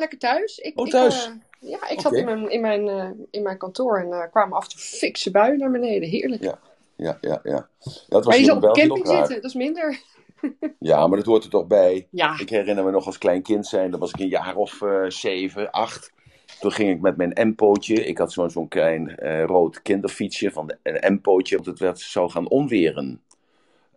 [0.00, 0.58] lekker thuis.
[0.58, 1.26] Ik, Oh, ik, thuis?
[1.26, 4.56] eh, ja, ik zat in mijn, in, mijn, eh, in mijn kantoor en er kwamen
[4.56, 6.08] af en toe fikse buien naar beneden.
[6.08, 6.42] Heerlijk.
[6.42, 6.58] Ja,
[6.96, 7.40] ja, ja.
[7.42, 7.68] ja.
[8.08, 10.00] Dat was maar je zal op camping zitten, dat is minder.
[10.78, 12.06] Ja, maar dat hoort er toch bij.
[12.10, 14.82] Ja, Ik herinner me nog als klein kind zijn, dat was ik een jaar of
[14.82, 16.12] eh, zeven, acht.
[16.60, 17.94] Toen ging ik met mijn M-pootje.
[18.04, 21.54] Ik had zo'n zo'n klein eh, rood kinderfietsje van de- een M-pootje.
[21.54, 23.22] Want het werd, zou gaan onweren.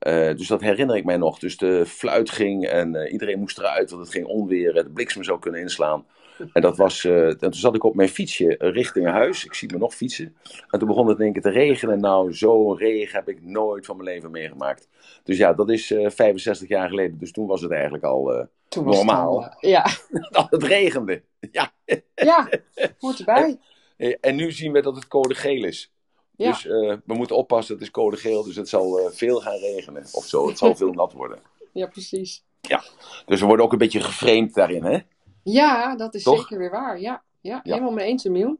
[0.03, 1.39] Eh, dus dat herinner ik mij nog.
[1.39, 4.83] Dus de fluit ging en eh, iedereen moest eruit, want het ging onweren.
[4.83, 6.05] De bliksem zou kunnen inslaan.
[6.53, 9.45] En, dat was, eh, en toen zat ik op mijn fietsje richting huis.
[9.45, 10.35] Ik zie me nog fietsen.
[10.69, 11.99] En toen begon het in één keer te regenen.
[11.99, 14.87] Nou, zo'n regen heb ik nooit van mijn leven meegemaakt.
[15.23, 17.17] Dus ja, dat is eh 65 jaar geleden.
[17.19, 19.43] Dus toen was het eigenlijk al toen normaal.
[19.43, 19.85] het al, ja.
[20.29, 21.21] dat het regende.
[21.51, 21.73] Ja.
[22.15, 22.49] ja,
[22.99, 23.59] hoort erbij.
[23.97, 25.92] Eh, En nu zien we dat het code geel is.
[26.35, 26.49] Ja.
[26.51, 28.43] Dus eh, we moeten oppassen, het is code geel.
[28.43, 30.05] Dus het zal eh, veel gaan regenen.
[30.11, 31.39] Of zo, het zal veel nat worden.
[31.71, 32.43] Ja, precies.
[33.25, 34.97] Dus we worden ook een beetje geframed daarin, hè?
[35.43, 36.37] Ja, dat is Toch?
[36.37, 36.99] zeker weer waar.
[36.99, 37.73] Ja, ja, Ja.
[37.73, 38.57] helemaal mee eens, Emiel.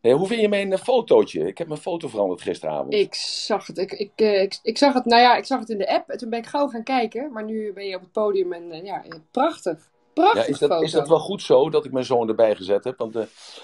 [0.00, 1.46] Hey, hoe vind je mijn eh, fotootje?
[1.46, 2.94] Ik heb mijn foto veranderd gisteravond.
[2.94, 3.78] Ik zag het.
[3.78, 6.18] Ik, ik, ik, ik zag het, nou ja, ik zag het in de app en
[6.18, 7.32] toen ben ik gauw gaan kijken.
[7.32, 9.90] Maar nu ben je op het podium en ja, prachtig.
[10.12, 10.82] Prachtig Ja, is dat, foto.
[10.84, 12.98] is dat wel goed zo dat ik mijn zoon erbij gezet heb?
[12.98, 13.16] Want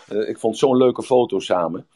[0.09, 1.87] ik vond zo'n leuke foto samen.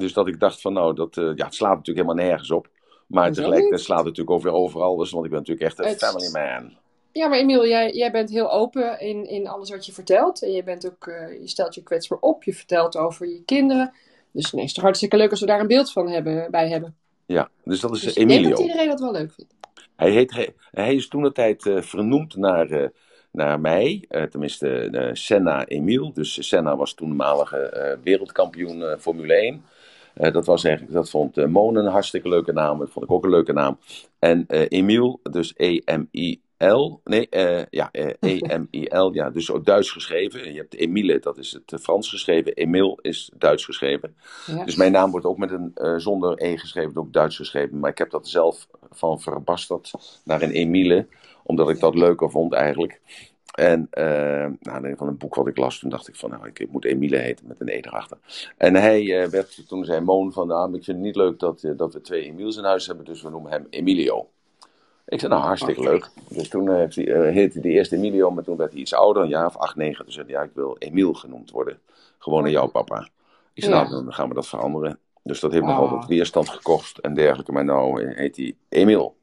[0.00, 2.68] Dus dat ik dacht van nou, dat, eh, ja, het slaat natuurlijk helemaal nergens op.
[3.06, 4.96] Maar tegelijkertijd slaat het natuurlijk weer overal.
[4.96, 6.72] Dus, want ik ben natuurlijk echt een Het- family man.
[7.12, 10.42] Ja, maar Emiel, jij, jij bent heel open in, in alles wat je vertelt.
[10.42, 12.44] En je, bent ook, eh, je stelt je kwetsbaar op.
[12.44, 13.92] Je vertelt over je kinderen.
[14.32, 16.68] Dus nee, het is toch hartstikke leuk als we daar een beeld van hebben, bij
[16.68, 16.96] hebben.
[17.26, 18.56] Ja, dus dat is Dus eh, ik denk Emilio.
[18.56, 19.54] dat iedereen dat wel leuk vindt.
[19.96, 22.90] Hij, heet, hij, hij is toen de tijd eh, vernoemd naar,
[23.30, 26.12] naar mij, tenminste Senna Emiel.
[26.12, 29.64] Dus Senna was toenmalige wereldkampioen Formule 1.
[30.16, 32.78] Eh, dat, was eigenlijk, dat vond uh, Moon een hartstikke leuke naam.
[32.78, 33.78] Dat vond ik ook een leuke naam.
[34.18, 37.00] En eh Emiel, dus E-M-I-L.
[37.04, 39.10] Nee, eh, ja, eh, E-M-I-L.
[39.12, 40.52] Ja, dus ook Duits geschreven.
[40.52, 42.52] Je hebt Emile, dat is het eh, Frans geschreven.
[42.52, 44.16] Emil is Duits geschreven.
[44.46, 44.64] Ja.
[44.64, 47.78] Dus mijn naam wordt ook met een eh, zonder E geschreven, ook Duits geschreven.
[47.78, 49.92] Maar ik heb dat zelf van verbasterd
[50.24, 51.06] naar een Emile,
[51.42, 53.00] omdat ik dat leuker vond eigenlijk.
[53.56, 56.58] En uh, nou, van een boek wat ik las, toen dacht ik van, nou, ik,
[56.58, 58.18] ik moet Emile heten met een E erachter.
[58.56, 61.62] En hij uh, werd, toen zei Moon van, nou, ik vind het niet leuk dat,
[61.62, 64.28] uh, dat we twee Emiels in huis hebben, dus we noemen hem Emilio.
[65.06, 66.08] Ik zei, nou, hartstikke leuk.
[66.28, 69.28] Dus toen uh, heette hij de eerste Emilio, maar toen werd hij iets ouder, een
[69.28, 70.04] jaar of acht, negen.
[70.04, 71.78] Toen zei hij, ja, ik wil Emiel genoemd worden.
[72.18, 73.08] Gewoon naar jouw papa.
[73.52, 73.82] Ik zei, Ja.
[73.88, 74.98] nou, dan gaan we dat veranderen.
[75.22, 75.68] Dus dat heeft Oh.
[75.68, 77.52] nogal wat weerstand gekost en dergelijke.
[77.52, 79.16] Maar nou heet hij Emil.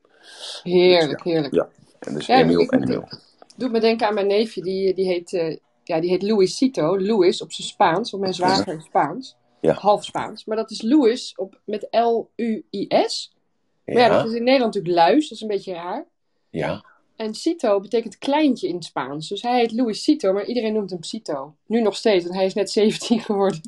[0.63, 1.53] Heerlijk, heerlijk.
[1.53, 1.67] Ja.
[1.99, 3.07] En dus Emil en Emil.
[3.56, 7.00] Doet me denken aan mijn neefje, die, die, heet, eh ja, die heet Luisito.
[7.00, 9.36] Louis op zijn Spaans, want mijn zwager is Spaans.
[9.62, 9.74] Ja.
[9.74, 10.46] Half Spaans.
[10.46, 13.34] Maar dat is Louis op, met L-U-I-S.
[13.86, 16.06] Maar ja, dat is in Nederland natuurlijk luis, dat is een beetje raar.
[16.50, 16.91] ja.
[17.16, 19.30] En Cito betekent kleintje in het Spaans.
[19.30, 21.56] Dus hij heet Luisito, maar iedereen noemt hem Cito.
[21.66, 23.62] Nu nog steeds, want hij is net 17 geworden.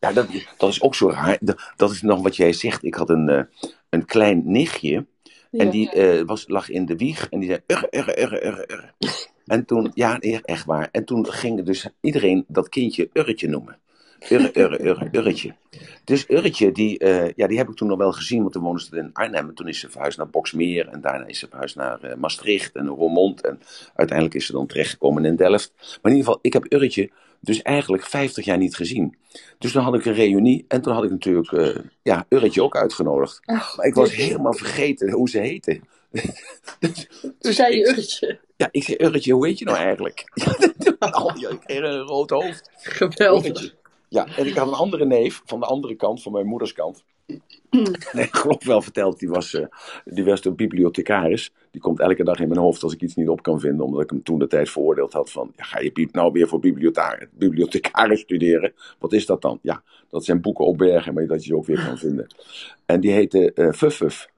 [0.00, 1.38] Ja, dat, dat is ook zo raar.
[1.40, 2.84] Dat, dat is nog wat jij zegt.
[2.84, 5.06] Ik had een, eh, een klein nichtje.
[5.50, 7.28] En die eh, was, lag in de wieg.
[7.28, 7.60] En die zei.
[9.46, 10.88] En toen, ja, echt waar.
[10.92, 13.78] En toen ging dus iedereen dat kindje Urretje noemen.
[14.28, 15.54] Urre, urre, urre, Urretje.
[16.04, 18.40] Dus Urretje, die, eh, ja, die heb ik toen nog wel gezien.
[18.40, 19.48] Want toen woonde ze in Arnhem.
[19.48, 20.88] En toen is ze verhuisd naar Boksmeer.
[20.88, 23.40] En daarna is ze verhuisd naar eh, Maastricht en Roermond.
[23.40, 23.60] En
[23.94, 25.72] uiteindelijk is ze dan terechtgekomen in Delft.
[25.76, 27.10] Maar in ieder geval, ik heb Urretje
[27.40, 29.16] dus eigenlijk 50 jaar niet gezien.
[29.58, 30.64] Dus toen had ik een reunie.
[30.68, 33.40] En toen had ik natuurlijk eh, ja, Urretje ook uitgenodigd.
[33.44, 35.80] Ach, Maar ik was helemaal vergeten hoe ze heette.
[36.80, 38.38] dus, Toen zei je Urretje.
[38.56, 40.24] Ja, ik zei, Urretje, hoe heet je nou eigenlijk?
[41.18, 42.70] oh, ja, ik kreeg een rood hoofd.
[42.76, 43.46] Geweldig.
[43.46, 43.72] Urretje.
[44.08, 47.04] Ja, en ik had een andere neef van de andere kant, van mijn moeders kant.
[48.12, 49.66] En ik geloof wel verteld, die was, eh,
[50.04, 51.52] die was een bibliothecaris.
[51.70, 54.02] Die komt elke dag in mijn hoofd als ik iets niet op kan vinden, omdat
[54.02, 58.20] ik hem toen de tijd veroordeeld had van, ja, ga je nou weer voor bibliothecaris,
[58.20, 58.72] studeren?
[58.98, 59.58] Wat is dat dan?
[59.62, 62.26] Ja, dat zijn boeken opbergen, maar dat je ze ook weer kan vinden.
[62.86, 64.28] En die heette Fuffuf.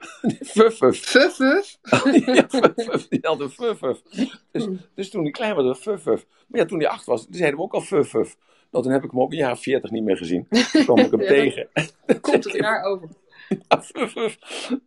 [0.40, 0.98] Fuffuf.
[0.98, 1.78] Fuff, fuff.
[2.26, 3.08] ja, Fuffuf.
[3.08, 4.02] Die had een Fuffuf.
[4.50, 6.26] Dus, dus toen hij klein was, Fuffuf.
[6.46, 8.36] Maar ja, toen hij acht was, zeiden we ook al Fuffuf.
[8.70, 10.47] Nou, toen heb ik hem ook een jaar of veertig niet meer gezien.
[10.72, 11.68] Toen kwam ik hem Ja, dat- tegen.
[12.20, 13.09] Komt het raar over.
[13.68, 14.38] Ja, Fuffuf.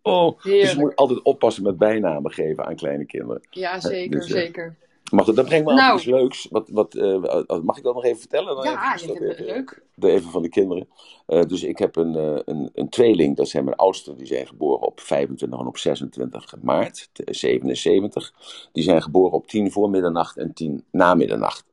[0.01, 0.79] Oh, dus je Heerlijk.
[0.79, 3.41] moet altijd oppassen met bijnamen geven aan kleine kinderen.
[3.49, 4.75] Ja, zeker, Dus, eh, zeker.
[5.11, 5.89] Maar goed, dat brengt me Nou.
[5.89, 6.47] aan iets leuks.
[6.49, 8.55] Wat, wat, eh, mag ik dat nog even vertellen?
[8.55, 9.83] Dan Ja, even, je het even- leuk.
[9.95, 10.87] de even van de kinderen.
[11.25, 14.47] Eh, dus ik heb een, eh, een, een tweeling, dat zijn mijn oudsten, die zijn
[14.47, 18.33] geboren op 25 en op 26 maart t- 77.
[18.71, 21.65] Die zijn geboren op 10 voor middernacht en 10 na middernacht.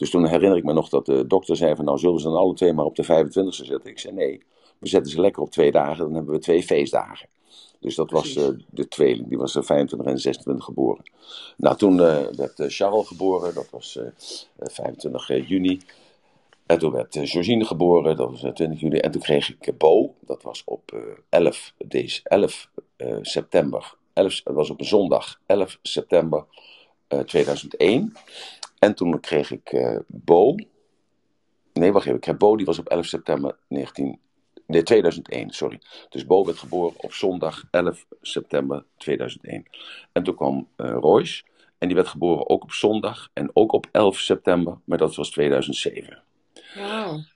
[0.00, 2.36] Dus toen herinner ik me nog dat de dokter zei van nou zullen ze dan
[2.36, 3.90] alle twee maar op de 25e zetten.
[3.90, 4.42] Ik zei nee,
[4.78, 7.28] we zetten ze lekker op twee dagen, dan hebben we twee feestdagen.
[7.80, 11.02] Dus dat was eh, de tweeling, die was er 25 en 26 geboren.
[11.56, 15.80] Nou, toen eh, werd eh, Charles geboren, dat was eh, eh, 25 juni.
[16.66, 18.98] En toen werd Georgine geboren, dat was eh, 20 juli.
[18.98, 23.94] En toen kreeg ik Bo, dat was op eh, 11, deze, 11 eh, september.
[24.12, 26.44] 11, dat was op een zondag, 11 september
[27.08, 28.12] eh, 2001.
[28.80, 30.54] En toen kreeg ik eh, Bo.
[31.72, 32.18] Nee, wacht even.
[32.18, 34.18] Ik heb Bo, die was op 11 september 19,
[34.66, 35.80] nee, 2001, sorry.
[36.08, 39.66] Dus Bo werd geboren op zondag 11 september 2001.
[40.12, 41.42] En toen kwam eh, Royce.
[41.78, 45.30] En die werd geboren ook op zondag en ook op 11 september, maar dat was
[45.30, 46.22] 2007.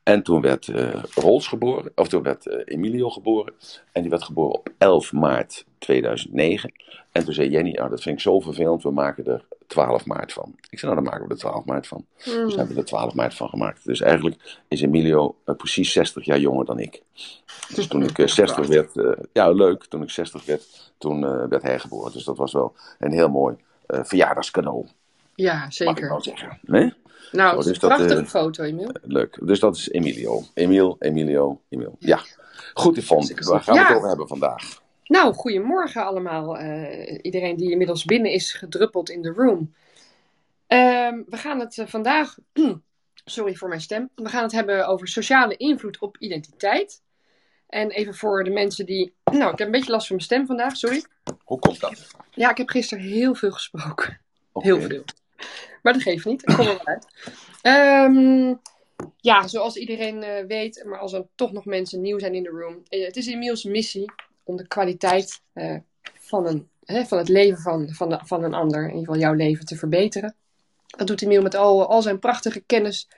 [0.03, 3.53] En toen werd eh Rolls geboren, of toen werd eh, Emilio geboren.
[3.93, 6.73] En die werd geboren op 11 maart 2009.
[7.13, 10.33] En toen zei Jenny, nou, dat vind ik zo vervelend, we maken er 12 maart
[10.33, 10.55] van.
[10.71, 12.05] Ik zei, nou dan maken we er 12 maart van.
[12.17, 12.49] Dus Hmm.
[12.49, 13.85] hebben we er 12 maart van gemaakt.
[13.85, 17.03] Dus eigenlijk is Emilio eh, precies 60 jaar jonger dan ik.
[17.75, 18.91] Dus toen ik eh, 60 werd,
[19.33, 22.13] ja leuk, toen ik 60 werd, toen werd hij geboren.
[22.13, 23.57] Dus dat was wel een heel mooi
[23.87, 24.87] verjaardagscadeau,
[25.35, 26.09] Ja, mag ik zeker.
[26.09, 26.59] wel zeggen.
[26.63, 26.93] Nee?
[27.35, 28.91] Nou, Zo, het is dus een dat, prachtige eh, foto, Emiel.
[29.03, 29.39] Leuk.
[29.43, 30.43] Dus dat is Emilio.
[30.55, 31.97] Emil, Emilio, Emil.
[31.99, 32.21] Ja.
[32.75, 33.35] Goed, Yvonne.
[33.41, 34.83] Waar gaan we het over hebben vandaag?
[35.05, 36.59] Nou, goedemorgen allemaal.
[36.59, 39.75] eh, iedereen die inmiddels binnen is gedruppeld in de room.
[40.67, 42.39] Ehm, we gaan het eh, vandaag,
[43.25, 47.03] sorry voor mijn stem, we gaan het hebben over sociale invloed op identiteit.
[47.67, 50.47] En even voor de mensen die, nou, ik heb een beetje last van mijn stem
[50.47, 51.05] vandaag, sorry.
[51.45, 52.07] Hoe komt dat?
[52.31, 54.21] Ja, ik heb gisteren heel veel gesproken.
[54.53, 55.05] Heel veel.
[55.85, 57.07] Maar dat geeft niet, ik kom er wel uit.
[57.63, 58.55] Ehm,
[59.17, 62.49] ja, zoals iedereen eh, weet, maar als er toch nog mensen nieuw zijn in de
[62.49, 62.83] room.
[62.89, 64.13] eh, het is Emiel's missie
[64.45, 65.77] om de kwaliteit eh,
[66.21, 69.33] van, een, hè, van het leven van, van, van een ander, in ieder geval jouw
[69.33, 70.35] leven, te verbeteren.
[70.87, 73.09] Dat doet Emiel met al, zijn prachtige kennis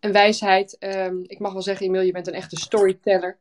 [0.00, 0.78] en wijsheid.
[0.78, 3.36] Ehm, ik mag wel zeggen, Emiel, je bent een echte storyteller.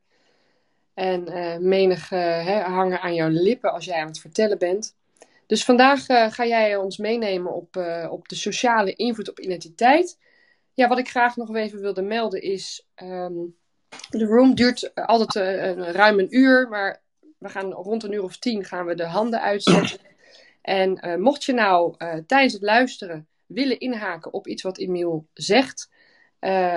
[0.94, 1.24] En
[1.68, 4.96] menig hè, hangen aan jouw lippen als jij aan het vertellen bent.
[5.48, 10.20] Dus vandaag eh, ga jij ons meenemen op, eh, op de sociale invloed op identiteit.
[10.74, 12.88] Ja, wat ik graag nog even wilde melden is.
[12.96, 13.34] ehm,
[14.10, 15.36] de room duurt eh, altijd
[15.96, 17.02] ruim een uur, maar
[17.38, 20.00] we gaan rond een uur of tien gaan we de handen uitzetten.
[20.62, 21.96] En mocht je nou
[22.28, 25.90] tijdens het luisteren willen inhaken op iets wat Emiel zegt,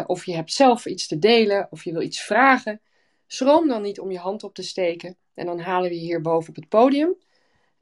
[0.06, 2.80] of je hebt zelf iets te delen, of je wil iets vragen,
[3.26, 5.16] schroom dan niet om je hand op te steken.
[5.34, 7.16] En dan halen we je hier boven op het podium.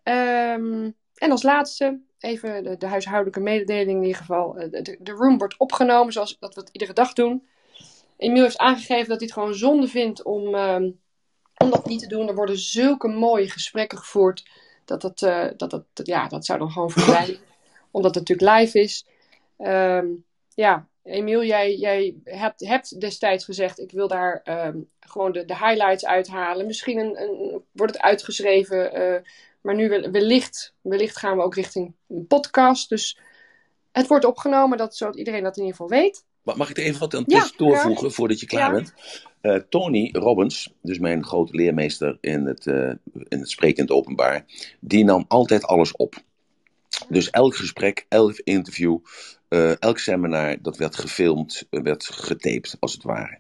[0.07, 4.57] Ehm, en als laatste, even de, de huishoudelijke mededeling in ieder geval.
[4.57, 7.47] Eh, De, de room wordt opgenomen zoals dat we het iedere dag doen.
[8.17, 10.91] Emiel heeft aangegeven dat hij het gewoon zonde vindt om, ehm,
[11.57, 12.29] om dat niet te doen.
[12.29, 14.49] Er worden zulke mooie gesprekken gevoerd.
[14.85, 17.39] Dat dat, eh, dat, dat, ja, dat zou dan gewoon verdwijnen.
[17.91, 19.07] Omdat het natuurlijk live is.
[19.57, 20.07] Ehm,
[20.55, 24.43] ja, Emiel, jij, jij hebt, hebt destijds gezegd: ik wil daar
[25.01, 26.67] gewoon de, de highlights uithalen.
[26.67, 28.93] Misschien een, een, wordt het uitgeschreven.
[28.93, 29.23] eh,
[29.61, 32.89] maar nu wel- wellicht, wellicht gaan we ook richting een podcast.
[32.89, 33.19] Dus
[33.93, 36.25] het wordt opgenomen, dat, zodat iedereen dat in ieder geval weet.
[36.43, 38.75] Ma- Mag ik er even wat aan Ja, toevoegen voordat je klaar Ja.
[38.75, 38.95] bent?
[39.41, 42.89] Eh, Tony Robbins, dus mijn grote leermeester in het, eh,
[43.29, 44.45] in het spreken in het openbaar,
[44.81, 46.15] die nam altijd alles op.
[47.09, 48.99] Dus elk gesprek, elk interview,
[49.49, 53.39] eh, elk seminar, dat werd gefilmd, werd getaped als het ware.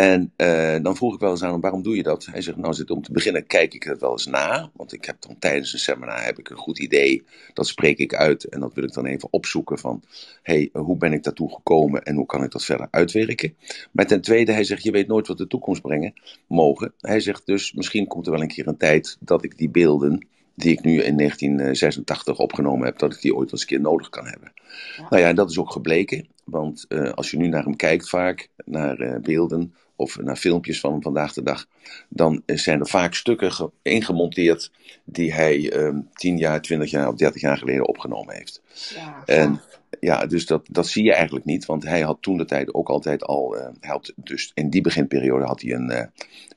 [0.00, 2.26] En eh, dan vroeg ik wel eens aan hem, waarom doe je dat?
[2.30, 4.70] Hij zegt, nou zit om te beginnen kijk ik het wel eens na.
[4.74, 7.24] Want ik heb dan tijdens een seminar heb ik een goed idee.
[7.54, 10.02] Dat spreek ik uit en dat wil ik dan even opzoeken van...
[10.42, 13.54] hey, hoe ben ik daartoe gekomen en hoe kan ik dat verder uitwerken?
[13.92, 16.12] Maar ten tweede, hij zegt, je weet nooit wat de toekomst brengen
[16.46, 16.92] mogen.
[17.00, 20.26] Hij zegt dus, misschien komt er wel een keer een tijd dat ik die beelden...
[20.54, 24.08] die ik nu in 1986 opgenomen heb, dat ik die ooit eens een keer nodig
[24.08, 24.52] kan hebben.
[24.96, 25.06] Ja.
[25.08, 26.28] Nou ja, en dat is ook gebleken.
[26.44, 30.80] Want eh, als je nu naar hem kijkt vaak, naar eh, beelden of naar filmpjes
[30.80, 31.66] van vandaag de dag,
[32.08, 34.70] dan eh, zijn er vaak stukken ge- ingemonteerd
[35.04, 38.62] die hij eh, 10 jaar, 20 jaar of 30 jaar geleden opgenomen heeft.
[38.94, 39.60] Ja, En
[40.00, 42.88] ja, dus dat, dat zie je eigenlijk niet, want hij had toen de tijd ook
[42.88, 46.06] altijd al, eh, hij had dus in die beginperiode had hij een, eh,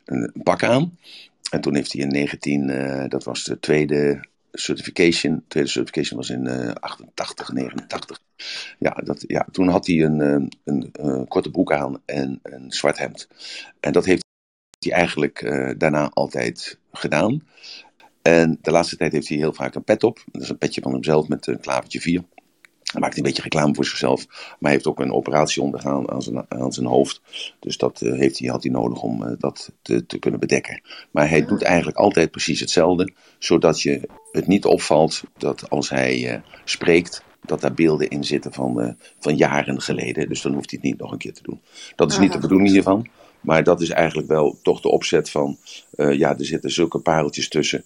[0.06, 0.98] een pak aan.
[1.52, 6.30] En toen heeft hij in 19, eh, dat was de tweede certification, tweede certification was
[6.30, 8.20] in eh 88, 89.
[8.80, 12.72] Ja, dat, ja, toen had hij een, eh, een, eh, korte broek aan en een
[12.72, 13.28] zwart hemd.
[13.80, 14.26] En dat heeft
[14.80, 17.48] hij eigenlijk eh, daarna altijd gedaan.
[18.22, 20.24] En de laatste tijd heeft hij heel vaak een pet op.
[20.32, 22.24] Dat is een petje van hemzelf met een klavertje 4.
[22.94, 24.26] Hij maakt een beetje reclame voor zichzelf.
[24.28, 27.22] Maar hij heeft ook een operatie ondergaan aan zijn, aan zijn hoofd.
[27.60, 30.82] Dus dat eh, heeft hij, had hij nodig om eh, dat te, te kunnen bedekken.
[31.12, 33.12] Maar hij doet eigenlijk altijd precies hetzelfde.
[33.40, 38.54] Zodat je het niet opvalt dat als hij eh, spreekt, dat daar beelden in zitten
[38.54, 40.30] van, van jaren geleden.
[40.30, 41.62] Dus dan hoeft hij het niet nog een keer te doen.
[41.96, 43.08] Dat is niet Ah, de bedoeling hiervan.
[43.42, 45.58] Maar dat is eigenlijk wel toch de opzet van,
[45.98, 47.84] ja, er zitten zulke pareltjes tussen.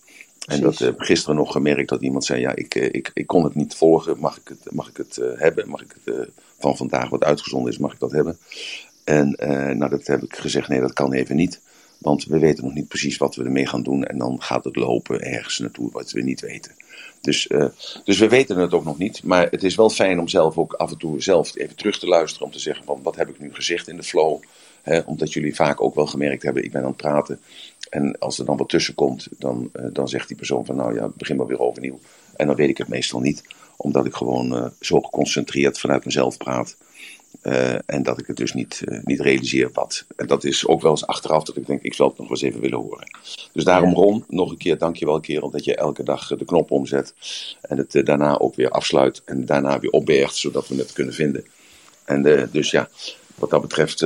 [0.47, 3.55] En dat heb gisteren nog gemerkt dat iemand zei: Ja, ik, ik, ik kon het
[3.55, 4.19] niet volgen.
[4.19, 5.69] Mag ik het, mag ik het hebben?
[5.69, 8.37] Mag ik het van vandaag wat uitgezonden is, mag ik dat hebben?
[9.03, 9.35] En
[9.77, 11.61] nou, dat heb ik gezegd: Nee, dat kan even niet.
[11.97, 14.03] Want we weten nog niet precies wat we ermee gaan doen.
[14.05, 16.71] En dan gaat het lopen ergens naartoe wat we niet weten.
[17.21, 17.49] Dus,
[18.03, 19.23] dus we weten het ook nog niet.
[19.23, 22.07] Maar het is wel fijn om zelf ook af en toe zelf even terug te
[22.07, 22.45] luisteren.
[22.45, 24.41] Om te zeggen van wat heb ik nu gezegd in de flow.
[25.05, 27.39] Omdat jullie vaak ook wel gemerkt hebben, ik ben aan het praten.
[27.89, 30.95] En als er dan wat tussen komt, dan, uh, dan zegt die persoon van nou
[30.95, 31.99] ja, begin maar weer overnieuw.
[32.35, 33.43] En dan weet ik het meestal niet.
[33.77, 36.77] Omdat ik gewoon uh, zo geconcentreerd vanuit mezelf praat.
[37.43, 40.05] Uh, en dat ik het dus niet, niet realiseer wat.
[40.15, 42.41] En dat is ook wel eens achteraf dat ik denk, ik zal het nog eens
[42.41, 43.07] even willen horen.
[43.53, 47.13] Dus daarom Ron, nog een keer dankjewel kerel dat je elke dag de knop omzet.
[47.61, 51.45] En het daarna ook weer afsluit en daarna weer opbergt, zodat we het kunnen vinden.
[52.05, 52.89] En dus ja,
[53.35, 54.05] wat dat betreft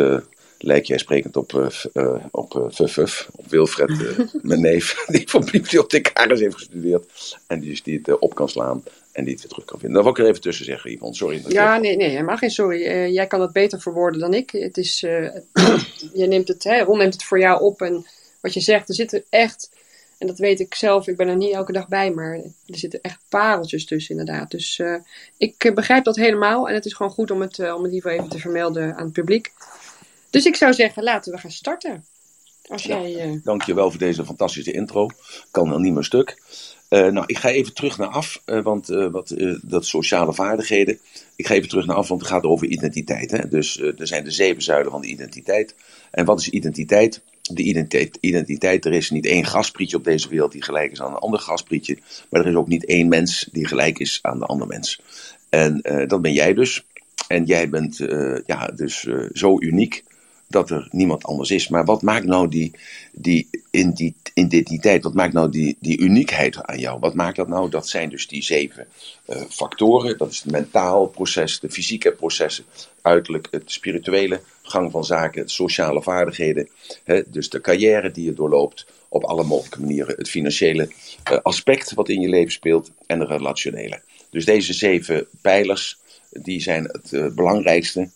[0.63, 1.53] lijk jij sprekend op,
[1.93, 7.37] uh, op uh, Fuf, op Wilfred, uh, mijn neef, die voor bibliothecaris heeft gestudeerd.
[7.47, 9.95] En die, die het op kan slaan en die het weer terug kan vinden.
[9.95, 11.15] Dat wil ik er even tussen zeggen, Yvonne.
[11.15, 11.43] Sorry.
[11.47, 13.11] Ja, nee, nee, helemaal geen sorry.
[13.11, 14.49] jij kan het beter verwoorden dan ik.
[14.49, 14.99] Het is,
[16.13, 18.05] je neemt het, hè, Ron neemt het voor jou op en
[18.41, 19.69] wat je zegt, er zitten echt,
[20.17, 22.99] en dat weet ik zelf, ik ben er niet elke dag bij, maar er zitten
[23.01, 24.51] echt pareltjes tussen inderdaad.
[24.51, 24.81] Dus
[25.37, 28.39] ik begrijp dat helemaal en het is gewoon goed om het, om het even te
[28.39, 29.51] vermelden aan het publiek.
[30.31, 32.05] Dus ik zou zeggen, laten we gaan starten.
[32.67, 33.43] Als ja, jij, uh...
[33.43, 35.09] Dankjewel voor deze fantastische intro.
[35.51, 36.37] Kan nog niet meer stuk.
[36.89, 40.99] Uh, nou, ik ga even terug naar af, uh, want wat, dat sociale vaardigheden.
[41.35, 43.31] Ik ga even terug naar af, want het gaat over identiteit.
[43.31, 43.47] Hè?
[43.47, 45.75] Dus er zijn de zeven zuilen van de identiteit.
[46.11, 47.21] En wat is identiteit?
[47.41, 51.11] De identiteit, identiteit, er is niet één gasprietje op deze wereld die gelijk is aan
[51.11, 51.97] een ander gasprietje.
[52.29, 55.01] Maar er is ook niet één mens die gelijk is aan de andere mens.
[55.49, 56.85] En dat ben jij dus.
[57.27, 57.97] En jij bent
[58.45, 60.03] ja, dus zo uniek
[60.51, 61.67] dat er niemand anders is.
[61.67, 62.71] Maar wat maakt nou die,
[63.11, 63.47] die,
[64.33, 66.99] identiteit, wat maakt nou die, die uniekheid aan jou?
[66.99, 67.69] Wat maakt dat nou?
[67.69, 68.87] Dat zijn dus die zeven
[69.29, 70.17] uh, factoren.
[70.17, 72.63] Dat is het mentaal proces, de fysieke processen,
[73.01, 76.69] uiterlijk, het spirituele gang van zaken, sociale vaardigheden.
[77.03, 80.15] Hè, dus de carrière die je doorloopt op alle mogelijke manieren.
[80.17, 80.91] Het financiële
[81.31, 84.01] uh, aspect wat in je leven speelt en de relationele.
[84.29, 85.97] Dus deze zeven pijlers,
[86.29, 88.09] die zijn het uh, belangrijkste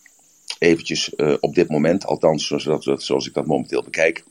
[0.58, 4.24] eventjes uh, op dit moment, althans zoals, zoals ik dat momenteel bekijk,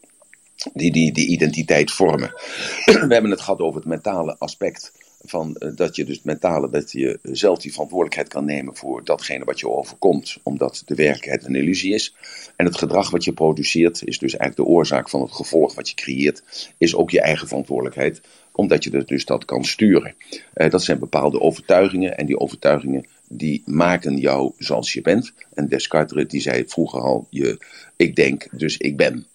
[0.74, 2.34] die, die, die identiteit vormen.
[2.86, 4.92] We hebben het gehad over het mentale aspect
[5.30, 9.44] van uh, dat je dus mentale, dat je zelf die verantwoordelijkheid kan nemen voor datgene
[9.44, 12.16] wat je overkomt, omdat de werkelijkheid een illusie is.
[12.56, 15.90] En het gedrag wat je produceert is dus eigenlijk de oorzaak van het gevolg wat
[15.90, 20.16] je creëert, is ook je eigen verantwoordelijkheid, omdat je dus dat kan sturen.
[20.56, 25.34] Uh, dat zijn bepaalde overtuigingen en die overtuigingen die maken jou zoals je bent.
[25.54, 27.66] En Descartes die zei vroeger al, je,
[27.96, 29.26] ik denk, dus ik ben.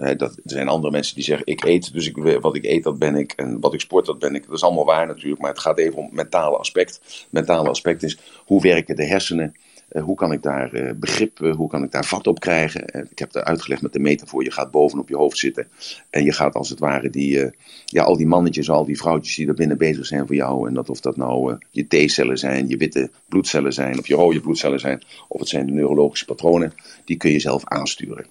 [0.00, 2.98] Dat, er zijn andere mensen die zeggen, ik eet, dus ik, wat ik eet, dat
[2.98, 3.32] ben ik.
[3.32, 4.46] En wat ik sport, dat ben ik.
[4.46, 7.00] Dat is allemaal waar natuurlijk, maar het gaat even om het mentale aspect.
[7.02, 9.54] Het mentale aspect is, hoe werken de hersenen?
[9.92, 12.82] Uh, hoe kan ik daar uh, begrip, hoe kan ik daar vat op krijgen?
[13.10, 15.68] ik heb het uitgelegd met de metafoor, je gaat bovenop je hoofd zitten.
[16.10, 17.50] En je gaat als het ware die,
[17.84, 20.68] ja, al die mannetjes, al die vrouwtjes die er binnen bezig zijn voor jou.
[20.68, 24.40] En dat of dat nou je T-cellen zijn, je witte bloedcellen zijn, of je rode
[24.40, 25.02] bloedcellen zijn.
[25.28, 26.72] Of het zijn de neurologische patronen,
[27.04, 28.26] die kun je zelf aansturen.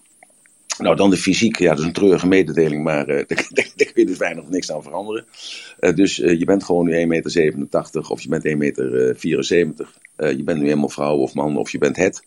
[0.79, 1.59] Nou, dan de fysiek.
[1.59, 4.71] Ja, dat is een treurige mededeling, maar uh, daar, kun je dus weinig of niks
[4.71, 5.25] aan veranderen.
[5.79, 9.15] Uh, dus uh, je bent gewoon nu 1,87 meter of je bent 1,74 meter.
[9.15, 9.97] 74.
[10.17, 12.23] je bent nu helemaal vrouw of man of je bent het.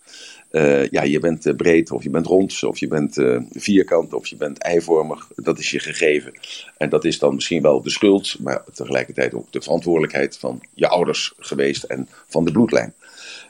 [0.90, 3.18] ja, je bent breed of je bent rond of je bent
[3.50, 5.28] vierkant of je bent eivormig.
[5.35, 6.32] Dat is je gegeven.
[6.76, 10.88] En dat is dan misschien wel de schuld, maar tegelijkertijd ook de verantwoordelijkheid van je
[10.88, 12.94] ouders geweest en van de bloedlijn.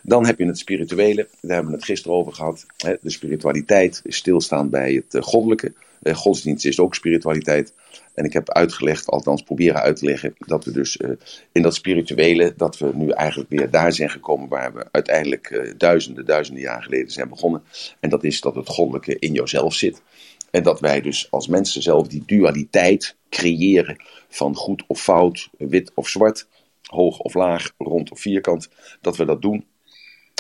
[0.03, 2.67] Dan heb je het spirituele, daar hebben we het gisteren over gehad.
[2.77, 5.73] De spiritualiteit is stilstaan bij het eh, goddelijke.
[6.03, 7.73] Eh, godsdienst is ook spiritualiteit.
[8.15, 11.11] En ik heb uitgelegd, althans proberen uit te leggen, dat we dus uh,
[11.53, 16.27] in dat spirituele, dat we nu eigenlijk weer daar zijn gekomen waar we uiteindelijk duizenden,
[16.27, 17.63] duizenden jaar geleden zijn begonnen.
[18.01, 20.03] En dat is dat het goddelijke in jouzelf zit.
[20.51, 23.97] En dat wij dus als mensen zelf die dualiteit creëren
[24.29, 26.47] van goed of fout, wit of zwart,
[26.83, 28.69] hoog of laag, rond of vierkant,
[29.01, 29.65] dat we dat doen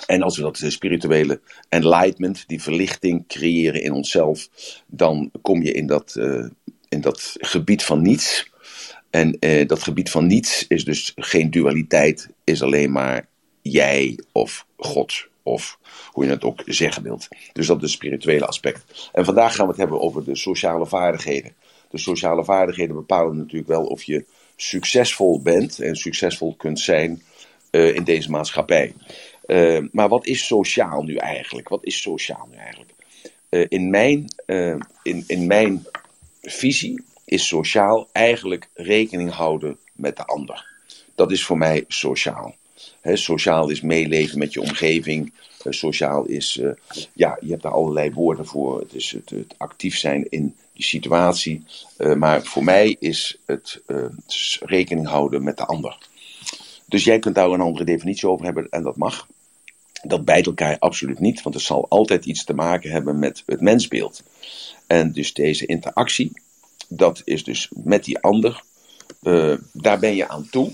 [0.06, 4.48] en als we dat spirituele enlightenment, die verlichting creëren in onszelf,
[4.86, 6.46] dan kom je in dat, uh,
[6.88, 8.50] in dat gebied van niets.
[9.10, 13.28] En uh, dat gebied van niets is dus geen dualiteit, is alleen maar
[13.62, 15.78] jij of God of
[16.10, 17.28] hoe je het ook zeggen wilt.
[17.52, 19.10] Dus dat is het spirituele aspect.
[19.12, 21.52] En vandaag gaan we het hebben over de sociale vaardigheden.
[21.90, 24.24] De sociale vaardigheden bepalen natuurlijk wel of je
[24.56, 27.22] succesvol bent en succesvol kunt zijn
[27.70, 28.94] uh, in deze maatschappij.
[29.46, 31.68] Uh, maar wat is sociaal nu eigenlijk?
[31.68, 32.92] Wat is sociaal nu eigenlijk?
[33.52, 35.86] eh, in, mijn, eh, in, in mijn
[36.42, 40.66] visie is sociaal eigenlijk rekening houden met de ander.
[41.14, 42.54] Dat is voor mij sociaal.
[43.02, 45.32] sociaal is meeleven met je omgeving.
[45.68, 46.60] sociaal is,
[47.12, 48.80] ja, je hebt daar allerlei woorden voor.
[48.80, 51.64] Het is het actief zijn in die situatie.
[52.16, 53.80] maar voor mij is het
[54.60, 55.98] rekening houden met de ander.
[56.92, 59.26] Dus jij kunt daar een andere definitie over hebben en dat mag.
[60.02, 63.60] Dat bijt elkaar absoluut niet, want het zal altijd iets te maken hebben met het
[63.60, 64.22] mensbeeld.
[64.86, 66.32] En dus deze interactie,
[66.88, 68.62] dat is dus met die ander,
[69.22, 70.72] uh, daar ben je aan toe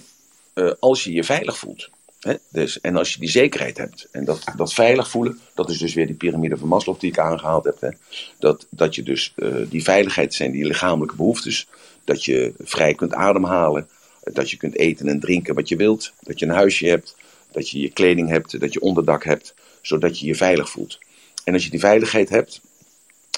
[0.55, 1.91] uh, als je je veilig voelt.
[2.21, 2.35] Hè?
[2.49, 4.09] Dus, en als je die zekerheid hebt.
[4.13, 7.19] En dat, dat veilig voelen, dat is dus weer die piramide van Maslow die ik
[7.19, 7.81] aangehaald heb.
[7.81, 7.91] Hè?
[8.39, 11.69] Dat, dat je dus uh, die veiligheid zijn die lichamelijke behoeftes.
[12.05, 13.89] Dat je vrij kunt ademhalen.
[14.33, 16.13] Dat je kunt eten en drinken wat je wilt.
[16.21, 17.17] Dat je een huisje hebt.
[17.53, 18.61] Dat je je kleding hebt.
[18.61, 19.55] Dat je onderdak hebt.
[19.83, 20.99] Zodat je je veilig voelt.
[21.45, 22.61] En als je die veiligheid hebt.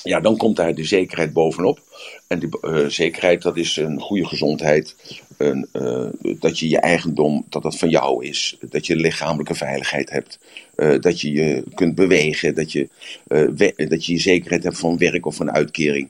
[0.03, 1.81] Ja, dan komt daar de zekerheid bovenop.
[2.27, 4.97] En die uh, zekerheid, dat is een goede gezondheid.
[5.37, 8.57] Een, uh, dat je je eigendom, dat dat van jou is.
[8.61, 10.39] Dat je lichamelijke veiligheid hebt.
[10.77, 12.55] Uh, dat je je kunt bewegen.
[12.55, 12.89] Dat je,
[13.89, 16.09] dat je je zekerheid hebt van werk of van uitkering.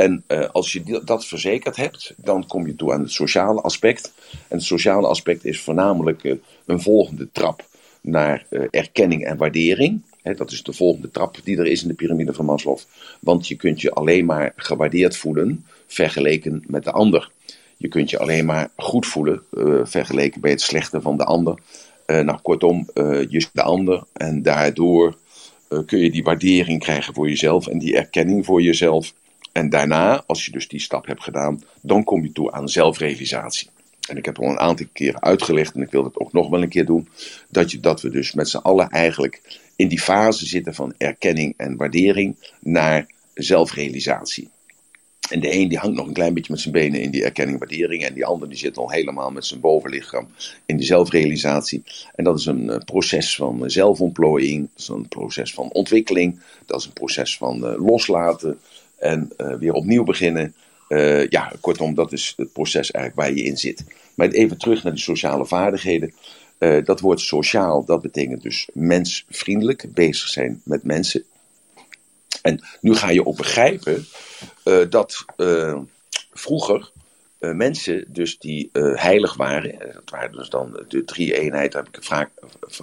[0.00, 4.12] En uh, als je dat verzekerd hebt, dan kom je toe aan het sociale aspect.
[4.30, 6.34] En het sociale aspect is voornamelijk uh,
[6.66, 7.64] een volgende trap
[8.00, 10.02] naar uh, erkenning en waardering.
[10.22, 12.78] Dat is de volgende trap die er is in de piramide van Maslow.
[13.20, 17.30] Want je kunt je alleen maar gewaardeerd voelen vergeleken met de ander.
[17.76, 19.42] Je kunt je alleen maar goed voelen
[19.84, 21.58] vergeleken bij het slechte van de ander.
[22.06, 22.88] nou, kortom,
[23.28, 25.16] je de ander en daardoor
[25.86, 29.12] kun je die waardering krijgen voor jezelf en die erkenning voor jezelf.
[29.60, 33.68] En daarna, als je dus die stap hebt gedaan, dan kom je toe aan zelfrealisatie.
[34.08, 36.62] En ik heb al een aantal keren uitgelegd, en ik wil het ook nog wel
[36.62, 37.08] een keer doen,
[37.48, 41.54] dat, je, dat we dus met z'n allen eigenlijk in die fase zitten van erkenning
[41.56, 44.48] en waardering naar zelfrealisatie.
[45.30, 47.60] En de een die hangt nog een klein beetje met zijn benen in die erkenning
[47.60, 48.04] en waardering.
[48.04, 50.28] En die ander die zit al helemaal met zijn bovenlichaam
[50.66, 51.82] in die zelfrealisatie.
[52.14, 54.68] En dat is een uh, proces van uh, zelfontplooiing.
[54.72, 56.40] Dat is een proces van ontwikkeling.
[56.66, 58.58] Dat is een proces van uh, loslaten
[59.00, 60.54] en uh, weer opnieuw beginnen.
[60.88, 63.84] Uh, ja, kortom, dat is het proces eigenlijk waar je in zit.
[64.14, 66.14] Maar even terug naar de sociale vaardigheden.
[66.58, 71.24] Uh, dat woord sociaal, dat betekent dus mensvriendelijk, bezig zijn met mensen.
[72.42, 74.06] En nu ga je ook begrijpen
[74.90, 75.24] dat
[76.32, 76.90] vroeger
[77.38, 82.04] mensen dus die heilig waren, dat waren dus dan de drie eenheid, daar heb ik
[82.04, 82.30] vaak,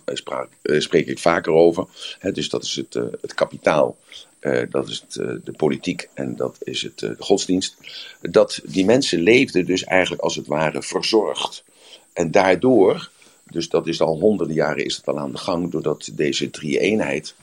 [0.06, 1.88] spraak, spreek ik vaker over.
[2.20, 3.98] Hè, dus dat is het, het kapitaal,
[4.41, 7.76] uh, dat is het, uh, de politiek en dat is het, uh, de godsdienst.
[8.21, 11.63] Dat die mensen leefden dus eigenlijk als het ware verzorgd.
[12.13, 13.10] En daardoor,
[13.45, 16.80] dus dat is al honderden jaren is het al aan de gang, doordat deze drie
[16.80, 17.36] eenheid,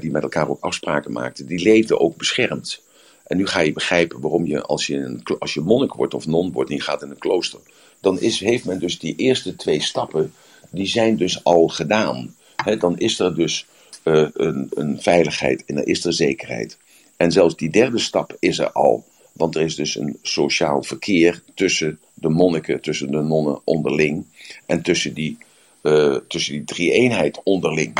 [0.00, 2.82] die met elkaar ook afspraken maakten, die leefden ook beschermd.
[3.26, 6.26] En nu ga je begrijpen waarom je als je, een, als je monnik wordt of
[6.26, 7.60] non wordt en je gaat in een klooster,
[8.00, 10.32] dan is, heeft men dus die eerste twee stappen,
[10.70, 12.36] die zijn dus al gedaan.
[12.78, 13.66] Dan is er dus
[14.08, 16.78] uh, een, een, veiligheid en er is er zekerheid.
[17.16, 19.04] En zelfs die derde stap is er al.
[19.32, 24.24] Want er is dus een sociaal verkeer tussen de monniken, tussen de nonnen onderling.
[24.66, 25.38] En tussen die,
[25.82, 27.92] uh, tussen die drie eenheid onderling.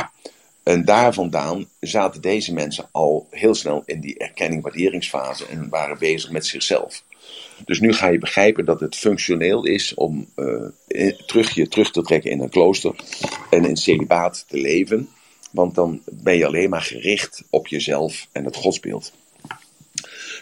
[0.63, 6.31] En daar vandaan zaten deze mensen al heel snel in die erkenning-waarderingsfase en waren bezig
[6.31, 7.03] met zichzelf.
[7.65, 12.01] Dus nu ga je begrijpen dat het functioneel is om uh, terug je terug te
[12.01, 12.95] trekken in een klooster
[13.49, 15.09] en in celibaat te leven.
[15.49, 19.13] Want dan ben je alleen maar gericht op jezelf en het godsbeeld.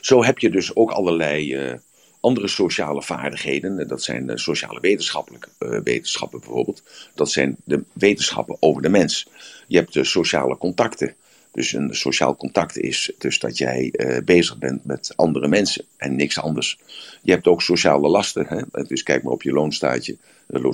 [0.02, 1.74] Zo heb je dus ook allerlei uh,
[2.20, 3.88] andere sociale vaardigheden.
[3.88, 6.84] Dat zijn de sociale wetenschappelijke uh, wetenschappen bijvoorbeeld.
[7.16, 9.28] Dat zijn de wetenschappen over de mens.
[9.68, 11.16] Je hebt de sociale contacten.
[11.58, 16.16] Dus een sociaal contact is dus dat jij uh, bezig bent met andere mensen en
[16.16, 16.80] niks anders.
[17.22, 18.46] Je hebt ook sociale lasten.
[18.48, 18.84] Hè?
[18.84, 20.18] Dus kijk maar op je loonstaatje.
[20.48, 20.72] Uh,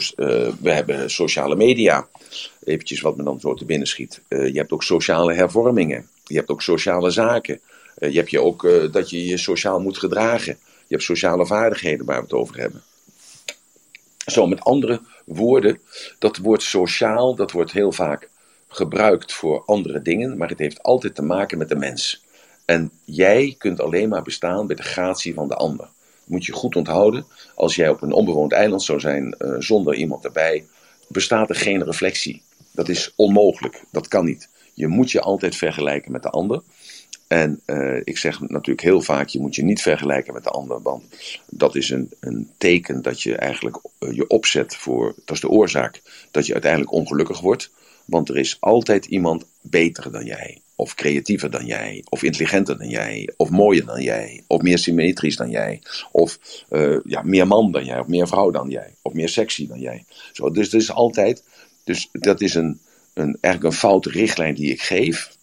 [0.60, 2.08] we hebben sociale media.
[2.64, 4.22] Eventjes wat me dan zo te binnen schiet.
[4.28, 6.08] Je hebt ook sociale hervormingen.
[6.24, 7.60] Je hebt ook sociale zaken.
[8.00, 10.58] je hebt je ook dat je je sociaal moet gedragen.
[10.64, 12.84] Je hebt sociale vaardigheden waar we het over hebben.
[14.26, 15.80] Zo, met andere woorden,
[16.20, 18.30] dat woord sociaal, dat wordt heel vaak
[18.76, 22.24] gebruikt voor andere dingen, maar het heeft altijd te maken met de mens.
[22.66, 25.88] En jij kunt alleen maar bestaan bij de gratie van de ander.
[26.26, 27.26] moet je goed onthouden.
[27.56, 30.66] Als jij op een onbewoond eiland zou zijn uh, zonder iemand erbij,
[31.08, 32.42] bestaat er geen reflectie.
[32.72, 33.84] Dat is onmogelijk.
[33.92, 34.50] Dat kan niet.
[34.74, 36.62] Je moet je altijd vergelijken met de ander.
[37.28, 40.82] En uh, ik zeg natuurlijk heel vaak, je moet je niet vergelijken met de ander,
[40.82, 41.04] want
[41.50, 45.50] dat is een, een teken dat je eigenlijk uh, je opzet voor, dat is de
[45.50, 47.72] oorzaak dat je uiteindelijk ongelukkig wordt.
[48.06, 50.62] Want er is altijd iemand beter dan jij.
[50.76, 55.36] of creatiever dan jij, of intelligenter dan jij, of mooier dan jij, of meer symmetrisch
[55.36, 56.40] dan jij, of
[56.70, 59.80] uh, ja, meer man dan jij, of meer vrouw dan jij, of meer sexy dan
[59.80, 60.06] jij.
[60.32, 61.44] Zo, dus dat is altijd,
[61.84, 62.80] dus dat is een,
[63.14, 65.38] een, eigenlijk een foute richtlijn die ik geef.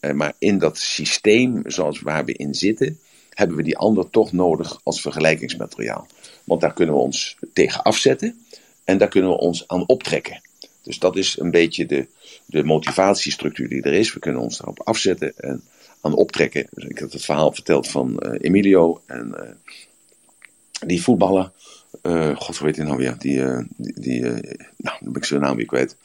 [0.00, 2.98] Uh, maar in dat systeem zoals waar we in zitten,
[3.30, 6.06] hebben we die ander toch nodig als vergelijkingsmateriaal.
[6.44, 8.44] Want daar kunnen we ons tegen afzetten
[8.84, 10.40] en daar kunnen we ons aan optrekken.
[10.86, 12.06] Dus dat is een beetje de,
[12.44, 14.12] de motivatiestructuur die er is.
[14.12, 15.62] We kunnen ons daarop afzetten en
[16.00, 16.66] aan optrekken.
[16.70, 19.76] Dus ik heb het verhaal verteld van uh, Emilio en uh,
[20.86, 21.50] die voetballer.
[22.02, 23.14] Uh, God, heet hij nou weer?
[23.18, 23.42] Die,
[23.76, 24.36] die, die nou,
[25.00, 25.96] dan ben ik zijn naam weer kwijt.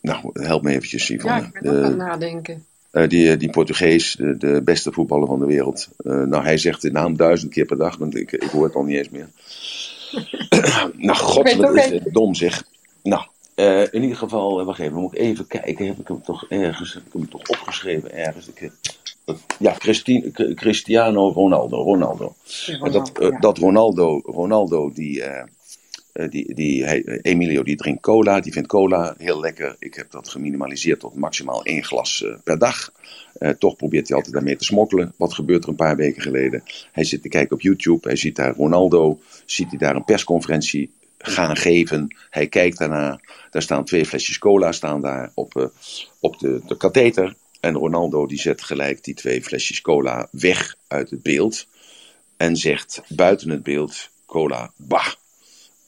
[0.00, 1.40] nou, help me eventjes, Yvonne.
[1.40, 2.64] Ja, ik ben ook aan het nadenken.
[3.08, 5.88] Die, die Portugees, de, de, beste voetballer van de wereld.
[6.02, 8.84] Nou, hij zegt de naam duizend keer per dag, want ik, ik hoor het al
[8.84, 9.28] niet eens meer.
[10.96, 12.64] nou, god, wat is het dom zeg.
[13.02, 13.24] Nou,
[13.56, 15.86] uh, in ieder geval, wacht even, moet ik even kijken.
[15.86, 18.48] Heb ik hem toch ergens, heb ik hem toch opgeschreven ergens?
[18.48, 18.70] Ik,
[19.58, 21.82] ja, Christine, Cristiano Ronaldo.
[21.82, 22.34] Ronaldo.
[22.44, 23.38] Ja, Ronaldo dat, ja.
[23.38, 25.42] dat Ronaldo, Ronaldo die uh,
[26.28, 29.76] die, die, hij, Emilio die drinkt cola, die vindt cola heel lekker.
[29.78, 32.92] Ik heb dat geminimaliseerd tot maximaal één glas uh, per dag.
[33.38, 35.12] Uh, toch probeert hij altijd daarmee te smokkelen.
[35.16, 36.62] Wat gebeurt er een paar weken geleden?
[36.92, 40.90] Hij zit te kijken op YouTube, hij ziet daar Ronaldo, ziet hij daar een persconferentie
[41.22, 42.16] gaan geven.
[42.30, 45.70] Hij kijkt daarna, daar staan twee flesjes cola staan daar op,
[46.20, 47.34] op de, de katheter.
[47.60, 51.66] En Ronaldo die zet gelijk die twee flesjes cola weg uit het beeld.
[52.36, 55.12] En zegt buiten het beeld, cola, bah,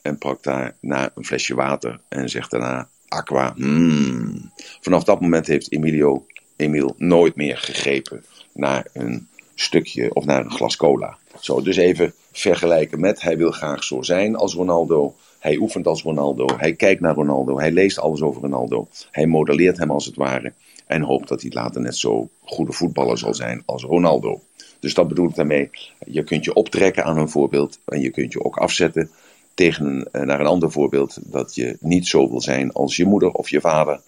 [0.03, 3.53] en pakt daarna een flesje water en zegt daarna aqua.
[3.57, 4.53] Hmm.
[4.81, 10.51] Vanaf dat moment heeft Emilio, Emil nooit meer gegrepen naar een stukje of naar een
[10.51, 11.17] glas cola.
[11.41, 15.15] Zo, dus even vergelijken met hij wil graag zo zijn als Ronaldo.
[15.39, 16.47] Hij oefent als Ronaldo.
[16.57, 17.59] Hij kijkt naar Ronaldo.
[17.59, 18.89] Hij leest alles over Ronaldo.
[19.11, 20.53] Hij modelleert hem als het ware.
[20.87, 24.41] En hoopt dat hij later net zo goede voetballer zal zijn als Ronaldo.
[24.81, 25.71] Dus dat bedoel ik daarmee.
[26.07, 27.79] Je kunt je optrekken aan een voorbeeld.
[27.85, 29.11] En je kunt je ook afzetten
[29.55, 33.31] tegen uh, naar een ander voorbeeld dat je niet zo wil zijn als je moeder
[33.31, 34.01] of je vader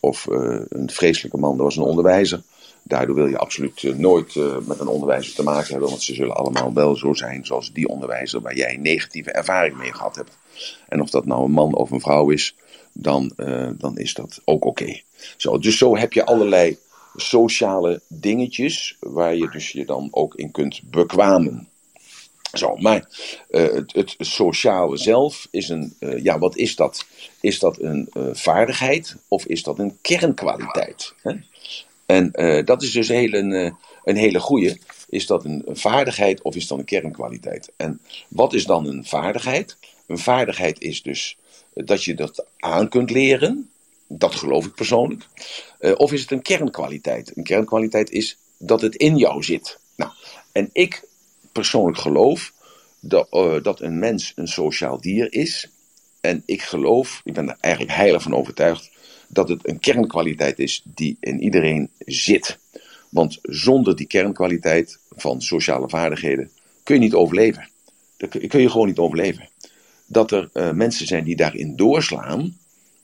[0.00, 2.42] of uh, een vreselijke man, dat was een onderwijzer.
[2.88, 4.34] Daardoor wil je absoluut uh, nooit
[4.66, 7.88] met een onderwijzer te maken hebben, want ze zullen allemaal wel zo zijn zoals die
[7.88, 10.38] onderwijzer waar jij negatieve ervaring mee gehad hebt.
[10.88, 12.54] En of dat nou een man of een vrouw is,
[12.92, 13.32] dan,
[13.78, 15.00] dan is dat ook oké.
[15.36, 16.78] Zo, dus zo heb je allerlei
[17.16, 21.68] sociale dingetjes waar je dus je dan ook in kunt bekwamen.
[22.52, 23.08] Zo, maar
[23.48, 27.06] het, het, sociale zelf is een, ja, wat is dat?
[27.40, 31.14] Is dat een vaardigheid of is dat een kernkwaliteit?
[31.22, 31.32] Hè?
[32.08, 32.30] En
[32.64, 34.78] dat is dus heel een, een hele goede.
[35.08, 37.72] Is dat een, vaardigheid of is dat een kernkwaliteit?
[37.76, 39.76] En wat is dan een vaardigheid?
[40.06, 41.36] Een vaardigheid is dus
[41.74, 43.70] dat je dat aan kunt leren.
[44.06, 45.26] Dat geloof ik persoonlijk.
[45.96, 47.32] of is het een kernkwaliteit?
[47.36, 49.78] Een kernkwaliteit is dat het in jou zit.
[49.96, 50.12] Nou,
[50.52, 51.02] en ik
[51.52, 52.52] persoonlijk geloof
[53.00, 55.70] dat, uh, dat een mens een sociaal dier is.
[56.20, 58.90] En ik geloof, ik ben er eigenlijk heilig van overtuigd,
[59.28, 62.58] dat het een kernkwaliteit is die in iedereen zit.
[63.08, 66.50] Want zonder die kernkwaliteit van sociale vaardigheden
[66.82, 67.68] kun je niet overleven.
[68.16, 69.48] Dat kun je gewoon niet overleven.
[70.06, 72.56] Dat er uh, mensen zijn die daarin doorslaan,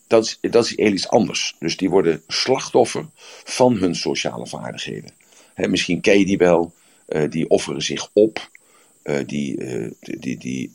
[0.06, 1.56] dat is, dat is heel iets anders.
[1.58, 3.06] Dus die worden slachtoffer
[3.44, 5.10] van hun sociale vaardigheden.
[5.54, 6.72] He, misschien ken je die wel.
[7.08, 8.50] Uh, die offeren zich op.
[9.04, 9.58] Uh, die
[10.00, 10.70] die, die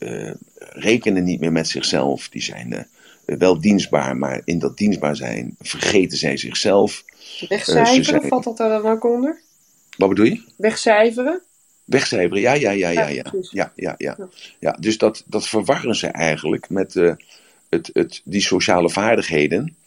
[0.58, 2.30] rekenen niet meer met zichzelf.
[2.30, 2.88] Die zijn
[3.38, 7.04] wel dienstbaar, maar in dat dienstbaar zijn vergeten zij zichzelf.
[7.50, 8.28] Wegcijferen, zijn...
[8.28, 9.42] valt dat daar dan ook onder?
[9.98, 10.42] Wat bedoel je?
[10.58, 11.42] Wegcijferen?
[11.86, 13.26] Wegcijferen, ja, ja, ja, ja, ja.
[13.52, 14.18] Ja, ja, ja.
[14.60, 16.94] ja dus dat, dat verwarren ze eigenlijk met
[17.70, 19.78] het, het, die sociale vaardigheden.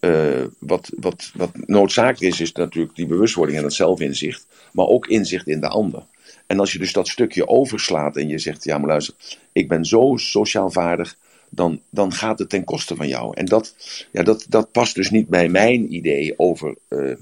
[0.00, 5.06] Uh, wat, wat, wat noodzakelijk is, is natuurlijk die bewustwording en het zelfinzicht, maar ook
[5.06, 6.02] inzicht in de ander.
[6.46, 9.14] En als je dus dat stukje overslaat en je zegt, ja maar luister,
[9.52, 11.16] ik ben zo sociaal vaardig,
[11.54, 13.36] dan, dan gaat het ten koste van jou.
[13.36, 13.74] En dat,
[14.12, 17.14] ja, dat, dat past dus niet bij mijn idee over uh,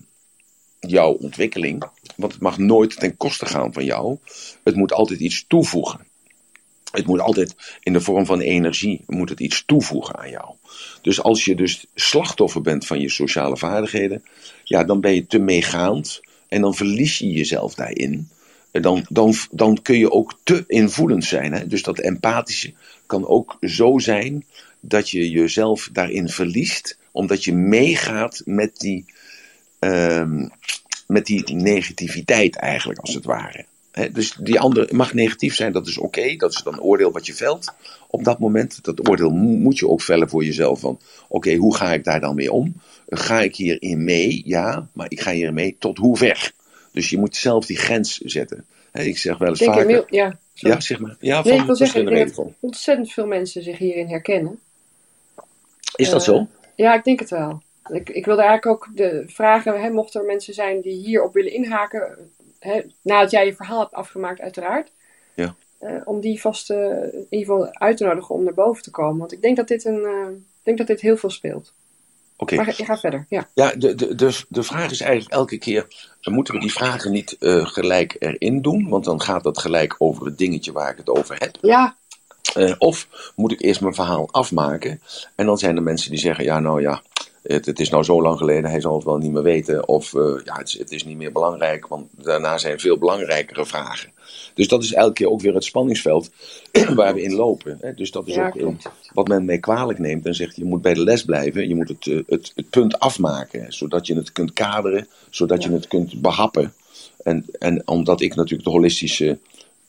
[0.81, 1.85] jouw ontwikkeling,
[2.16, 4.16] want het mag nooit ten koste gaan van jou.
[4.64, 6.01] Het moet altijd iets toevoegen.
[6.93, 10.55] Het moet altijd in de vorm van energie, moet het iets toevoegen aan jou.
[11.03, 14.23] Dus als je dus slachtoffer bent van je sociale vaardigheden,
[14.64, 18.29] ja, dan ben je te meegaand en dan verlies je jezelf daarin.
[18.71, 21.53] Dan, dan, dan kun je ook te invoelend zijn.
[21.53, 21.66] Hè?
[21.66, 22.73] Dus dat empathische
[23.11, 24.44] kan ook zo zijn
[24.81, 29.05] dat je jezelf daarin verliest, omdat je meegaat met die,
[29.79, 30.51] um,
[31.07, 33.64] met die negativiteit eigenlijk, als het ware.
[34.12, 36.37] Dus die ander mag negatief zijn, dat is oké.
[36.37, 37.75] Dat is dan een oordeel wat je velt
[38.09, 38.79] op dat moment.
[38.83, 40.81] Dat oordeel moet je ook vellen voor jezelf.
[40.81, 42.75] Van oké, hoe ga ik daar dan mee om?
[43.09, 44.42] Ga ik hierin mee?
[44.44, 46.53] Ja, maar ik ga hierin mee tot hoe ver?
[46.92, 48.64] Dus je moet zelf die grens zetten.
[48.92, 49.90] Ik zeg wel eens Denk vaker...
[50.09, 50.74] ja, sorry.
[50.74, 51.16] Ja, zeg maar.
[51.20, 52.46] Ja, Nee, van ik wil zeggen, ik verschillende denk redenen.
[52.46, 54.59] dat ontzettend veel mensen zich hierin herkennen.
[55.96, 56.46] Is dat Eh, zo?
[56.74, 57.62] Ja, ik denk het wel.
[57.92, 61.53] Ik, ik wilde eigenlijk ook de vragen, hè, mochten er mensen zijn die hierop willen
[61.53, 62.16] inhaken,
[62.59, 64.90] hè, nadat jij je verhaal hebt afgemaakt uiteraard,
[65.35, 65.55] Ja.
[65.79, 68.90] eh, om die vast eh, in ieder geval uit te nodigen om naar boven te
[68.90, 69.18] komen.
[69.18, 70.05] Want ik denk dat dit, een,
[70.37, 71.72] ik denk dat dit heel veel speelt.
[72.40, 72.55] Oké.
[72.57, 73.48] Maar je gaat verder, ja.
[73.55, 75.87] Ja, de, de, de, de vraag is eigenlijk elke keer:
[76.22, 78.88] moeten we die vragen niet eh, gelijk erin doen?
[78.88, 81.59] Want dan gaat dat gelijk over het dingetje waar ik het over heb.
[81.61, 81.96] Ja,
[82.55, 85.00] Eh, of moet ik eerst mijn verhaal afmaken?
[85.35, 87.03] En dan zijn er mensen die zeggen: ja, nou ja,
[87.42, 89.88] het, het is nou zo lang geleden, hij zal het wel niet meer weten.
[89.88, 94.12] Of eh, ja, het het is niet meer belangrijk, want daarna zijn veel belangrijkere vragen.
[94.55, 96.31] Dus dat is elke keer ook weer het spanningsveld
[96.95, 97.79] waar we in lopen.
[97.81, 97.95] Hè?
[97.95, 98.77] Dus dat is ja ook
[99.13, 101.89] wat men mee kwalijk neemt en zegt: je moet bij de les blijven, je moet
[101.89, 106.21] het, eh, het, het punt afmaken, zodat je het kunt kaderen, zodat je het kunt
[106.21, 106.73] behappen.
[107.23, 109.39] En, en omdat ik natuurlijk de holistische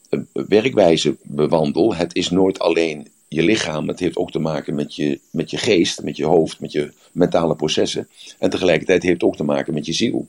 [0.08, 4.94] eh, werkwijze bewandel, het is nooit alleen je lichaam, het heeft ook te maken met
[4.96, 8.08] je, met je geest, met je hoofd, met je mentale processen.
[8.38, 10.28] En tegelijkertijd heeft het ook te maken met je ziel.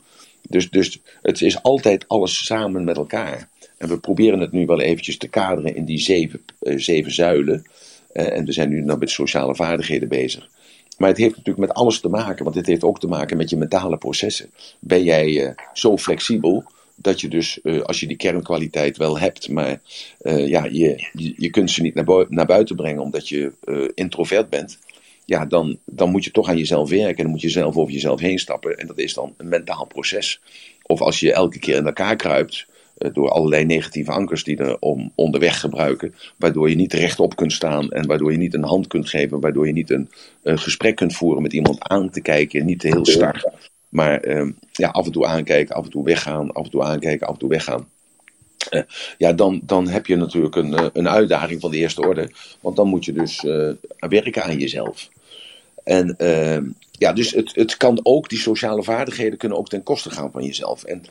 [0.49, 3.49] Dus, dus het is altijd alles samen met elkaar.
[3.77, 7.65] En we proberen het nu wel eventjes te kaderen in die zeven, eh, zeven zuilen.
[8.11, 10.49] Eh, en we zijn nu nog met sociale vaardigheden bezig.
[10.97, 13.49] Maar het heeft natuurlijk met alles te maken, want het heeft ook te maken met
[13.49, 14.49] je mentale processen.
[14.79, 16.63] Ben jij eh, zo flexibel
[16.95, 19.81] dat je dus, als je die kernkwaliteit wel hebt, maar
[20.23, 23.51] ja, je, je, kunt ze niet naar, naar buiten brengen omdat je
[23.95, 24.79] introvert bent,
[25.25, 27.93] ja, dan, dan moet je toch aan jezelf werken en dan moet je zelf over
[27.93, 28.77] jezelf heen stappen.
[28.77, 30.41] En dat is dan een mentaal proces.
[30.83, 32.67] Of als je elke keer in elkaar kruipt
[33.13, 37.89] door allerlei negatieve ankers die er om, onderweg gebruiken, waardoor je niet rechtop kunt staan
[37.89, 40.09] en waardoor je niet een hand kunt geven, waardoor je niet een,
[40.43, 43.53] gesprek kunt voeren met iemand aan te kijken, niet heel star.
[43.89, 47.27] Maar ehm, ja, af en toe aankijken, af en toe weggaan, af en toe aankijken,
[47.27, 47.87] af en toe weggaan.
[48.69, 48.81] Eh,
[49.17, 52.29] ja, dan, dan heb je natuurlijk een, eh, een uitdaging van de eerste orde.
[52.61, 53.69] Want dan moet je dus eh,
[54.09, 55.09] werken aan jezelf.
[55.83, 60.09] En ehm, ja, dus het, het kan ook, die sociale vaardigheden kunnen ook ten koste
[60.09, 60.83] gaan van jezelf.
[60.83, 61.03] En,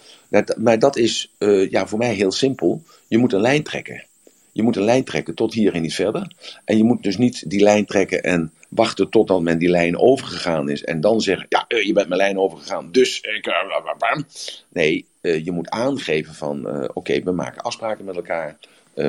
[0.56, 2.82] maar dat is eh, ja, voor mij heel simpel.
[3.08, 4.04] Je moet een lijn trekken.
[4.52, 6.32] Je moet een lijn trekken tot hier en niet verder.
[6.64, 10.68] En je moet dus niet die lijn trekken en wachten totdat men die lijn overgegaan
[10.68, 10.84] is.
[10.84, 13.46] En dan zeggen, ja, eh, je bent mijn lijn overgegaan, dus ik...
[13.46, 14.22] eh.
[14.68, 18.56] Nee, je moet aangeven van, oké, we maken afspraken met elkaar.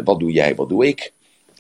[0.04, 1.12] Wat doe jij, wat doe ik?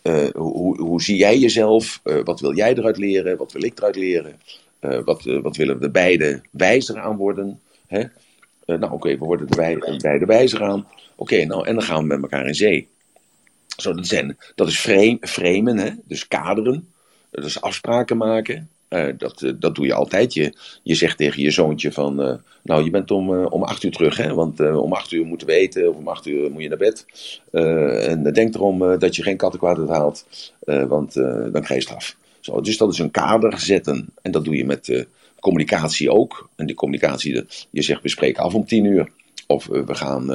[0.03, 1.99] Eh, hoe, hoe zie jij jezelf?
[2.03, 3.37] Eh, wat wil jij eruit leren?
[3.37, 4.39] Wat wil ik eruit leren?
[4.79, 7.59] Eh, wat, wat willen we beide wijzer aan worden?
[7.87, 8.03] Hè?
[8.65, 9.55] Nou, oké, we worden er
[10.01, 10.87] beide, wijzer aan.
[11.15, 12.87] Oké, nou, en dan gaan we met elkaar in zee.
[13.77, 15.89] Zo, dat, zijn, dat is frame, framen, hè?
[16.05, 16.87] dus kaderen.
[17.29, 18.69] Dat is afspraken maken.
[18.93, 20.33] Eh, dat, eh, dat doe je altijd.
[20.33, 20.53] Je,
[20.83, 24.17] je zegt tegen je zoontje van, eh, nou je bent om, om acht uur terug,
[24.17, 24.33] hè?
[24.33, 27.05] want om acht uur moeten we eten of om acht uur moet je naar bed.
[28.07, 30.25] En denk erom dat je geen kattenkwaad haalt,
[30.65, 32.15] want dan krijg je straf.
[32.39, 34.05] Zo, dus dat is een kader zetten.
[34.21, 35.07] En dat doe je met
[35.39, 36.49] communicatie ook.
[36.55, 39.07] En die communicatie, je zegt we spreken af om tien uur.
[39.47, 40.27] Of we, gaan,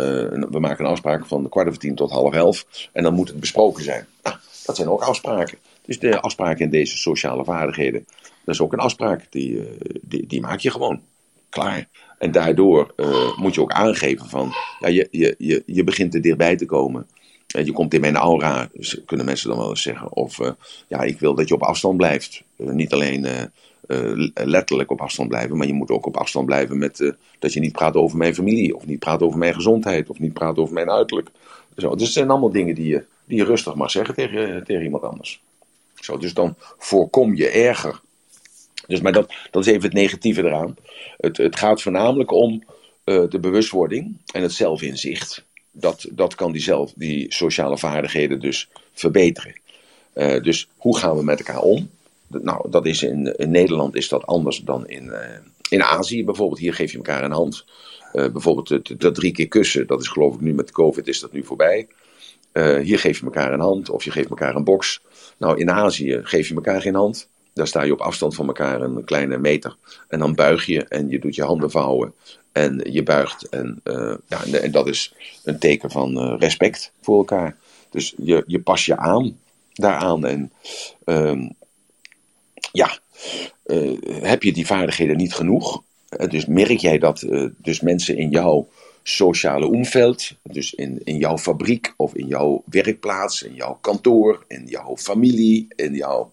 [0.50, 2.66] we maken een afspraak van kwart over tien tot half elf.
[2.92, 4.06] En dan moet het besproken zijn.
[4.22, 5.58] Nou, dat zijn ook afspraken.
[5.88, 8.06] Dus de afspraken in deze sociale vaardigheden.
[8.48, 9.26] Dat is ook een afspraak.
[9.30, 11.00] Die, eh, die, die maak je gewoon.
[11.48, 11.88] Klaar.
[12.18, 14.52] En daardoor eh, moet je ook aangeven van...
[14.80, 17.06] Ja, je, je, je, je begint er dichtbij te komen.
[17.46, 20.12] Eh, je komt in mijn aura, dus kunnen mensen dan wel eens zeggen.
[20.12, 20.50] Of eh,
[20.88, 22.42] ja, ik wil dat je op afstand blijft.
[22.56, 23.26] Niet alleen
[24.34, 27.72] letterlijk op afstand blijven, maar je moet ook op afstand blijven met dat je niet
[27.72, 30.90] praat over mijn familie, of niet praat over mijn gezondheid, of niet praat over mijn
[30.90, 31.30] uiterlijk.
[31.76, 34.82] Zo, dus het zijn allemaal dingen die je, die je rustig mag zeggen tegen, tegen
[34.82, 35.40] iemand anders.
[35.94, 38.00] Zo, dus dan voorkom je erger.
[38.88, 40.76] Dus, maar dat, is even het negatieve eraan.
[41.16, 42.64] Het, het gaat voornamelijk om
[43.04, 45.44] eh, de bewustwording en het zelfinzicht.
[45.70, 49.54] Dat, dat kan die, zelf, die sociale vaardigheden dus verbeteren.
[50.12, 51.90] Eh, dus hoe gaan we met elkaar om?
[52.26, 56.60] Nou, dat is in, in Nederland is dat anders dan in, eh, in Azië bijvoorbeeld.
[56.60, 57.64] Hier geef je elkaar een hand.
[58.12, 61.44] Bijvoorbeeld dat drie keer kussen, dat is geloof ik nu met COVID is dat nu
[61.44, 61.88] voorbij.
[62.82, 65.00] Hier geef je elkaar een hand of je geeft elkaar een box.
[65.36, 67.28] Nou, in Azië geef je elkaar geen hand.
[67.58, 69.76] Daar sta je op afstand van elkaar een kleine meter.
[70.08, 72.14] En dan buig je en je doet je handen vouwen.
[72.52, 73.48] En je buigt.
[73.48, 77.56] En, eh, ja, en, dat is een teken van eh, respect voor elkaar.
[77.90, 79.38] Dus je, je pas je aan
[79.72, 80.26] daaraan.
[80.26, 80.52] En
[81.04, 81.48] ehm,
[82.72, 82.98] ja,
[83.62, 83.92] eh,
[84.22, 85.82] heb je die vaardigheden niet genoeg?
[86.28, 88.64] Dus merk jij dat dus mensen in jou
[89.02, 94.64] sociale omveld, dus in, in jouw fabriek of in jouw werkplaats, in jouw kantoor, in
[94.66, 96.30] jouw familie, in jouw.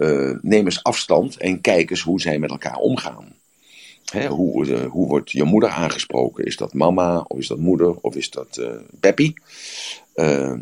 [0.00, 3.32] Uh, neem eens afstand en kijk eens hoe zij met elkaar omgaan.
[4.04, 6.44] Hè, hoe, uh, hoe wordt je moeder aangesproken?
[6.44, 9.34] Is dat mama, of is dat moeder, of is dat uh, Beppie?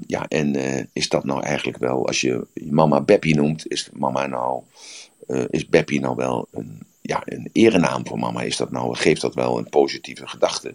[0.06, 0.56] ja, en
[0.92, 4.62] is dat nou eigenlijk wel, als je mama Beppie noemt, is mama nou,
[5.50, 8.42] is Beppie nou wel een, ja, een erenaam voor mama?
[8.42, 10.74] Is dat nou, geeft dat wel een positieve gedachte?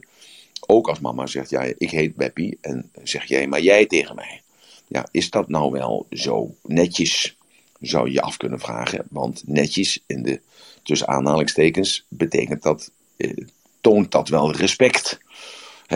[0.67, 4.41] Ook als mama zegt, ja, ik heet Beppie en zeg jij maar jij tegen mij.
[4.87, 7.35] Ja, is dat nou wel zo netjes?
[7.83, 9.05] Zou je af kunnen vragen.
[9.09, 10.39] Want netjes, in de,
[10.83, 13.37] tussen aanhalingstekens, betekent dat, eh,
[13.81, 15.21] toont dat wel respect.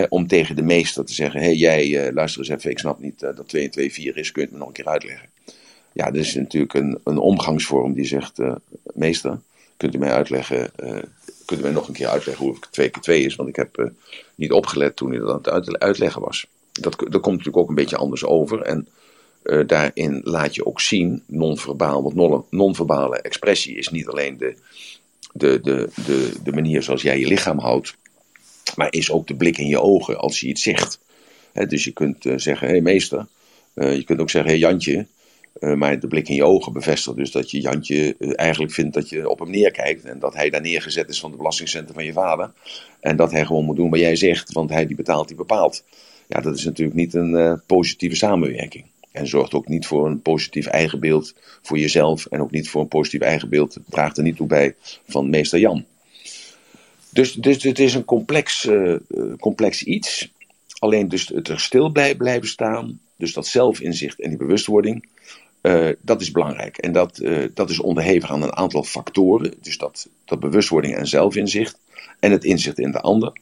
[0.09, 2.99] om tegen de meester te zeggen, hé hey, jij, uh, luister eens even, ik snap
[2.99, 4.87] niet uh, dat 2 en 2 4 is, kun je het me nog een keer
[4.87, 5.29] uitleggen?
[5.93, 8.39] Ja, dat is natuurlijk een, een omgangsvorm die zegt,
[8.93, 9.39] meester,
[9.77, 10.71] kunt u mij uitleggen
[11.45, 13.35] kunt u mij nog een keer uitleggen hoe het 2 keer 2 is?
[13.35, 13.91] Want ik heb
[14.35, 16.47] niet opgelet toen u dat aan het uitleggen was.
[16.71, 18.61] Dat, dat komt natuurlijk ook een beetje anders over.
[18.61, 18.87] En
[19.47, 24.55] uh, daarin laat je ook zien, non-verbaal, want non-verbale expressie is niet alleen de,
[25.33, 27.97] de, de, de, de manier zoals jij je lichaam houdt,
[28.75, 30.99] maar is ook de blik in je ogen als je iets zegt.
[31.67, 33.27] Dus je kunt uh, zeggen, hé hey, meester,
[33.73, 35.05] je kunt ook zeggen, hé hey, Jantje,
[35.75, 39.29] maar de blik in je ogen bevestigt dus dat je Jantje eigenlijk vindt dat je
[39.29, 40.03] op hem neerkijkt.
[40.05, 42.51] En dat hij daar neergezet is van de belastingcenten van je vader.
[42.99, 45.83] En dat hij gewoon moet doen wat jij zegt, want hij die betaalt, die bepaalt.
[46.27, 48.85] Ja, dat is natuurlijk niet een positieve samenwerking.
[49.17, 52.25] En zorgt ook niet voor een positief eigenbeeld voor jezelf.
[52.25, 53.77] En ook niet voor een positief eigenbeeld.
[53.89, 54.75] Draagt er niet toe bij
[55.07, 55.85] van meester Jan.
[57.09, 58.69] Dus, dus het is een complex,
[59.39, 60.31] complex iets.
[60.79, 62.99] Alleen dus het er stil blijven staan.
[63.15, 65.07] Dus dat zelfinzicht en die bewustwording
[65.61, 66.77] uh, dat is belangrijk.
[66.77, 67.21] En dat,
[67.53, 69.53] dat is onderhevig aan een aantal factoren.
[69.61, 71.77] Dus dat, dat bewustwording en zelfinzicht.
[72.19, 73.39] En het inzicht in de ander.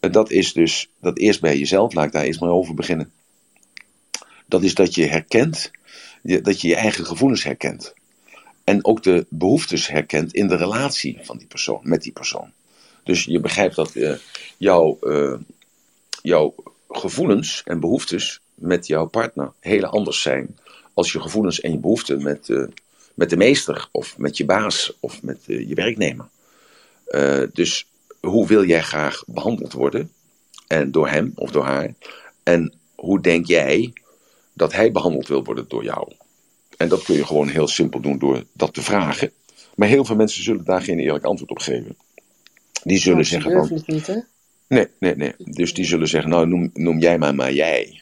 [0.00, 3.12] Dat is dus dat eerst bij jezelf, laat ik daar eerst maar over beginnen.
[4.46, 5.70] Dat is dat je herkent,
[6.22, 7.94] dat je je eigen gevoelens herkent.
[8.64, 12.50] En ook de behoeftes herkent in de relatie van die persoon, met die persoon.
[13.02, 13.92] Dus je begrijpt dat
[14.56, 14.98] jouw,
[16.22, 16.54] jouw
[16.88, 20.56] gevoelens en behoeftes met jouw partner heel anders zijn
[20.94, 22.66] als je gevoelens en je behoeften met, uh,
[23.14, 26.28] met de meester of met je baas of met je werknemer.
[27.52, 27.86] Dus
[28.20, 30.12] hoe wil jij graag behandeld worden?
[30.66, 31.94] En door hem of door haar?
[32.42, 33.92] En hoe denk jij
[34.56, 36.12] dat hij behandeld wil worden door jou?
[36.76, 39.30] En dat kun je gewoon heel simpel doen door dat te vragen.
[39.74, 41.96] Maar heel veel mensen zullen daar geen eerlijk antwoord op geven.
[42.82, 43.82] Die zullen oh, zeggen van.
[43.86, 44.18] Niet, hè?
[44.66, 45.34] Nee, nee, nee.
[45.38, 48.00] Dus die zullen zeggen, nou noem, noem jij maar maar jij.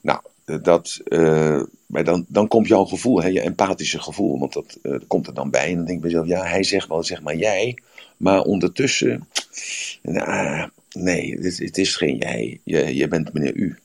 [0.00, 0.20] Nou,
[0.62, 4.98] dat, uh, maar dan, dan komt jouw gevoel, hè, je empathische gevoel, want dat uh,
[5.06, 5.68] komt er dan bij.
[5.68, 7.78] En dan denk ik bij mezelf, ja, hij zegt wel, zeg maar jij.
[8.16, 9.28] Maar ondertussen,
[10.02, 12.60] uh, nee, het, het, is geen jij.
[12.64, 13.78] Je, je bent meneer U.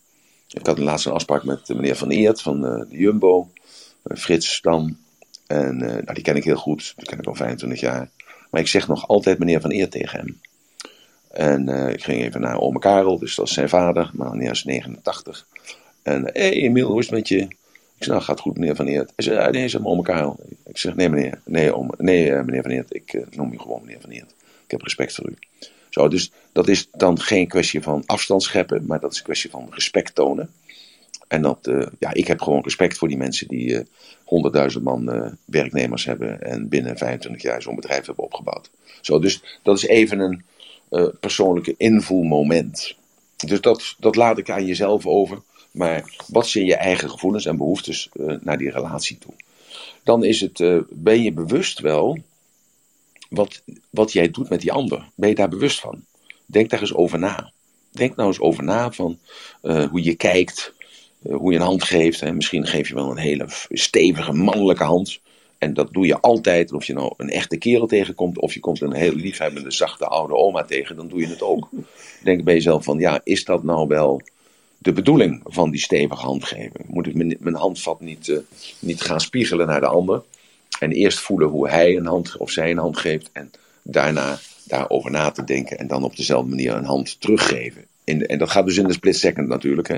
[0.47, 3.49] Ik had laatst een afspraak met meneer Van Eert van de Jumbo,
[4.03, 4.97] Frits Stam.
[5.47, 8.09] En nou, die ken ik heel goed, die ken ik al 25 jaar.
[8.51, 10.39] Maar ik zeg nog altijd meneer Van Eert tegen hem.
[11.31, 14.63] En ik ging even naar Ome Karel, dus dat is zijn vader, maar meneer is
[14.63, 15.47] 89.
[16.03, 17.39] En hé hey, Emiel, hoe is het met je?
[17.97, 19.11] Ik zeg, nou gaat goed meneer Van Eert.
[19.15, 20.33] Hij zei, nee, zeg maar om elkaar.
[20.65, 24.01] Ik zeg, nee meneer, nee, om, nee meneer Van Eert, ik noem je gewoon meneer
[24.01, 24.33] Van Eert.
[24.65, 25.35] Ik heb respect voor u.
[25.95, 29.67] Dus dat is dan geen kwestie van afstand scheppen, maar dat is een kwestie van
[29.71, 30.53] respect tonen.
[31.27, 33.83] En dat, uh, ja, ik heb gewoon respect voor die mensen die
[34.23, 38.69] honderdduizend man werknemers hebben en binnen 25 jaar zo'n bedrijf hebben opgebouwd.
[39.01, 40.43] Zo, dus dat is even een
[41.19, 42.95] persoonlijke invoelmoment.
[43.45, 45.41] Dus dat, dat laat ik aan jezelf over.
[45.75, 49.33] Maar wat zijn je eigen gevoelens en behoeftes uh, naar die relatie toe?
[50.03, 52.17] Dan is het, uh, ben je bewust wel
[53.29, 55.09] wat, wat jij doet met die ander?
[55.15, 56.03] Ben je daar bewust van?
[56.45, 57.51] Denk daar eens over na.
[57.91, 59.19] Denk nou eens over na van
[59.63, 60.73] uh, hoe je kijkt,
[61.21, 62.19] hoe je een hand geeft.
[62.19, 62.33] Hè.
[62.33, 65.19] Misschien geef je wel een hele stevige mannelijke hand.
[65.57, 66.73] En dat doe je altijd.
[66.73, 70.35] Of je nou een echte kerel tegenkomt, of je komt een heel liefhebbende, zachte oude
[70.35, 71.69] oma tegen, dan doe je het ook.
[72.23, 74.21] Denk bij jezelf van, ja, is dat nou wel
[74.77, 76.81] de bedoeling van die stevige handgeven.
[76.87, 78.37] Moet ik mijn, handvat niet, uh,
[78.79, 80.23] niet gaan spiegelen naar de ander.
[80.79, 83.29] En eerst voelen hoe hij een hand of zij een hand geeft.
[83.31, 85.77] En daarna daarover na te denken.
[85.77, 87.85] En dan op dezelfde manier een hand teruggeven.
[88.03, 89.87] En dat gaat dus in de split second natuurlijk.
[89.87, 89.97] Hè.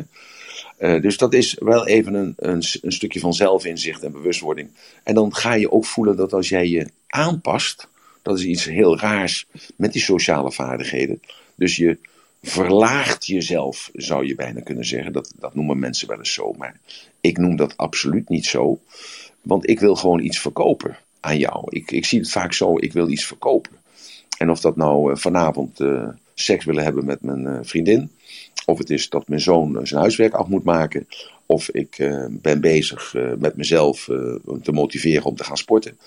[0.79, 4.69] Uh, dus dat is wel even een, een, een, stukje van zelfinzicht en bewustwording.
[5.03, 7.87] En dan ga je ook voelen dat als jij je aanpast.
[8.21, 9.45] Dat is iets heel raars
[9.75, 11.21] met die sociale vaardigheden.
[11.55, 11.97] Dus je
[12.43, 15.13] verlaagt jezelf, zou je bijna kunnen zeggen.
[15.13, 16.79] Dat, dat noemen mensen wel eens zo, maar
[17.21, 18.79] ik noem dat absoluut niet zo.
[19.47, 21.63] Want ik wil gewoon iets verkopen aan jou.
[21.69, 23.71] Ik, ik zie het vaak zo, ik wil iets verkopen.
[24.37, 28.11] En of dat nou uh, vanavond uh, seks willen hebben met mijn vriendin.
[28.65, 31.07] Of het is dat mijn zoon zijn huiswerk af moet maken.
[31.45, 34.03] Of ik ben bezig met mezelf
[34.61, 35.97] te motiveren om te gaan sporten.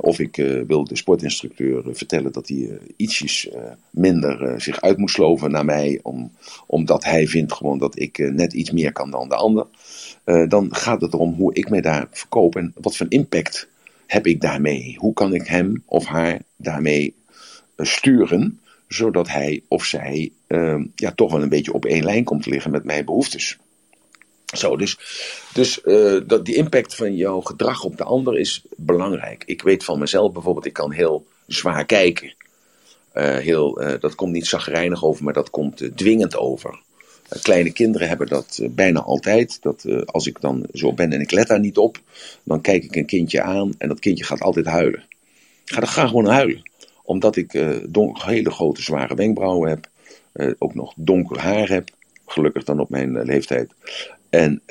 [0.00, 0.36] of ik
[0.66, 3.48] wil de sportinstructeur vertellen dat hij ietsjes
[3.90, 6.00] minder zich uit moet sloven naar mij.
[6.02, 6.32] Om,
[6.66, 9.66] omdat hij vindt gewoon dat ik net iets meer kan dan de ander.
[10.48, 13.68] Dan gaat het erom hoe ik mij daar verkoop en wat voor impact
[14.06, 14.96] heb ik daarmee.
[14.98, 17.14] Hoe kan ik hem of haar daarmee
[17.76, 18.60] sturen.
[18.88, 20.32] Zodat hij of zij
[20.94, 23.58] ja, toch wel een beetje op één lijn komt te liggen met mijn behoeftes.
[24.56, 24.98] Zo, dus,
[25.54, 29.42] dus uh, dat, die impact van jouw gedrag op de ander is belangrijk.
[29.46, 32.34] Ik weet van mezelf bijvoorbeeld, ik kan heel zwaar kijken.
[33.12, 36.80] Heel, dat komt niet zagrijnig over, maar dat komt dwingend over.
[37.42, 39.62] Kleine kinderen hebben dat bijna altijd.
[39.62, 42.00] Dat als ik dan zo ben en ik let daar niet op,
[42.42, 45.04] dan kijk ik een kindje aan en dat kindje gaat altijd huilen.
[45.64, 46.70] Ga dan ga gewoon huilen.
[47.02, 47.52] Omdat ik
[48.12, 49.88] hele grote zware wenkbrauwen heb,
[50.58, 51.90] ook nog donker haar heb
[52.26, 53.70] gelukkig dan op mijn leeftijd.
[54.30, 54.62] En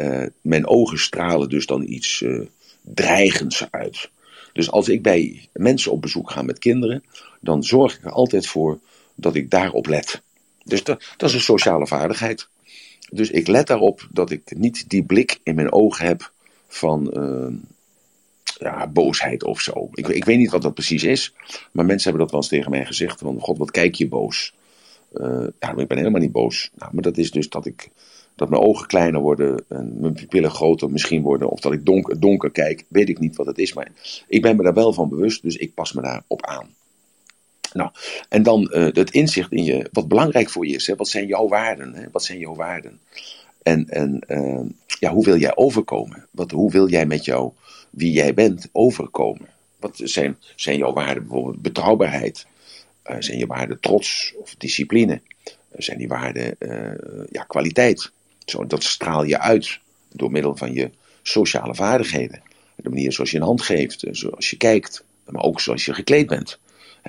[0.42, 2.26] mijn ogen stralen dus dan iets
[2.82, 4.10] dreigends uit.
[4.54, 7.04] Dus als ik bij mensen op bezoek ga met kinderen,
[7.42, 8.80] dan zorg ik er altijd voor
[9.16, 10.22] dat ik daarop let.
[10.68, 12.48] Dus dat, is een sociale vaardigheid.
[13.10, 16.32] Dus ik let daarop dat ik niet die blik in mijn ogen heb
[16.68, 17.54] van uh,
[18.44, 19.90] ja, boosheid of zo.
[19.94, 21.34] Ik, ik, weet niet wat dat precies is,
[21.72, 24.56] maar mensen hebben dat wel eens tegen mij gezegd: van God, wat kijk je boos?
[25.60, 26.70] ja, ik ben helemaal niet boos.
[26.76, 27.90] Nou, maar dat is dus dat ik
[28.38, 31.50] dat mijn ogen kleiner worden en mijn pupillen groter misschien worden.
[31.50, 33.74] Of dat ik donker, donker kijk, weet ik niet wat het is.
[33.74, 33.92] Maar
[34.28, 36.76] ik ben me daar wel van bewust, dus ik pas me daarop aan.
[37.74, 37.92] Nou,
[38.30, 40.88] en dan uh, het inzicht in je, wat belangrijk voor je is.
[40.88, 40.96] Hè?
[40.96, 41.94] Wat zijn jouw waarden?
[41.94, 42.06] Hè?
[42.12, 43.00] Wat zijn jouw waarden?
[43.64, 44.60] En, en uh,
[45.00, 46.28] ja, hoe wil jij overkomen?
[46.32, 47.52] Wat, hoe wil jij met jou,
[47.90, 49.48] wie jij bent, overkomen?
[49.80, 51.24] Wat zijn, zijn jouw waarden?
[51.24, 52.46] Bijvoorbeeld betrouwbaarheid.
[53.06, 55.22] Uh, zijn je waarden trots of discipline?
[55.78, 56.56] zijn die waarden
[57.32, 58.12] ja, kwaliteit?
[58.46, 59.80] Zo, dat straal je uit
[60.12, 60.90] door middel van je
[61.22, 62.42] sociale vaardigheden.
[62.76, 65.94] De manier zoals je een hand geeft, eh, zoals je kijkt, maar ook zoals je
[65.94, 66.60] gekleed bent.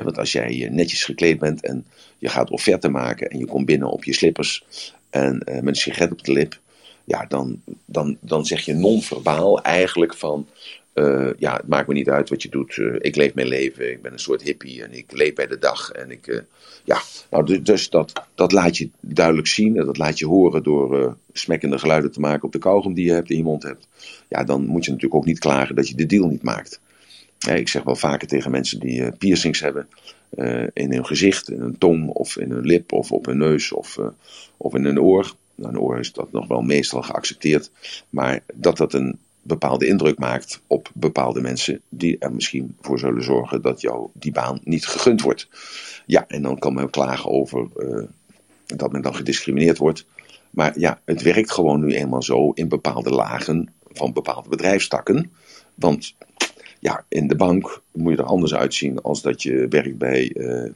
[0.04, 1.86] Want als jij eh, netjes gekleed bent en
[2.18, 4.64] je gaat offerte maken en je komt binnen op je slippers
[5.10, 6.58] en uh, met een sigaret op de lip,
[7.04, 10.46] ja, dan, dan, dan zeg je non-verbaal eigenlijk van
[10.94, 12.80] uh, ja, het maakt me niet uit wat je doet.
[12.98, 13.90] Ik leef mijn leven.
[13.90, 15.90] Ik ben een soort hippie en ik leef bij de dag.
[15.90, 16.44] En ik,
[16.84, 19.76] ja, nou, dus, dus dat, dat laat je duidelijk zien.
[19.76, 23.12] En dat laat je horen door smekkende geluiden te maken op de kauwgom die je
[23.12, 23.88] hebt in je mond hebt.
[24.28, 26.80] Ja, dan moet je natuurlijk ook niet klagen dat je de deal niet maakt.
[27.46, 29.88] Ik zeg wel vaker tegen mensen die piercings hebben.
[30.72, 33.98] in hun gezicht, in hun tong of in hun lip of op hun neus of,
[34.56, 35.34] of in hun oor.
[35.54, 37.70] Nou, een oor is dat nog wel meestal geaccepteerd.
[38.10, 43.24] Maar dat dat een bepaalde indruk maakt op bepaalde mensen die er misschien voor zullen
[43.24, 45.48] zorgen dat jou die baan niet gegund wordt.
[46.06, 47.68] Ja, en dan kan men klagen over
[48.66, 50.06] dat men dan gediscrimineerd wordt.
[50.50, 55.32] Maar ja, het werkt gewoon nu eenmaal zo in bepaalde lagen van bepaalde bedrijfstakken.
[55.74, 56.14] Want
[56.78, 60.70] ja, in de bank moet je er anders uitzien als dat je werkt bij, uh,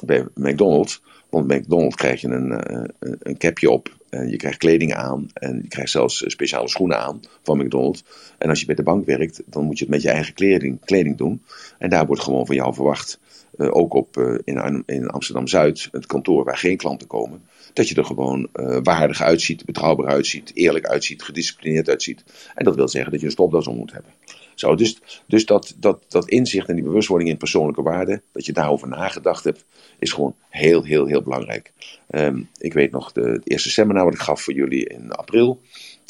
[0.00, 1.02] bij McDonald's.
[1.28, 5.28] Want bij McDonald's krijg je een, uh, een capje op en je krijgt kleding aan
[5.32, 8.04] en je krijgt zelfs speciale schoenen aan van McDonald's.
[8.38, 10.84] En als je bij de bank werkt, dan moet je het met je eigen kleding,
[10.84, 11.42] kleding doen.
[11.78, 13.18] En daar wordt gewoon van jou verwacht,
[13.56, 18.48] ook op, in, in Amsterdam-Zuid, het kantoor waar geen klanten komen, dat je er gewoon
[18.82, 22.24] waardig uitziet, betrouwbaar uitziet, eerlijk uitziet, gedisciplineerd uitziet.
[22.54, 24.10] En dat wil zeggen dat je een stopdas om moet hebben.
[24.54, 28.52] Zo, dus dus dat, dat, dat inzicht en die bewustwording in persoonlijke waarden, dat je
[28.52, 29.64] daarover nagedacht hebt,
[29.98, 31.72] is gewoon heel, heel, heel belangrijk.
[32.10, 35.60] Um, ik weet nog de, het eerste seminar wat ik gaf voor jullie in april.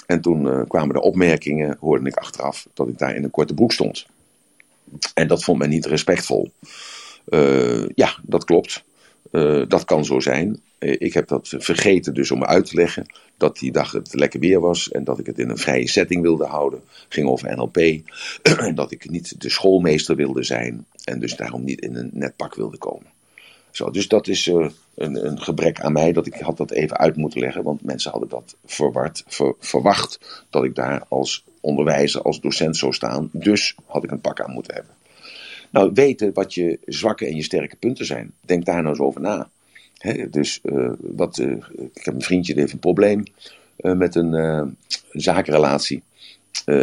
[0.07, 3.55] En toen uh, kwamen er opmerkingen, hoorde ik achteraf, dat ik daar in een korte
[3.55, 4.07] broek stond.
[5.15, 6.51] En dat vond men niet respectvol.
[7.29, 8.85] Uh, ja, dat klopt.
[9.31, 10.61] Uh, dat kan zo zijn.
[10.85, 13.07] Uh, ik heb dat vergeten dus om uit te leggen
[13.37, 16.23] dat die dag het lekker weer was en dat ik het in een vrije setting
[16.23, 16.83] wilde houden.
[17.09, 17.77] Ging over NLP.
[18.69, 22.37] en dat ik niet de schoolmeester wilde zijn en dus daarom niet in een net
[22.37, 23.13] pak wilde komen.
[23.71, 26.97] Zo, dus dat is uh, een, een, gebrek aan mij dat ik had dat even
[26.97, 32.23] uit moeten leggen, want mensen hadden dat verward, ver, verwacht dat ik daar als onderwijzer,
[32.23, 33.29] als docent zou staan.
[33.33, 34.95] Dus had ik een pak aan moeten hebben.
[35.71, 38.33] Nou, weten wat je zwakke en je sterke punten zijn.
[38.41, 39.49] Denk daar nou eens over na.
[40.31, 41.57] Dus uh, wat, uh,
[41.95, 43.23] ik heb een vriendje die heeft een probleem
[43.79, 44.77] uh, met een,
[45.11, 46.03] zakenrelatie.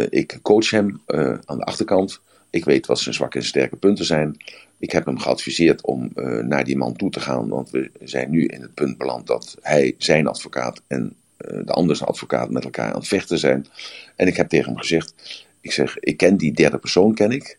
[0.08, 1.00] ik coach hem
[1.44, 2.20] aan de achterkant.
[2.50, 4.36] Ik weet wat zijn zwakke en sterke punten zijn.
[4.78, 6.10] Ik heb hem geadviseerd om
[6.42, 9.56] naar die man toe te gaan, want we zijn nu in het punt beland dat
[9.60, 13.66] hij zijn advocaat en de andere advocaat met elkaar aan het vechten zijn.
[14.16, 15.14] En ik heb tegen hem gezegd:
[15.60, 17.58] Ik zeg, ik ken die derde persoon, ken ik.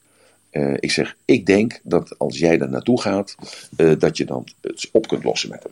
[0.53, 3.35] Uh, ik zeg, ik denk dat als jij daar naartoe gaat,
[3.77, 5.71] uh, dat je dan het op kunt lossen met hem.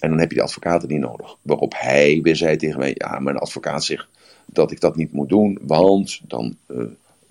[0.00, 1.36] En dan heb je de advocaten niet nodig.
[1.42, 4.06] Waarop hij weer zei tegen mij: Ja, mijn advocaat zegt
[4.46, 6.84] dat ik dat niet moet doen, want dan uh,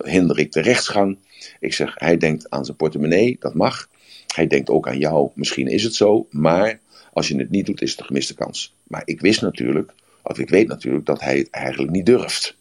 [0.04, 1.16] hinder ik de rechtsgang.
[1.60, 3.88] Ik zeg: Hij denkt aan zijn portemonnee, dat mag.
[4.26, 6.80] Hij denkt ook aan jou, misschien is het zo, maar
[7.12, 8.74] als je het niet doet, is het een gemiste kans.
[8.86, 9.92] Maar ik wist natuurlijk,
[10.22, 12.56] of ik weet natuurlijk, dat hij het eigenlijk niet durft.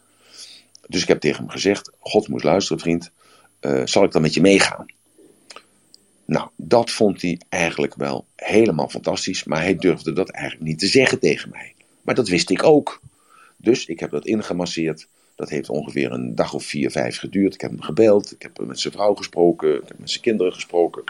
[0.87, 3.11] Dus ik heb tegen hem gezegd: God moest luisteren, vriend.
[3.61, 4.85] Uh, zal ik dan met je meegaan?
[6.25, 10.87] Nou, dat vond hij eigenlijk wel helemaal fantastisch, maar hij durfde dat eigenlijk niet te
[10.87, 11.73] zeggen tegen mij.
[12.01, 13.01] Maar dat wist ik ook.
[13.57, 15.07] Dus ik heb dat ingemasseerd.
[15.41, 17.53] Dat heeft ongeveer een dag of vier, vijf geduurd.
[17.53, 20.53] Ik heb hem gebeld, ik heb met zijn vrouw gesproken, ik heb met zijn kinderen
[20.53, 21.03] gesproken,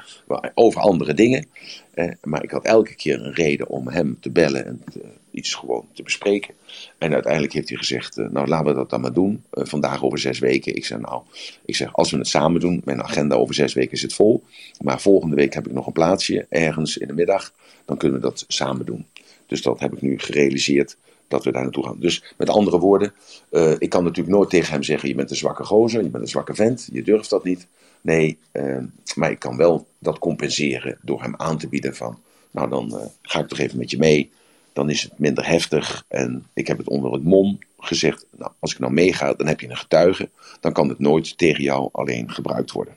[0.53, 1.45] over andere dingen.
[1.93, 4.83] Eh, maar ik had elke keer een reden om hem te bellen en
[5.31, 6.53] iets gewoon te bespreken.
[6.97, 9.43] En uiteindelijk heeft hij gezegd, eh, nou laten we dat dan maar doen.
[9.49, 10.75] Eh, vandaag over zes weken.
[10.75, 11.21] Ik zeg nou,
[11.65, 14.43] ik zeg als we het samen doen, mijn agenda over zes weken zit vol.
[14.81, 17.53] Maar volgende week heb ik nog een plaatsje ergens in de middag.
[17.85, 19.05] Dan kunnen we dat samen doen.
[19.45, 20.97] Dus dat heb ik nu gerealiseerd
[21.31, 21.99] dat we daar naartoe gaan.
[21.99, 23.13] Dus met andere woorden,
[23.51, 26.23] uh, ik kan natuurlijk nooit tegen hem zeggen: je bent een zwakke gozer, je bent
[26.23, 27.67] een zwakke vent, je durft dat niet.
[28.01, 28.77] Nee, uh,
[29.15, 32.19] maar ik kan wel dat compenseren door hem aan te bieden van,
[32.51, 34.31] nou dan uh, ga ik toch even met je mee.
[34.73, 38.71] Dan is het minder heftig en ik heb het onder het mom gezegd, nou als
[38.71, 40.29] ik nou meega, dan heb je een getuige.
[40.59, 42.95] Dan kan het nooit tegen jou alleen gebruikt worden.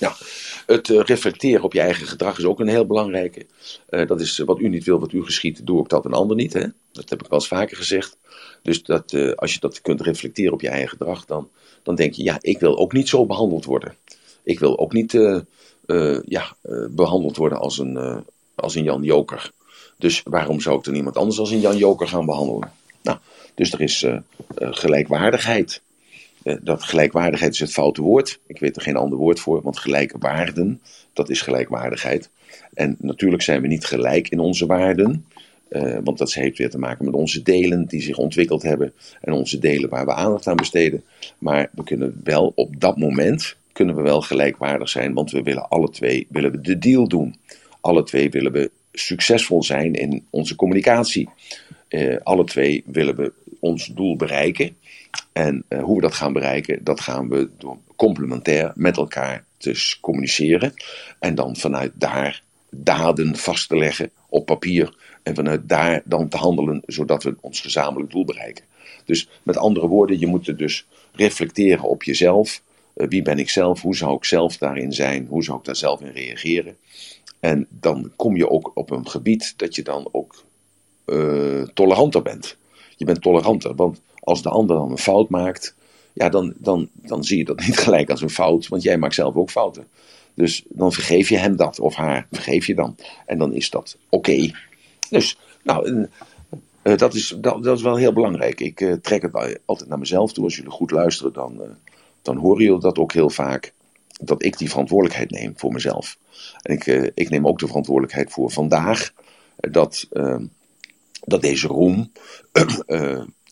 [0.00, 0.14] Nou,
[0.66, 3.46] het uh, reflecteren op je eigen gedrag is ook een heel belangrijke.
[3.90, 6.36] Uh, dat is wat u niet wil, wat u geschiet, doe ik dat een ander
[6.36, 6.52] niet.
[6.52, 6.66] Hè?
[6.92, 8.16] Dat heb ik wel eens vaker gezegd.
[8.62, 11.48] Dus dat, als je dat kunt reflecteren op je eigen gedrag, dan,
[11.82, 13.96] dan denk je, ja, ik wil ook niet zo behandeld worden.
[14.42, 15.12] Ik wil ook niet
[16.24, 16.56] ja,
[16.90, 19.50] behandeld worden als een, als een Jan Joker.
[19.98, 22.72] Dus waarom zou ik dan iemand anders als een Jan Joker gaan behandelen?
[23.02, 23.18] Nou,
[23.54, 24.06] dus er is
[24.56, 25.80] gelijkwaardigheid.
[26.44, 28.38] Eh, dat gelijkwaardigheid is het foute woord.
[28.46, 30.80] Ik weet er geen ander woord voor, want gelijke waarden,
[31.12, 32.30] dat is gelijkwaardigheid.
[32.74, 35.26] En natuurlijk zijn we niet gelijk in onze waarden,
[35.70, 39.32] uh, want dat heeft weer te maken met onze delen die zich ontwikkeld hebben en
[39.32, 41.02] onze delen waar we aandacht aan besteden.
[41.38, 45.68] Maar we kunnen wel op dat moment kunnen we wel gelijkwaardig zijn, want we willen
[45.68, 47.36] alle twee willen we de deal doen.
[47.80, 51.28] Alle twee willen we succesvol zijn in onze communicatie.
[51.88, 54.76] Uh, alle twee willen we ons doel bereiken.
[55.32, 59.96] En uh, hoe we dat gaan bereiken, dat gaan we door complementair met elkaar te
[60.00, 60.74] communiceren.
[61.18, 64.94] En dan vanuit daar daden vast te leggen op papier.
[65.22, 68.64] En vanuit daar dan te handelen, zodat we ons gezamenlijk doel bereiken.
[69.04, 72.62] Dus met andere woorden, je moet dus reflecteren op jezelf.
[72.96, 73.80] Uh, wie ben ik zelf?
[73.82, 75.26] Hoe zou ik zelf daarin zijn?
[75.26, 76.76] Hoe zou ik daar zelf in reageren?
[77.40, 80.44] En dan kom je ook op een gebied dat je dan ook
[81.06, 82.56] uh, toleranter bent.
[82.96, 85.74] Je bent toleranter, want als de ander dan een fout maakt,
[86.12, 89.14] ja, dan, dan, dan zie je dat niet gelijk als een fout, want jij maakt
[89.14, 89.86] zelf ook fouten.
[90.34, 92.96] Dus dan vergeef je hem dat of haar, vergeef je dan.
[93.26, 94.50] En dan is dat oké.
[95.10, 96.08] Dus, nou,
[96.82, 98.60] uh, dat, is, dat, dat, is wel heel belangrijk.
[98.60, 100.44] Ik uh, trek het altijd naar mezelf toe.
[100.44, 101.66] Als jullie goed luisteren, dan, uh,
[102.22, 103.72] dan horen jullie dat ook heel vaak.
[104.20, 106.18] Dat ik die verantwoordelijkheid neem voor mezelf.
[106.62, 109.12] En ik, ik neem ook de verantwoordelijkheid voor vandaag.
[109.56, 110.08] Dat,
[111.20, 112.12] dat deze roem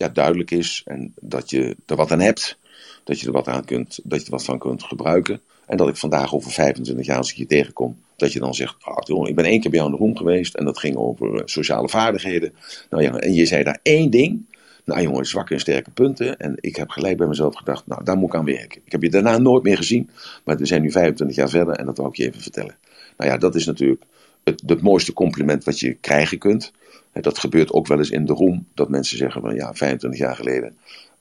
[0.00, 2.58] ja, duidelijk is en dat je er wat aan hebt.
[3.04, 5.40] Dat je er wat aan kunt, dat je er wat van kunt gebruiken.
[5.66, 8.76] En dat ik vandaag over 25 jaar, als ik je tegenkom, dat je dan zegt:
[8.80, 11.34] ah, Ik ben één keer bij jou in de room geweest en dat ging over
[11.34, 12.52] eh, sociale vaardigheden.
[12.90, 14.46] Nou ja, en je zei daar één ding.
[14.84, 16.38] Nou jongen, zwakke en sterke punten.
[16.38, 18.80] En ik heb gelijk bij mezelf gedacht: Nou, daar moet ik aan werken.
[18.84, 20.10] Ik heb je daarna nooit meer gezien,
[20.44, 22.76] maar we zijn nu 25 jaar verder en dat wou ik je even vertellen.
[23.16, 24.02] Nou ja, dat is natuurlijk
[24.44, 26.72] het, het mooiste compliment wat je krijgen kunt.
[27.12, 30.36] Dat gebeurt ook wel eens in de roem, dat mensen zeggen van ja, 25 jaar
[30.36, 30.76] geleden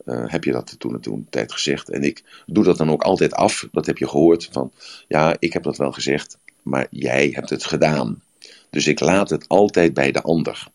[0.06, 1.90] uh, heb je dat toen en toen tijd gezegd.
[1.90, 4.72] En ik doe dat dan ook altijd af, dat heb je gehoord, van
[5.08, 8.22] ja, ik heb dat wel gezegd, maar jij hebt het gedaan.
[8.70, 10.68] Dus ik laat het altijd bij de ander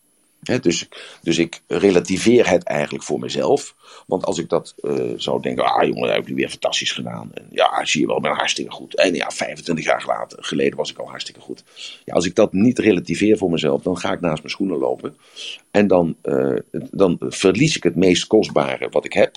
[0.61, 0.87] dus,
[1.21, 3.75] dus ik relativeer het eigenlijk voor mezelf.
[4.07, 7.31] Want als ik dat uh, zou denken, ah jongen, dat heb je weer fantastisch gedaan.
[7.33, 8.95] En ja, zie je wel, ik ben hartstikke goed.
[8.95, 11.63] En ja, 25 jaar later, geleden was ik al hartstikke goed.
[12.05, 15.17] Ja, als ik dat niet relativeer voor mezelf, dan ga ik naast mijn schoenen lopen.
[15.71, 19.35] En dan, uh, dan verlies ik het meest kostbare wat ik heb.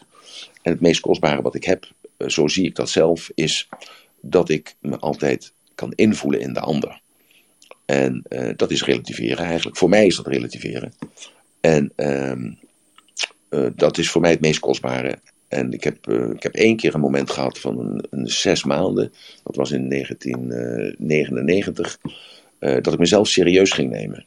[0.62, 1.88] En het meest kostbare wat ik heb,
[2.18, 3.68] uh, zo zie ik dat zelf, is
[4.20, 7.00] dat ik me altijd kan invoelen in de ander.
[7.89, 9.76] En uh, dat is relativeren eigenlijk.
[9.76, 10.93] Voor mij is dat relativeren.
[11.61, 12.32] En uh,
[13.51, 15.18] uh, dat is voor mij het meest kostbare.
[15.49, 19.12] En ik heb, ik heb één keer een moment gehad van een, een zes maanden.
[19.43, 21.99] Dat was in 1999.
[22.59, 24.26] dat ik mezelf serieus ging nemen.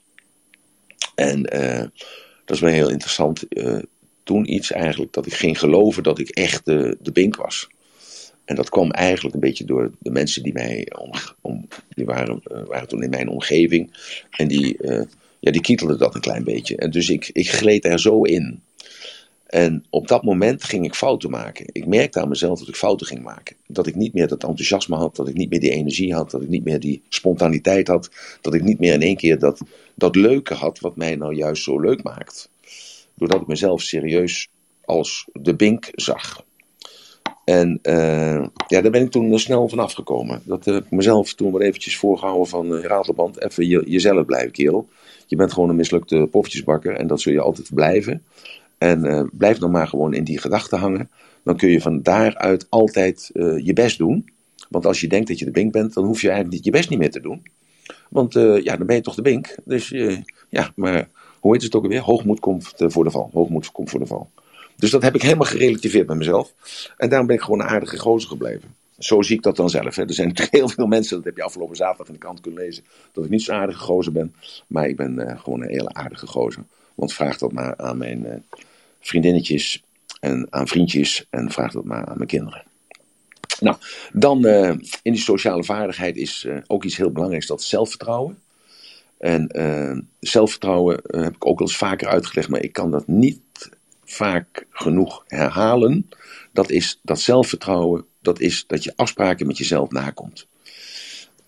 [1.15, 1.41] En
[2.45, 3.45] dat is wel heel interessant.
[4.23, 7.67] toen iets eigenlijk dat ik ging geloven dat ik echt de, de bink was.
[8.45, 11.11] En dat kwam eigenlijk een beetje door de mensen die mij om,
[11.41, 13.91] om die waren, uh, waren toen in mijn omgeving.
[14.29, 15.01] En die, uh,
[15.39, 16.75] ja, die kietelde dat een klein beetje.
[16.75, 18.61] En dus ik, ik gleed er zo in.
[19.51, 21.65] En op dat moment ging ik fouten maken.
[21.71, 23.55] Ik merkte aan mezelf dat ik fouten ging maken.
[23.67, 26.41] Dat ik niet meer dat enthousiasme had, dat ik niet meer die energie had, dat
[26.41, 28.09] ik niet meer die spontaniteit had,
[28.41, 29.61] dat ik niet meer in één keer dat,
[29.95, 32.49] dat leuke had wat mij nou juist zo leuk maakt.
[33.13, 34.47] Doordat ik mezelf serieus
[34.85, 36.43] als de bink zag.
[37.43, 40.41] En uh, ja, daar ben ik toen snel vanaf gekomen.
[40.45, 43.01] Dat heb ik mezelf toen maar eventjes voorgehouden van uh.
[43.37, 44.89] Even je, jezelf blijven, kerel.
[45.27, 48.23] Je bent gewoon een mislukte poffertjesbakker en dat zul je altijd blijven.
[48.77, 51.09] En uh, blijf dan maar gewoon in die gedachten hangen.
[51.43, 53.29] Dan kun je van daaruit altijd
[53.63, 54.29] je best doen.
[54.69, 56.71] Want als je denkt dat je de bink bent, dan hoef je eigenlijk niet je
[56.71, 57.41] best niet meer te doen.
[58.09, 58.33] Want
[58.63, 59.55] ja, dan ben je toch de bink.
[59.65, 59.89] Dus
[60.49, 62.01] ja, maar hoe heet het ook alweer?
[62.01, 63.29] Hoogmoed komt voor de val.
[63.33, 64.29] Hoogmoed komt voor de val.
[64.81, 66.53] Dus dat heb ik helemaal gerelativeerd met mezelf.
[66.97, 68.75] En daarom ben ik gewoon een aardige gozer gebleven.
[68.99, 69.95] Zo zie ik dat dan zelf.
[69.95, 70.03] Hè.
[70.05, 72.83] Er zijn heel veel mensen, dat heb je afgelopen zaterdag in de krant kunnen lezen,
[73.11, 74.35] dat ik niet zo'n aardige gozer ben.
[74.67, 76.63] Maar ik ben uh, gewoon een hele aardige gozer.
[76.95, 78.33] Want vraag dat maar aan mijn uh,
[78.99, 79.83] vriendinnetjes
[80.19, 82.63] en aan vriendjes en vraag dat maar aan mijn kinderen.
[83.59, 83.77] Nou,
[84.13, 84.69] dan uh,
[85.01, 88.39] in die sociale vaardigheid is ook iets heel belangrijks, dat zelfvertrouwen.
[89.17, 89.49] En
[90.19, 93.39] zelfvertrouwen heb ik ook al eens vaker uitgelegd, maar ik kan dat niet
[94.11, 96.09] vaak genoeg herhalen.
[96.51, 100.47] Dat is dat zelfvertrouwen, dat is dat je afspraken met jezelf nakomt.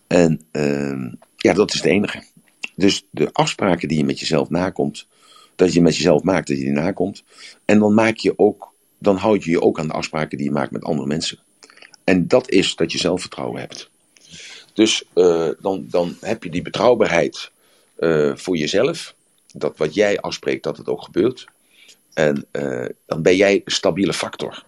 [0.07, 2.24] En uh, ja, dat is het enige.
[2.76, 5.07] Dus de afspraken die je met jezelf nakomt,
[5.55, 7.24] dat je met jezelf maakt, dat je die nakomt.
[7.66, 10.53] En dan maak je ook, dan houd je je ook aan de afspraken die je
[10.53, 11.39] maakt met andere mensen.
[12.03, 13.89] En dat is dat je zelfvertrouwen hebt.
[14.74, 17.51] Dus uh, dan, dan heb je die betrouwbaarheid
[17.99, 19.16] uh, voor jezelf.
[19.53, 21.45] Dat wat jij afspreekt, dat het ook gebeurt.
[22.14, 24.64] En uh, dan ben jij een stabiele factor.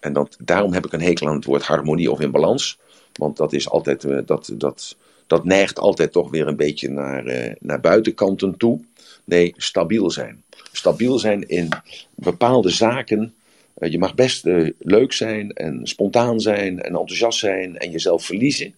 [0.00, 2.78] En dat, daarom heb ik een hekel aan het woord harmonie of in balans.
[3.12, 7.26] Want dat is altijd, uh, dat, dat, dat neigt altijd toch weer een beetje naar,
[7.26, 8.80] uh, naar buitenkanten toe.
[9.24, 10.42] Nee, stabiel zijn.
[10.72, 11.68] Stabiel zijn in
[12.14, 13.34] bepaalde zaken.
[13.74, 14.44] je mag best
[14.78, 18.74] leuk zijn en spontaan zijn en enthousiast zijn en jezelf verliezen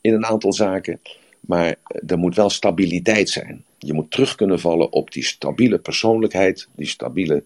[0.00, 1.00] in een aantal zaken.
[1.40, 1.74] Maar
[2.06, 3.64] er moet wel stabiliteit zijn.
[3.82, 7.44] Je moet terug kunnen vallen op die stabiele persoonlijkheid, die stabiele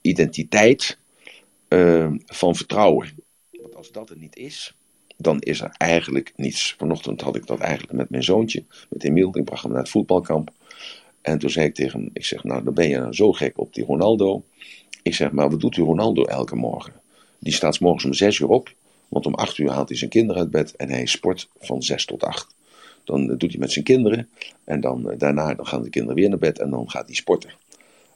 [0.00, 0.98] identiteit
[1.68, 3.08] uh, van vertrouwen.
[3.50, 4.74] Want als dat er niet is,
[5.16, 6.74] dan is er eigenlijk niets.
[6.78, 9.36] Vanochtend had ik dat eigenlijk met mijn zoontje, met Emiel.
[9.36, 10.50] Ik bracht hem naar het voetbalkamp.
[11.22, 13.58] En toen zei ik tegen hem, ik zeg, nou dan ben je nou zo gek
[13.58, 14.42] op die Ronaldo.
[15.02, 16.92] Ik zeg, maar wat doet die Ronaldo elke morgen?
[17.38, 18.72] Die staat morgens om zes uur op,
[19.08, 22.04] want om acht uur haalt hij zijn kinderen uit bed en hij sport van zes
[22.04, 22.54] tot acht.
[23.10, 24.28] Dan doet hij met zijn kinderen.
[24.64, 27.14] En dan, eh, daarna dan gaan de kinderen weer naar bed en dan gaat hij
[27.14, 27.50] sporten.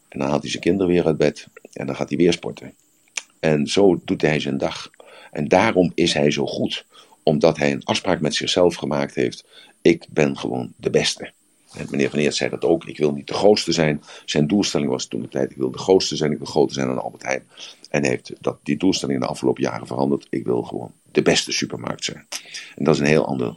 [0.09, 2.75] En dan haalt hij zijn kinderen weer uit bed en dan gaat hij weer sporten.
[3.41, 4.91] En zo doet hij zijn dag.
[5.33, 6.87] En daarom is hij zo goed.
[7.23, 9.45] Omdat hij een afspraak met zichzelf gemaakt heeft.
[9.83, 11.33] Ik ben gewoon de beste.
[11.77, 12.85] En meneer Van Eert zei dat ook.
[12.85, 14.03] Ik wil niet de grootste zijn.
[14.25, 15.51] Zijn doelstelling was toen de tijd.
[15.51, 16.33] Ik wil de grootste zijn.
[16.33, 17.43] Ik wil groter zijn dan Albert Heijn.
[17.91, 20.27] En heeft dat, die doelstelling in de afgelopen jaren veranderd.
[20.31, 22.27] Ik wil gewoon de beste supermarkt zijn.
[22.77, 23.57] En dat is een heel ander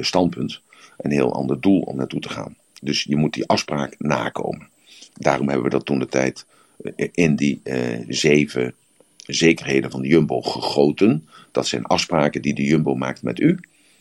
[0.00, 0.60] standpunt
[0.96, 2.56] een heel ander doel om naartoe te gaan.
[2.80, 4.68] Dus je moet die afspraak nakomen.
[5.14, 6.46] Daarom hebben we dat toen de tijd
[6.96, 8.74] eh, in die uh, zeven
[9.26, 11.28] zekerheden van de Jumbo gegoten.
[11.52, 13.60] Dat zijn afspraken die de Jumbo maakt met u,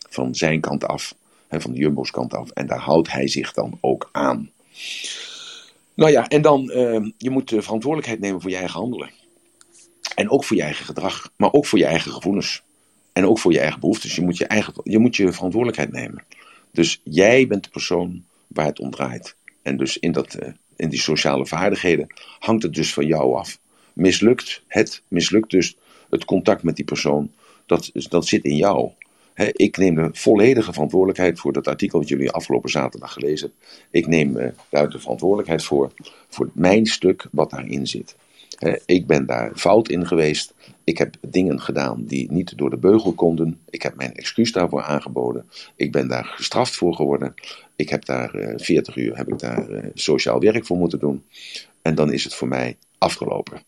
[0.09, 1.15] van zijn kant af,
[1.47, 2.49] hè, van de Jumbo's kant af.
[2.49, 4.49] En daar houdt hij zich dan ook aan.
[5.93, 9.09] Nou ja, en dan, uh, je moet de verantwoordelijkheid nemen voor je eigen handelen.
[10.15, 12.61] En ook voor je eigen gedrag, maar ook voor je eigen gevoelens.
[13.13, 14.15] En ook voor je eigen behoeftes.
[14.15, 16.23] Je moet je, eigen, je, moet je verantwoordelijkheid nemen.
[16.75, 19.35] Dus jij bent de persoon waar het om draait.
[19.61, 22.07] En dus in, dat, uh, in die sociale vaardigheden
[22.39, 23.59] hangt het dus van jou af.
[23.93, 25.77] Mislukt het, mislukt dus
[26.09, 27.31] het contact met die persoon,
[27.65, 28.89] dat, dat zit in jou.
[29.51, 33.89] Ik neem de volledige verantwoordelijkheid voor dat artikel dat jullie afgelopen zaterdag gelezen hebben.
[33.91, 35.91] Ik neem uh, daar de verantwoordelijkheid voor,
[36.29, 38.15] voor mijn stuk wat daarin zit.
[38.85, 40.53] Ik ben daar fout in geweest.
[40.85, 43.59] Ik heb dingen gedaan die niet door de beugel konden.
[43.69, 45.49] Ik heb mijn excuus daarvoor aangeboden.
[45.75, 47.33] Ik ben daar gestraft voor geworden.
[47.75, 51.23] Ik heb daar uh, 40 uur heb ik daar uh, sociaal werk voor moeten doen.
[51.81, 53.61] En dan is het voor mij afgelopen.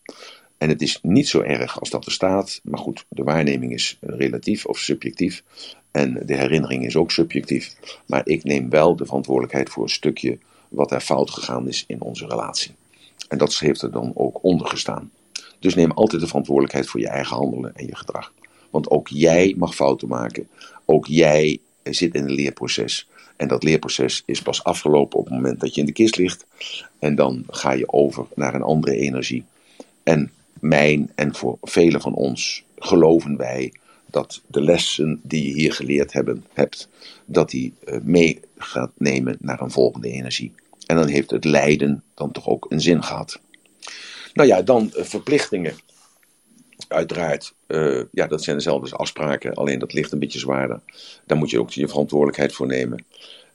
[0.58, 2.60] En het is niet zo erg als dat er staat.
[2.62, 5.42] Maar goed, de waarneming is relatief of subjectief.
[5.90, 7.76] En de herinnering is ook subjectief.
[8.06, 10.38] Maar ik neem wel de verantwoordelijkheid voor een stukje
[10.68, 12.72] wat er fout gegaan is in onze relatie.
[13.28, 15.10] En dat heeft er dan ook onder gestaan.
[15.58, 18.32] Dus neem altijd de verantwoordelijkheid voor je eigen handelen en je gedrag.
[18.70, 20.48] Want ook jij mag fouten maken.
[20.84, 23.08] Ook jij zit in een leerproces.
[23.36, 26.46] En dat leerproces is pas afgelopen op het moment dat je in de kist ligt.
[26.98, 29.44] En dan ga je over naar een andere energie.
[30.02, 33.72] En mijn en voor velen van ons geloven wij
[34.06, 36.88] dat de lessen die je hier geleerd hebben, hebt,
[37.24, 40.52] dat die mee gaat nemen naar een volgende energie.
[40.86, 43.40] En dan heeft het lijden dan toch ook een zin gehad.
[44.38, 45.74] Nou ja, dan uh, verplichtingen.
[46.88, 50.80] Uiteraard, uh, ja, dat zijn dezelfde afspraken, alleen dat ligt een beetje zwaarder.
[51.26, 53.04] Daar moet je ook je verantwoordelijkheid voor nemen.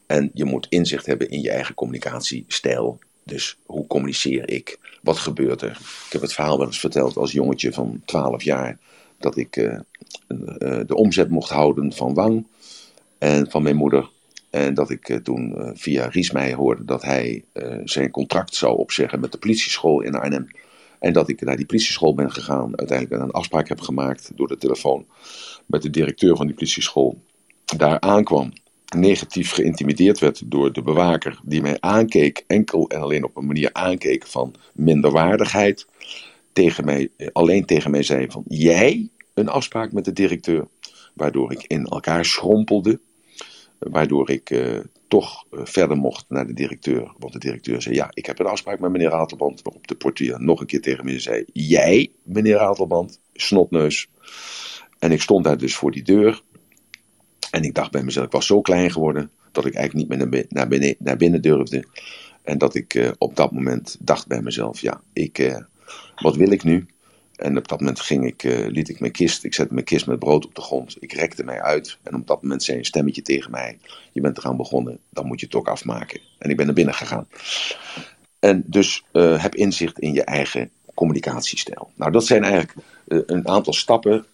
[0.06, 3.00] En je moet inzicht hebben in je eigen communicatiestijl.
[3.24, 4.80] Dus hoe communiceer ik?
[5.02, 5.78] Wat gebeurt er?
[6.06, 8.80] Ik heb het verhaal wel eens verteld als jongetje van 12 jaar.
[9.18, 9.80] Dat ik uh,
[10.86, 12.46] de omzet mocht houden van Wang
[13.18, 14.10] en van mijn moeder.
[14.50, 17.44] En dat ik toen via Riesmeij hoorde dat hij
[17.84, 20.48] zijn contract zou opzeggen met de politieschool in Arnhem.
[21.04, 22.78] En dat ik naar die politieschool ben gegaan.
[22.78, 25.06] Uiteindelijk een afspraak heb gemaakt door de telefoon
[25.66, 27.22] met de directeur van die politieschool.
[27.78, 28.54] Daar aankwam.
[28.96, 32.44] Negatief geïntimideerd werd door de bewaker die mij aankeek.
[32.48, 35.88] Enkel en alleen op een manier aankeek van minderwaardigheid.
[36.54, 40.68] Tegen mij, alleen tegen mij zei van jij een afspraak met de directeur.
[41.14, 43.00] Waardoor ik in elkaar schrompelde.
[43.78, 44.80] Waardoor ik uh,
[45.14, 47.14] toch uh, verder mocht naar de directeur.
[47.18, 49.62] Want de directeur zei: Ja, ik heb een afspraak met meneer Ratelband.
[49.62, 54.08] Waarop de portier nog een keer tegen me zei: Jij, meneer Ratelband, snotneus.
[55.00, 56.42] En ik stond daar dus voor die deur.
[57.52, 59.32] En ik dacht bij mezelf: Ik was zo klein geworden.
[59.52, 61.86] dat ik eigenlijk niet meer naar binnen, naar binnen durfde.
[62.44, 65.64] En dat ik uh, op dat moment dacht bij mezelf: Ja, ik,
[66.16, 66.86] wat wil ik nu?
[67.44, 70.06] En op dat moment ging ik, uh, liet ik mijn kist, ik zette mijn kist
[70.08, 70.98] met brood op de grond.
[71.00, 71.98] Ik rekte mij uit.
[72.04, 73.78] En op dat moment zei een stemmetje tegen mij:
[74.12, 76.22] Je bent eraan begonnen, dan moet je het ook afmaken.
[76.38, 77.28] En ik ben naar binnen gegaan.
[78.40, 81.92] En dus uh, heb inzicht in je eigen communicatiestijl.
[81.96, 82.74] Nou, dat zijn eigenlijk
[83.08, 84.26] uh, een aantal stappen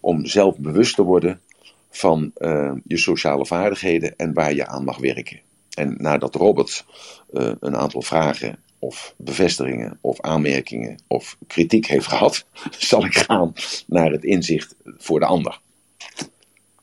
[0.00, 1.40] om zelf bewust te worden
[1.90, 2.32] van
[2.84, 5.40] je sociale vaardigheden en waar je aan mag werken.
[5.74, 6.84] En nadat Robert
[7.60, 13.52] een aantal vragen of bevestigingen of aanmerkingen of kritiek heeft gehad, zal ik gaan
[13.86, 15.60] naar het inzicht voor de ander.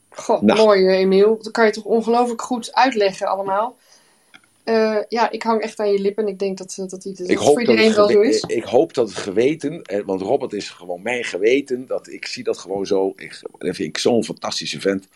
[0.09, 0.59] God, nou.
[0.59, 1.37] mooi Emiel.
[1.41, 3.75] Dat kan je toch ongelooflijk goed uitleggen allemaal.
[4.65, 7.29] Uh, ja, ik hang echt aan je lippen en ik denk dat, dat, dat, dat
[7.29, 8.41] ik voor iedereen wel zo is.
[8.41, 12.57] Ik hoop dat het geweten, want Robert is gewoon mijn geweten, dat, ik zie dat
[12.57, 13.13] gewoon zo.
[13.15, 15.07] Ik, dat vind ik zo'n fantastische vent.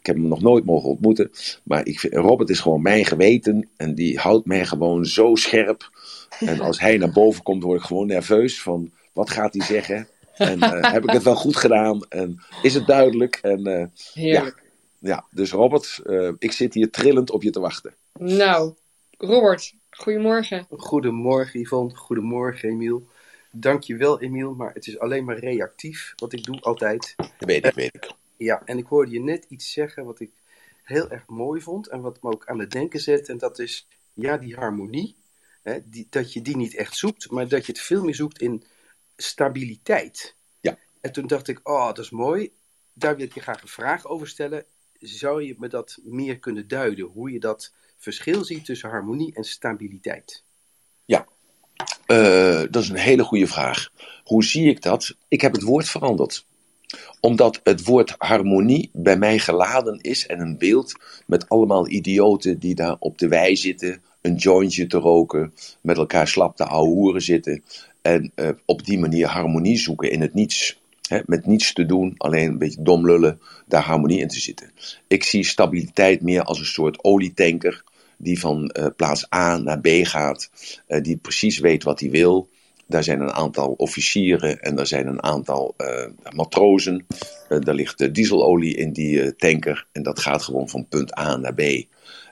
[0.00, 1.30] Ik heb hem nog nooit mogen ontmoeten,
[1.62, 5.90] maar ik vind, Robert is gewoon mijn geweten en die houdt mij gewoon zo scherp.
[6.38, 10.08] En als hij naar boven komt, word ik gewoon nerveus van wat gaat hij zeggen?
[10.34, 12.06] En uh, heb ik het wel goed gedaan?
[12.08, 13.38] En is het duidelijk?
[13.42, 14.62] En, uh, Heerlijk.
[14.98, 17.94] Ja, ja, dus Robert, uh, ik zit hier trillend op je te wachten.
[18.18, 18.74] Nou,
[19.18, 20.66] Robert, goedemorgen.
[20.70, 23.06] Goedemorgen Yvonne, goedemorgen Emiel.
[23.50, 27.14] Dankjewel Emiel, maar het is alleen maar reactief wat ik doe altijd.
[27.16, 28.10] Dat weet ik, weet ik.
[28.36, 30.30] Ja, en ik hoorde je net iets zeggen wat ik
[30.82, 33.28] heel erg mooi vond en wat me ook aan het denken zet.
[33.28, 35.16] En dat is, ja, die harmonie
[35.66, 38.40] Hè, die, dat je die niet echt zoekt, maar dat je het veel meer zoekt
[38.40, 38.64] in
[39.16, 40.34] stabiliteit.
[40.60, 40.78] Ja.
[41.00, 42.52] En toen dacht ik, oh, dat is mooi.
[42.92, 44.64] Daar wil ik je graag een vraag over stellen.
[44.98, 47.04] Zou je me dat meer kunnen duiden?
[47.04, 50.44] Hoe je dat verschil ziet tussen harmonie en stabiliteit?
[51.04, 51.26] Ja,
[52.06, 53.92] uh, dat is een hele goede vraag.
[54.24, 55.16] Hoe zie ik dat?
[55.28, 56.46] Ik heb het woord veranderd
[57.20, 60.92] omdat het woord harmonie bij mij geladen is en een beeld
[61.26, 66.28] met allemaal idioten die daar op de wei zitten, een jointje te roken, met elkaar
[66.28, 67.62] slap te ouwehoeren zitten
[68.02, 70.80] en uh, op die manier harmonie zoeken in het niets.
[71.26, 74.70] Met niets te doen, alleen een beetje dom lullen, daar harmonie in te zitten.
[75.06, 77.84] Ik zie stabiliteit meer als een soort olietanker
[78.16, 80.50] die van uh, plaats A naar B gaat,
[80.88, 82.48] uh, die precies weet wat hij wil.
[82.86, 85.74] Daar zijn een aantal officieren en daar zijn een aantal
[86.34, 87.06] matrozen.
[87.48, 91.62] daar ligt dieselolie in die tanker en dat gaat gewoon van punt A naar B.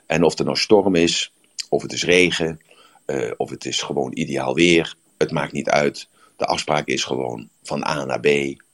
[0.05, 1.33] En of er nou storm is,
[1.75, 2.59] of het is regen,
[3.05, 4.95] uh, of het is gewoon ideaal weer.
[5.17, 6.07] Het maakt niet uit.
[6.37, 8.25] De afspraak is gewoon van A naar B.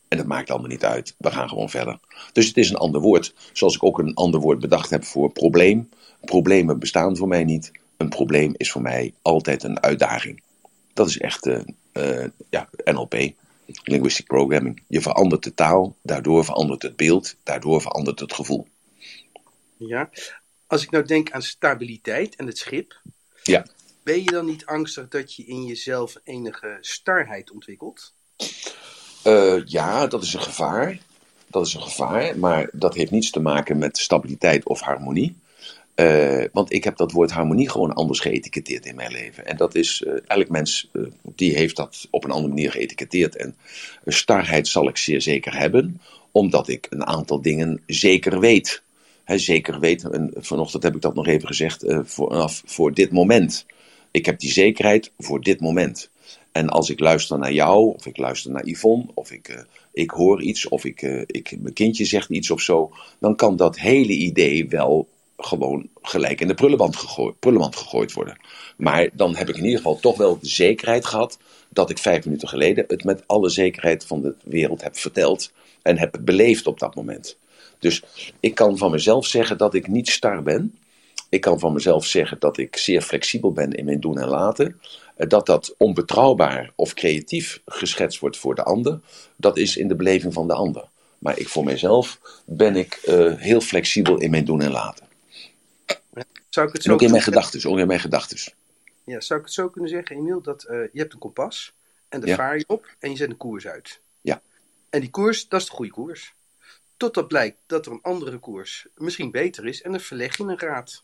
[0.08, 1.16] En het maakt allemaal niet uit.
[1.18, 2.00] We gaan gewoon verder.
[2.34, 3.34] Dus het is een ander woord.
[3.54, 5.90] Zoals ik ook een ander woord bedacht heb voor probleem.
[6.26, 7.72] Problemen bestaan voor mij niet.
[7.98, 10.42] Een probleem is voor mij altijd een uitdaging.
[10.94, 11.60] Dat is echt uh,
[11.94, 13.16] uh, ja, NLP,
[13.84, 14.84] Linguistic Programming.
[14.88, 18.68] Je verandert de taal, daardoor verandert het beeld, daardoor verandert het gevoel.
[19.78, 20.10] Ja,
[20.72, 23.02] als ik nou denk aan stabiliteit en het schip,
[23.44, 23.66] ja.
[24.04, 28.14] ben je dan niet angstig dat je in jezelf enige starheid ontwikkelt?
[29.28, 31.00] Uh, ja, dat is een gevaar.
[31.48, 35.36] Dat is een gevaar, maar dat heeft niets te maken met stabiliteit of harmonie.
[35.96, 39.46] Uh, want ik heb dat woord harmonie gewoon anders geëtiketteerd in mijn leven.
[39.46, 40.90] En dat is, uh, elk mens
[41.24, 43.36] die heeft dat op een andere manier geëtiketteerd.
[43.36, 43.56] En
[44.06, 46.02] starheid zal ik zeer zeker hebben,
[46.32, 48.82] omdat ik een aantal dingen zeker weet
[49.24, 50.14] hè, zeker weten.
[50.14, 52.00] En vanochtend heb ik dat nog even gezegd, uh,
[52.46, 53.66] voor, dit moment.
[54.12, 56.10] Ik heb die zekerheid voor dit moment.
[56.52, 59.62] En als ik luister naar jou, of ik luister naar Yvonne, of ik, uh,
[59.94, 63.56] ik hoor iets, of ik, uh, ik, mijn kindje zegt iets of zo, dan kan
[63.56, 65.08] dat hele idee wel
[65.38, 67.36] gewoon gelijk in de prullenband gegooid,
[67.76, 68.38] gegooid worden.
[68.78, 71.38] Maar dan heb ik in ieder geval toch wel de zekerheid gehad
[71.70, 75.52] dat ik vijf minuten geleden het met alle zekerheid van de wereld heb verteld
[75.82, 77.38] en heb beleefd op dat moment.
[77.82, 78.04] Dus
[78.40, 80.78] ik kan van mezelf zeggen dat ik niet star ben.
[81.30, 84.80] Ik kan van mezelf zeggen dat ik zeer flexibel ben in mijn doen en laten.
[85.16, 89.00] Eh, dat dat onbetrouwbaar of creatief geschetst wordt voor de ander,
[89.36, 90.90] dat is in de beleving van de ander.
[91.18, 95.06] Maar ik voor mezelf ben ik uh, heel flexibel in mijn doen en laten.
[96.50, 98.38] Zou ik het zo en ook in mijn gedachten, ook in mijn gedachten.
[99.04, 101.74] Ja, zou ik het zo kunnen zeggen, Emiel, dat uh, je hebt een kompas
[102.10, 104.00] en daar vaar je op en je zet een koers uit.
[104.22, 104.42] Ja.
[104.90, 106.34] En die koers, dat is de goede koers.
[107.02, 110.60] Totdat blijkt dat er een andere koers misschien beter is en dan verleg je een
[110.60, 111.04] raad.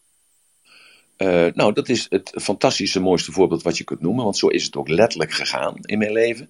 [1.17, 4.63] Uh, nou, dat is het fantastische mooiste voorbeeld wat je kunt noemen, want zo is
[4.63, 6.49] het ook letterlijk gegaan in mijn leven.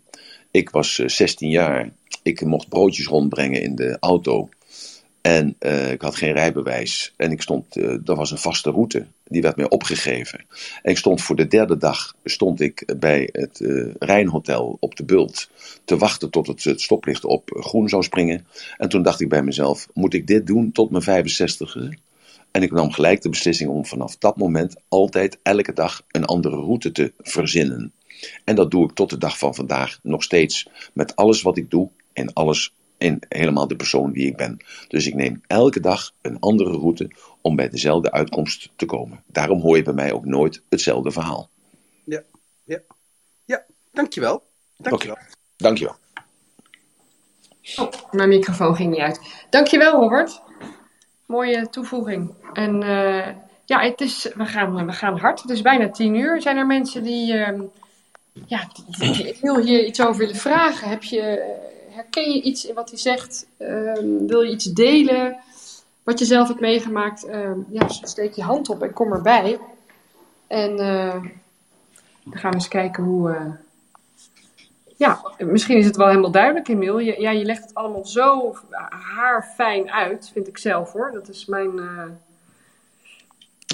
[0.52, 1.94] Ik was uh, eh, 16 jaar,
[2.24, 4.50] ik mocht broodjes rondbrengen in de auto
[5.28, 7.14] en uh, ik had geen rijbewijs.
[7.16, 10.46] En ik stond, uh, was een vaste route, die werd mij opgegeven.
[10.82, 15.04] En ik stond voor de derde dag, stond ik bij het uh, Rijnhotel op de
[15.04, 15.50] Bult
[15.86, 18.48] te wachten tot het, het, stoplicht op groen zou springen.
[18.78, 22.00] En toen dacht ik bij mezelf, moet ik dit doen tot mijn 65e?
[22.52, 26.56] En ik nam gelijk de beslissing om vanaf dat moment altijd elke dag een andere
[26.56, 27.92] route te verzinnen.
[28.44, 31.70] En dat doe ik tot de dag van vandaag nog steeds met alles wat ik
[31.70, 34.58] doe en alles in helemaal de persoon die ik ben.
[34.88, 39.24] Dus ik neem elke dag een andere route om bij dezelfde uitkomst te komen.
[39.26, 41.50] Daarom hoor je bij mij ook nooit hetzelfde verhaal.
[42.04, 42.24] Ja,
[42.64, 42.80] ja,
[43.46, 44.44] ja, dankjewel.
[44.78, 45.16] Dankjewel.
[45.16, 45.28] Okay.
[45.58, 45.96] Dankjewel.
[47.76, 49.20] Oh, mijn microfoon ging niet uit.
[49.50, 50.42] Dankjewel, Robert.
[51.26, 52.34] Mooie toevoeging.
[52.54, 53.28] En uh,
[53.66, 55.42] ja, het is, we, gaan, we gaan hard.
[55.42, 56.42] Het is bijna tien uur.
[56.42, 57.62] Zijn er mensen die, uh,
[58.46, 60.90] ja, die, die, heel hier iets over willen vragen?
[60.90, 61.56] Heb je
[61.98, 63.48] herken je iets in wat hij zegt?
[63.58, 65.38] Ehm, wil je iets delen?
[66.04, 67.28] Wat je zelf hebt meegemaakt?
[67.28, 69.60] Um, ja, steek je hand op en kom erbij.
[70.48, 71.24] En uh,
[72.24, 73.30] dan gaan we eens kijken hoe.
[73.30, 73.52] Uh,
[74.96, 76.68] ja, misschien is het wel helemaal duidelijk.
[76.68, 78.56] Je, ja, je legt het allemaal zo
[78.90, 81.12] haarfijn uit, vind ik zelf hoor.
[81.12, 81.80] Dat is mijn.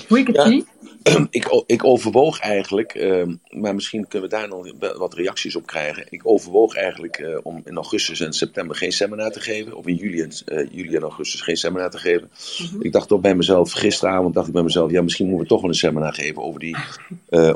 [0.07, 0.65] Hoe ik het ja, zie.
[1.29, 6.05] Ik, ik overwoog eigenlijk, uh, maar misschien kunnen we daar nog wat reacties op krijgen.
[6.09, 9.75] Ik overwoog eigenlijk uh, om in augustus en september geen seminar te geven.
[9.75, 12.29] Of in juli en, uh, juli en augustus geen seminar te geven.
[12.59, 12.81] Mm -hmm.
[12.81, 15.61] Ik dacht toch bij mezelf, gisteravond dacht ik bij mezelf, ja misschien moeten we toch
[15.61, 16.75] wel een seminar geven over die,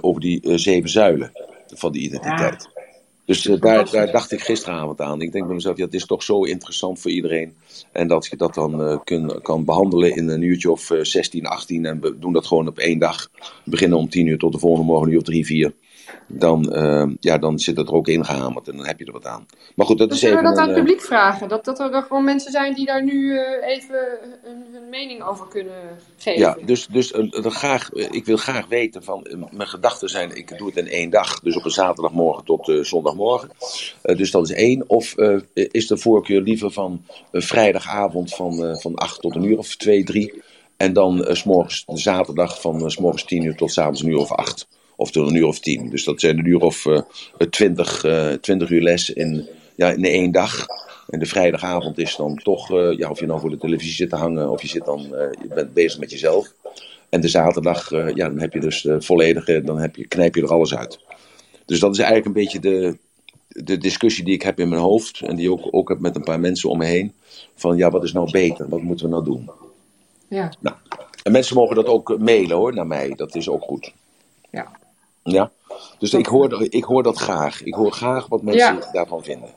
[0.01, 1.31] over die zeven zuilen
[1.67, 2.69] van die identiteit.
[2.73, 2.76] Ja.
[3.27, 5.21] Dus uh, daar, daar, dacht ik gisteravond aan.
[5.21, 7.53] Ik denk bij mezelf, ja, het is toch zo interessant voor iedereen.
[7.91, 11.45] En dat je dat dan uh, kun, kan behandelen in een uurtje of uh, 16,
[11.45, 11.85] 18.
[11.85, 13.29] En we doen dat gewoon op één dag.
[13.63, 15.73] We beginnen om 10 uur tot de volgende morgen, een uur of 3, 4.
[16.27, 19.25] Dan, uh, ja, dan zit dat er ook ingehamerd en dan heb je er wat
[19.25, 19.45] aan.
[19.75, 20.27] Maar goed, dat is even.
[20.27, 21.47] Zullen we dat aan het publiek vragen?
[21.47, 23.99] Dat, dat er gewoon mensen zijn die daar nu even
[24.43, 26.39] hun, mening over kunnen geven.
[26.39, 29.47] Ja, dus, dus graag, ik wil graag weten van.
[29.51, 31.39] mijn gedachten zijn, ik doe het in één dag.
[31.39, 33.49] Dus op een zaterdagmorgen tot zondagmorgen.
[34.01, 34.83] dus dat is één.
[34.89, 35.15] Of
[35.53, 40.03] is de voorkeur liever van een vrijdagavond van, van 8 tot een uur of 2,
[40.03, 40.41] 3.
[40.77, 44.01] En dan uh, s morgens, zaterdag van uh, s morgens 10 uur tot s avonds
[44.01, 44.67] een uur of 8.
[44.99, 45.89] Of tot een uur of 10.
[45.89, 46.99] Dus dat zijn een uur of uh,
[47.49, 48.05] 20,
[48.41, 50.65] 20 uur les in, ja, in één dag.
[51.09, 54.15] En de vrijdagavond is dan toch, ja, of je nou voor de televisie zit te
[54.15, 55.01] hangen of je, zit dan,
[55.41, 56.53] je bent bezig met jezelf.
[57.09, 60.41] En de zaterdag, ja, dan heb je dus de volledige, dan heb je, knijp je
[60.41, 60.99] er alles uit.
[61.67, 62.97] Dus dat is eigenlijk een beetje de,
[63.47, 65.21] de discussie die ik heb in mijn hoofd.
[65.21, 67.13] En die ook, ook heb met een paar mensen om me heen.
[67.55, 68.69] Van ja, wat is nou beter?
[68.69, 69.49] Wat moeten we nou doen?
[70.27, 70.53] Ja.
[70.59, 70.75] Nou,
[71.23, 73.13] en mensen mogen dat ook mailen hoor, naar mij.
[73.15, 73.93] Dat is ook goed.
[74.49, 74.71] Ja.
[75.31, 75.51] Ja.
[75.99, 77.63] Dus ik hoor, ik hoor dat graag.
[77.63, 78.89] Ik hoor graag wat mensen ja.
[78.91, 79.49] daarvan vinden.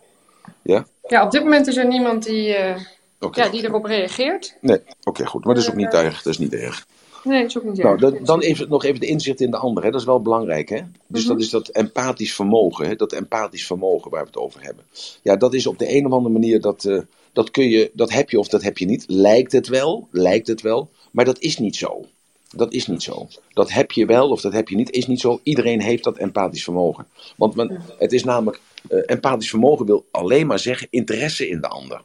[0.63, 0.87] Ja?
[1.09, 2.77] Ja, op dit moment is er niemand die, uh,
[3.21, 3.45] okay.
[3.45, 4.57] ja, die erop reageert.
[4.61, 5.45] Nee, oké, okay, goed.
[5.45, 6.23] Maar dat is ook niet erg.
[6.23, 6.87] Dat is niet erg.
[7.25, 9.57] Nee, dat is ook niet nou, dan, dan even, nog even de inzicht in de
[9.57, 9.85] ander.
[9.85, 9.91] Hè.
[9.91, 10.69] Dat is wel belangrijk.
[10.69, 10.77] Hè?
[10.77, 11.29] Dus mm -hmm.
[11.29, 12.87] dat is dat empathisch vermogen.
[12.87, 12.97] Hè?
[12.97, 14.85] Dat empathisch vermogen waar we het over hebben.
[15.23, 16.61] Ja, dat is op de een of andere manier...
[16.61, 17.01] Dat, uh,
[17.33, 19.05] dat, kun je, dat heb je of dat heb je niet.
[19.07, 20.91] Lijkt het wel, lijkt het wel.
[21.11, 22.05] Maar dat is niet zo.
[22.57, 23.29] Dat is niet zo.
[23.53, 25.41] Dat heb je wel of dat heb je niet, is niet zo.
[25.43, 27.07] Iedereen heeft dat empathisch vermogen.
[27.37, 31.69] Want men, het is namelijk, uh, empathisch vermogen wil alleen maar zeggen interesse in de
[31.69, 32.03] ander.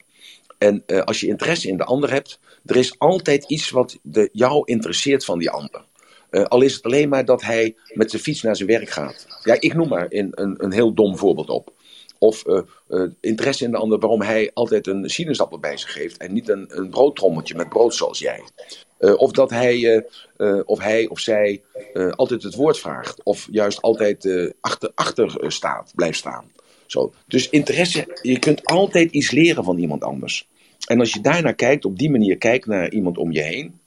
[0.58, 4.30] En uh, als je interesse in de ander hebt, er is altijd iets wat de,
[4.32, 5.84] jou interesseert van die ander.
[6.32, 9.28] Uh, al is het alleen maar dat hij met zijn fiets naar zijn werk gaat.
[9.44, 11.74] Ja, ik noem maar een, een, een heel dom voorbeeld op.
[12.20, 16.18] Of uh, uh, interesse in de ander waarom hij altijd een sinaasappel bij zich heeft
[16.18, 18.42] en niet een, een broodtrommeltje met brood zoals jij.
[19.00, 20.06] Uh, of dat hij,
[20.66, 21.62] of, hij of zij
[22.16, 23.24] altijd het woord vraagt.
[23.24, 26.52] Of juist altijd achter, achter staat, blijft staan.
[26.86, 27.14] Zo.
[27.28, 30.48] Dus interesse, je kunt altijd iets leren van iemand anders.
[30.88, 33.80] En als je daarnaar kijkt, op die manier kijkt naar iemand om je heen,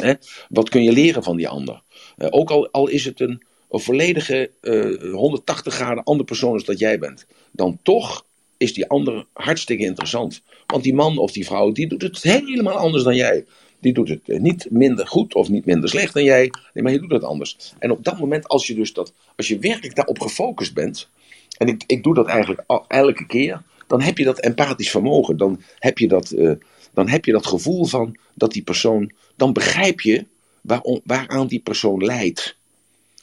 [0.00, 0.12] Hè?
[0.48, 1.82] Wat kun je leren van die ander?
[2.16, 6.64] Eh, ook al, al is het een, een volledige eh, 180 graden andere persoon als
[6.64, 8.24] dat jij bent, dan toch
[8.56, 10.42] is die ander hartstikke interessant.
[10.66, 13.44] Want die man of die vrouw, die doet het helemaal anders dan jij.
[13.80, 16.50] Die doet het eh, niet minder goed of niet minder slecht dan jij.
[16.74, 17.74] Nee, maar je doet het anders.
[17.78, 21.08] En op dat moment, als je dus dat, als je werkelijk daarop gefocust bent,
[21.56, 25.36] en ik, ik doe dat eigenlijk elke keer, dan heb je dat empathisch vermogen.
[25.36, 26.52] Dan heb je dat, eh,
[26.92, 30.24] dan heb je dat gevoel van dat die persoon, dan begrijp je
[30.60, 32.56] waarom, waaraan die persoon lijdt.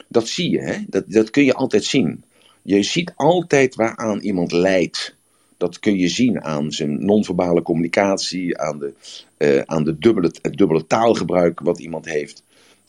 [0.07, 0.77] Dat zie je, hè?
[0.87, 2.23] Dat, dat kun je altijd zien.
[2.61, 5.15] Je ziet altijd waaraan iemand lijdt.
[5.57, 8.93] Dat kun je zien aan zijn non-verbale communicatie, aan, de,
[9.37, 12.43] eh, aan de dubbele, het dubbele taalgebruik wat iemand heeft.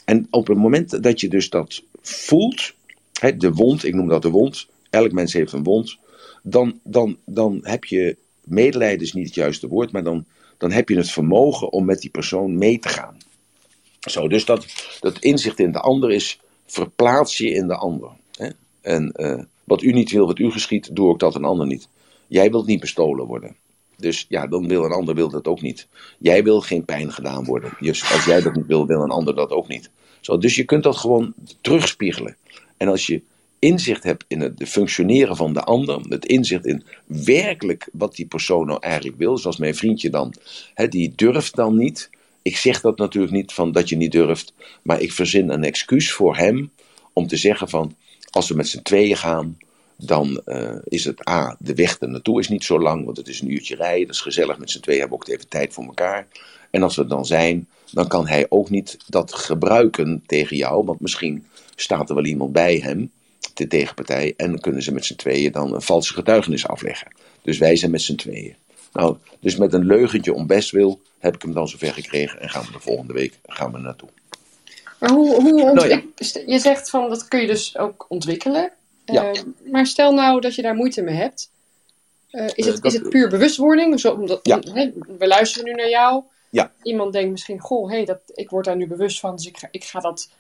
[0.04, 2.74] En op het moment dat je dus dat voelt,
[3.20, 5.98] hè, de wond, ik noem dat de wond, elk mens heeft een wond,
[6.42, 10.24] dan, dan, dan heb je, medelijden is niet het juiste woord, maar dan,
[10.56, 13.16] dan heb je het vermogen om met die persoon mee te gaan.
[14.00, 14.66] Zo, dus dat,
[15.00, 18.10] dat inzicht in de ander is, verplaats je in de ander.
[18.32, 18.48] Hè?
[18.80, 21.88] En eh, wat u niet wil, wat u geschiet, doe ook dat een ander niet.
[22.28, 23.56] Jij wilt niet bestolen worden.
[23.96, 25.86] Dus ja, dan wil een ander wil dat ook niet.
[26.18, 27.76] Jij wil geen pijn gedaan worden.
[27.80, 29.90] Dus als jij dat niet wil, wil een ander dat ook niet.
[30.20, 32.36] Zo, dus je kunt dat gewoon terugspiegelen.
[32.76, 33.22] En als je
[33.58, 38.66] inzicht hebt in het functioneren van de ander, het inzicht in werkelijk wat die persoon
[38.66, 40.34] nou eigenlijk wil, zoals mijn vriendje dan,
[40.74, 42.10] hè, die durft dan niet.
[42.42, 44.52] Ik zeg dat natuurlijk niet van dat je niet durft,
[44.82, 46.70] maar ik verzin een excuus voor hem
[47.12, 47.94] om te zeggen van,
[48.30, 49.56] als we met z'n tweeën gaan,
[49.98, 53.28] dan eh, is het A, de weg er naartoe is niet zo lang, want het
[53.28, 55.72] is een uurtje rijden, dat is gezellig, met z'n tweeën hebben we ook even tijd
[55.72, 56.26] voor elkaar.
[56.70, 60.84] En als we er dan zijn, dan kan hij ook niet dat gebruiken tegen jou,
[60.84, 63.10] want misschien staat er wel iemand bij hem,
[63.54, 67.12] de tegenpartij, en dan kunnen ze met z'n tweeën dan een valse getuigenis afleggen.
[67.42, 68.54] Dus wij zijn met z'n tweeën.
[68.92, 72.64] Nou, dus met een leugentje om bestwil heb ik hem dan zover gekregen en gaan
[72.64, 74.08] we de volgende week gaan we naartoe.
[74.98, 76.02] Maar hoe, hoe Nou ja.
[76.46, 78.72] je zegt van dat kun je dus ook ontwikkelen.
[79.12, 79.30] Ja.
[79.32, 81.50] Eh, maar stel nou dat je daar moeite mee hebt.
[82.30, 84.00] Eh, is, Eh, het, dat- is het puur bewustwording?
[84.00, 84.58] Zo, omdat, Ja.
[85.18, 86.22] we luisteren nu naar jou.
[86.50, 86.72] Ja.
[86.82, 89.68] Iemand denkt misschien, goh, hey, dat, ik word daar nu bewust van, dus ik ga,
[89.70, 90.30] ik, ga dat,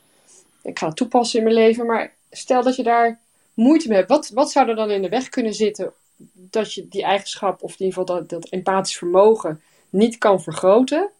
[0.62, 1.86] ik ga dat toepassen in mijn leven.
[1.86, 3.18] Maar stel dat je daar
[3.54, 4.08] moeite mee hebt.
[4.08, 5.92] Wat, wat zou er dan in de weg kunnen zitten
[6.32, 11.10] dat je die eigenschap, of in ieder geval dat, dat empathisch vermogen, niet kan vergroten?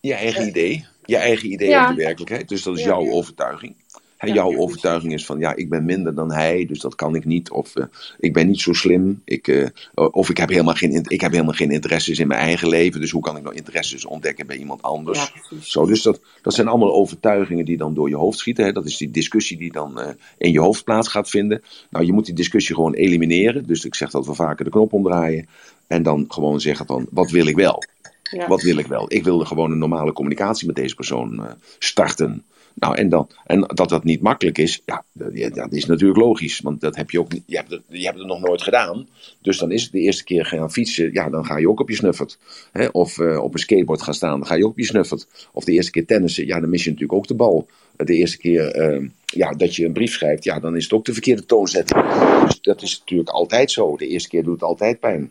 [0.00, 0.86] Je eigen idee.
[1.04, 1.82] Je eigen idee Ja.
[1.82, 2.48] over de werkelijkheid.
[2.48, 2.88] Dus dat is Ja.
[2.88, 3.76] jouw overtuiging.
[4.26, 7.50] Jouw overtuiging is van, ja, ik ben minder dan hij, dus dat kan ik niet.
[7.50, 7.84] Of eh,
[8.18, 9.22] ik ben niet zo slim.
[9.24, 12.68] Ik, eh, of ik heb, helemaal geen, ik heb helemaal geen interesses in mijn eigen
[12.68, 13.00] leven.
[13.00, 15.32] Dus hoe kan ik nou interesses ontdekken bij iemand anders?
[15.50, 15.56] Ja.
[15.60, 18.64] Zo, dus dat, dat zijn allemaal overtuigingen die dan door je hoofd schieten.
[18.64, 18.72] Hè?
[18.72, 20.08] Dat is die discussie die dan eh,
[20.38, 21.62] in je hoofd plaats gaat vinden.
[21.90, 23.66] Nou, je moet die discussie gewoon elimineren.
[23.66, 25.48] Dus ik zeg dat we vaker de knop omdraaien.
[25.86, 27.82] En dan gewoon zeggen van, wat wil ik wel?
[28.22, 28.46] Ja.
[28.48, 29.04] Wat wil ik wel?
[29.08, 31.46] Ik wilde gewoon een normale communicatie met deze persoon
[31.78, 32.44] starten.
[32.78, 36.60] Nou, en, dan, en dat dat niet makkelijk is, ja, dat, is natuurlijk logisch.
[36.60, 39.08] Want dat heb je ook je hebt, het, je hebt nog nooit gedaan.
[39.42, 41.88] Dus dan is het de eerste keer gaan fietsen, ja, dan ga je ook op
[41.88, 42.38] je snuffert.
[42.72, 42.86] Hè?
[42.86, 45.48] Of eh, op een skateboard gaan staan, dan ga je ook op je snuffert.
[45.52, 47.66] Of de eerste keer tennissen, ja, dan mis je natuurlijk ook de bal.
[47.96, 51.04] De eerste keer eh, ja, dat je een brief schrijft, ja, dan is het ook
[51.04, 52.02] de verkeerde toonzetting.
[52.44, 53.96] Dus dat is natuurlijk altijd zo.
[53.96, 55.30] De eerste keer doet het altijd pijn.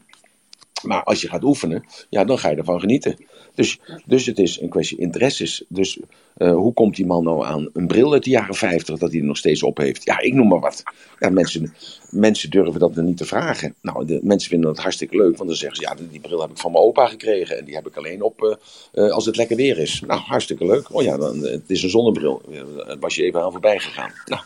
[0.82, 3.18] Maar als je gaat oefenen, ja, dan ga je ervan genieten.
[3.56, 5.64] Dus, dus het is een kwestie interesses.
[5.68, 6.00] Dus
[6.38, 9.20] eh, hoe komt die man nou aan een bril uit de jaren 50 dat hij
[9.20, 10.04] er nog steeds op heeft?
[10.04, 10.84] Ja, ik noem maar wat.
[11.20, 11.74] Ja, mensen,
[12.10, 13.76] mensen durven dat niet te vragen.
[13.82, 16.50] Nou, de, mensen vinden dat hartstikke leuk, want dan zeggen ze: ja, die bril heb
[16.50, 19.36] ik van mijn opa gekregen en die heb ik alleen op eh, eh, als het
[19.36, 20.02] lekker weer is.
[20.08, 20.94] Nou, hartstikke leuk.
[20.96, 22.42] Oh ja, dan, het is een zonnebril.
[23.00, 24.12] Was je even aan voorbij gegaan.
[24.26, 24.42] Nou,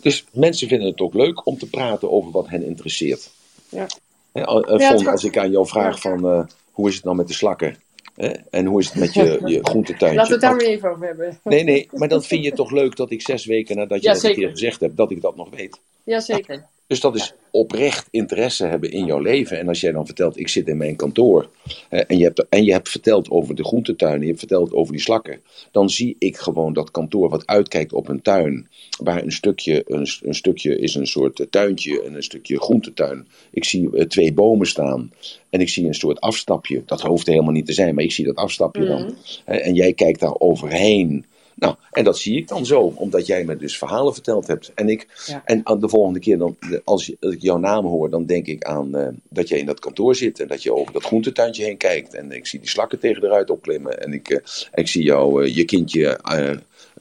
[0.00, 3.30] dus mensen vinden het ook leuk om te praten over wat hen interesseert.
[3.68, 3.86] Ja.
[4.32, 7.28] Hè, eh, gaat- als ik aan jou vraag van eh, hoe is het nou met
[7.28, 7.76] de slakken?
[8.16, 8.28] Hè?
[8.50, 10.16] En hoe is het met je, je groentetuintje?
[10.16, 11.38] Laten we het daar maar even over hebben.
[11.44, 14.08] Nee, nee, maar dan vind je het toch leuk dat ik zes weken nadat je
[14.08, 15.80] Ja, dat een keer gezegd hebt, dat ik dat nog weet.
[16.04, 16.64] Jazeker.
[16.90, 19.58] Dus dat is oprecht interesse hebben in jouw leven.
[19.58, 21.48] En als jij dan vertelt, ik zit in mijn kantoor.
[21.88, 24.14] en, je hebt, en je hebt verteld over de groentetuin.
[24.14, 25.40] En je hebt verteld over die slakken.
[25.70, 28.68] Dan zie ik gewoon dat kantoor wat uitkijkt op een tuin.
[29.02, 33.28] Waar een stukje, een, een stukje is een soort eh, tuintje en een stukje groentetuin.
[33.50, 35.12] Ik zie eh, twee bomen staan.
[35.50, 36.82] En ik zie een soort afstapje.
[36.86, 38.90] Dat hoeft er helemaal niet te zijn, maar ik zie dat afstapje Mhm.
[38.90, 39.14] dan.
[39.44, 41.24] Hè, en jij kijkt daar overheen.
[41.60, 44.72] Nou, en dat zie ik dan zo, omdat jij me dus verhalen verteld hebt.
[44.74, 45.42] En, ik, Ja.
[45.44, 49.08] en de volgende keer, dan, als ik jouw naam hoor, dan denk ik aan eh,
[49.28, 50.40] dat jij in dat kantoor zit.
[50.40, 52.14] En dat je over dat groentetuintje heen kijkt.
[52.14, 54.00] En ik zie die slakken tegen de ruit opklimmen.
[54.02, 54.38] En ik, eh,
[54.74, 56.20] ik zie jou, eh, je kindje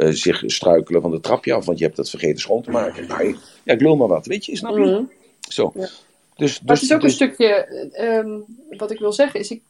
[0.09, 3.07] zich struikelen van de trapje af, want je hebt dat vergeten schoon te maken.
[3.07, 4.83] Nou, ik- ja, ik lul maar wat, weet je, snap je?
[4.85, 5.03] Mhm.
[5.49, 5.71] Zo.
[5.75, 5.87] Ja.
[6.35, 8.29] Dus, Maar dus, het is ook een dus- stukje, eh, ehm,
[8.77, 9.61] wat ik wil zeggen, is ik,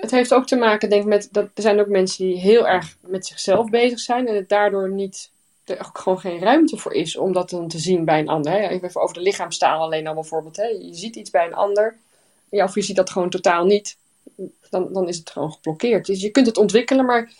[0.00, 2.68] het heeft ook te maken, denk ik, met dat er zijn ook mensen die heel
[2.68, 5.30] erg met zichzelf bezig zijn en het daardoor niet
[5.64, 8.52] er ook gewoon geen ruimte voor is om dat dan te zien bij een ander.
[8.52, 8.68] Hè?
[8.68, 10.56] Even over de lichaamstaal alleen al bijvoorbeeld.
[10.56, 10.66] Hè?
[10.66, 11.96] Je ziet iets bij een ander,
[12.48, 13.96] ja, of je ziet dat gewoon totaal niet.
[14.70, 16.06] Dan, dan is het gewoon geblokkeerd.
[16.06, 17.32] Dus je kunt het ontwikkelen, maar.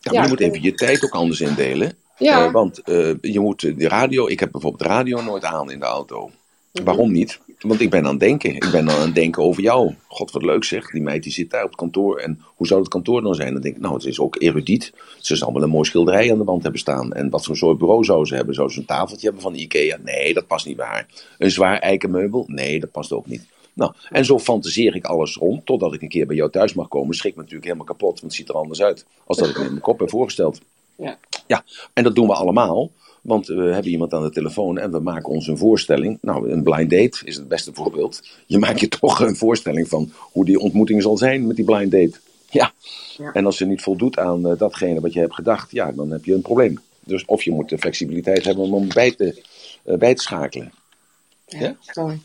[0.00, 1.96] Ja, maar je moet even je tijd ook anders indelen.
[2.18, 5.78] Ja, Eh, want eh, je moet de radio, ik heb bijvoorbeeld radio nooit aan in
[5.78, 6.30] de auto.
[6.72, 6.84] Mhm.
[6.84, 7.40] Waarom niet?
[7.60, 8.54] Want ik ben aan het denken.
[8.54, 9.94] Ik ben aan het denken over jou.
[10.06, 10.90] God, wat leuk zeg.
[10.90, 12.18] Die meid die zit daar op het kantoor.
[12.18, 13.52] En hoe zou het kantoor dan zijn?
[13.52, 14.92] Dan denk ik, nou, het is ook erudiet.
[15.18, 17.12] Ze zal wel een mooi schilderij aan de wand hebben staan.
[17.12, 18.54] En wat voor soort bureau zou ze hebben?
[18.54, 19.98] Zou ze een tafeltje hebben van Ikea?
[20.04, 21.06] Nee, dat past niet bij haar.
[21.38, 22.44] Een zwaar eikenmeubel?
[22.46, 23.46] Nee, dat past ook niet.
[23.72, 25.66] Nou, en zo fantaseer ik alles rond.
[25.66, 27.14] Totdat ik een keer bij jou thuis mag komen.
[27.14, 28.20] Schrik me natuurlijk helemaal kapot.
[28.20, 29.06] Want het ziet er anders uit.
[29.26, 30.60] Als dat ik me in mijn kop heb voorgesteld.
[30.96, 31.18] Ja.
[31.46, 32.90] Ja, en dat doen we allemaal.
[33.22, 36.18] Want we hebben iemand aan de telefoon en we maken ons een voorstelling.
[36.20, 38.22] Nou, een blind date is het beste voorbeeld.
[38.46, 41.90] Je maakt je toch een voorstelling van hoe die ontmoeting zal zijn met die blind
[41.90, 42.18] date.
[42.50, 42.72] Ja.
[43.16, 43.32] Ja.
[43.32, 46.24] En als ze niet voldoet aan eh, datgene wat je hebt gedacht, ja, dan heb
[46.24, 46.80] je een probleem.
[47.04, 49.42] Dus of je moet de flexibiliteit hebben om hem bij te,
[49.84, 50.72] eh, bij te schakelen.
[51.46, 51.76] Ja?
[51.94, 52.20] mooi.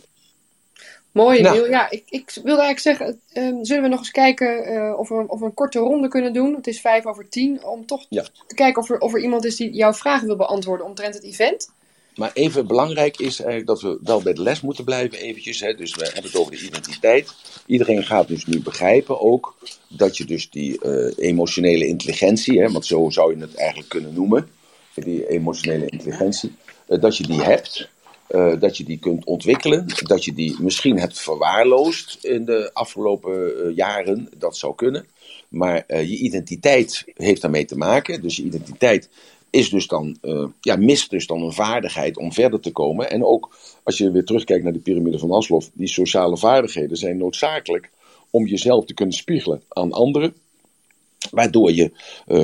[1.18, 1.70] Mooi, Nou.
[1.70, 5.24] Ja, ik, ik wilde eigenlijk zeggen, ehm, zullen we nog eens kijken eh, of, we,
[5.28, 6.56] of we een korte ronde kunnen doen?
[6.56, 8.26] Het is vijf over tien, om toch Ja.
[8.48, 11.24] te kijken of er, of er iemand is die jouw vragen wil beantwoorden omtrent het
[11.24, 11.70] event.
[12.16, 15.60] Maar even belangrijk is eigenlijk dat we wel bij de les moeten blijven eventjes.
[15.60, 15.74] Hè.
[15.74, 17.34] Dus we hebben het over de identiteit.
[17.66, 19.56] Iedereen gaat dus nu begrijpen ook
[19.88, 24.14] dat je dus die eh, emotionele intelligentie, hè, want zo zou je het eigenlijk kunnen
[24.14, 24.50] noemen,
[24.94, 26.56] die emotionele intelligentie,
[26.88, 27.90] eh, dat je die hebt.
[28.28, 33.66] Eh, dat je die kunt ontwikkelen, dat je die misschien hebt verwaarloosd in de afgelopen
[33.66, 35.06] eh, jaren, dat zou kunnen.
[35.50, 38.22] Maar eh, je identiteit heeft daarmee te maken.
[38.22, 39.10] Dus je identiteit
[39.50, 40.18] is dus dan,
[40.62, 43.10] ja, mist dus dan een vaardigheid om verder te komen.
[43.10, 47.18] En ook als je weer terugkijkt naar de piramide van Maslow, die sociale vaardigheden zijn
[47.18, 47.90] noodzakelijk
[48.30, 50.34] om jezelf te kunnen spiegelen aan anderen.
[51.32, 51.92] Waardoor je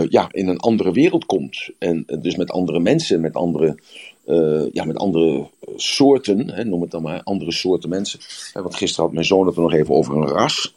[0.10, 1.70] ja, in een andere wereld komt.
[1.78, 3.78] En dus met andere mensen, met andere,
[4.26, 8.20] eh, ja, met andere eh, soorten, hè, noem het dan maar, andere soorten mensen.
[8.54, 10.76] Hè, want gisteren had mijn zoon het er nog even over een ras.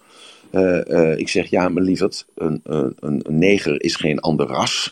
[0.50, 4.90] Eh, eh, ik zeg, ja, maar lieverd, een, een een neger is geen ander ras.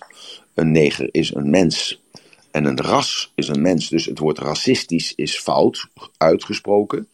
[0.55, 2.03] Een neger is een mens.
[2.51, 3.89] En een ras is een mens.
[3.89, 7.09] Dus het woord racistisch is fout uitgesproken.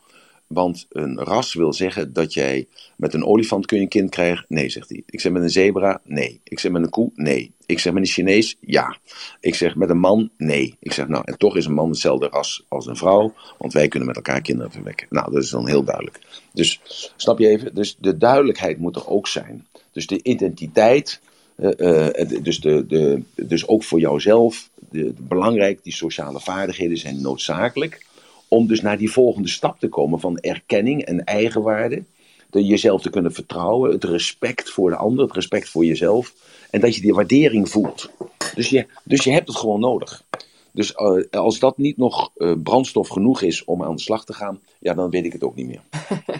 [0.52, 4.44] Want een ras wil zeggen dat jij met een olifant kun je een kind krijgen.
[4.48, 5.02] Nee, zegt hij.
[5.06, 6.00] Ik zeg met een zebra.
[6.04, 6.40] Nee.
[6.44, 7.10] Ik zeg met een koe.
[7.14, 7.52] Nee.
[7.66, 8.56] Ik zeg met een Chinees.
[8.60, 8.96] Ja.
[9.40, 10.30] Ik zeg met een man.
[10.36, 10.76] Nee.
[10.80, 13.34] Ik zeg nou, en toch is een man hetzelfde ras als een vrouw.
[13.58, 15.06] Want wij kunnen met elkaar kinderen verwekken.
[15.10, 16.18] Nou, dat is dan heel duidelijk.
[16.52, 16.80] Dus
[17.16, 17.74] snap je even?
[17.74, 19.66] Dus de duidelijkheid moet er ook zijn.
[19.92, 21.20] Dus de identiteit.
[21.56, 24.68] eh, eh, dus, de, de, dus ook voor jouzelf.
[24.90, 28.08] De, belangrijk, die sociale vaardigheden zijn noodzakelijk
[28.50, 32.02] om dus naar die volgende stap te komen van erkenning en eigenwaarde.
[32.50, 36.34] De jezelf te kunnen vertrouwen, het respect voor de ander, het respect voor jezelf.
[36.70, 38.10] En dat je die waardering voelt.
[38.54, 40.24] Dus je, dus je hebt het gewoon nodig.
[40.72, 44.32] Dus eh, als dat niet nog eh, brandstof genoeg is om aan de slag te
[44.32, 45.82] gaan, ja, dan weet ik het ook niet meer.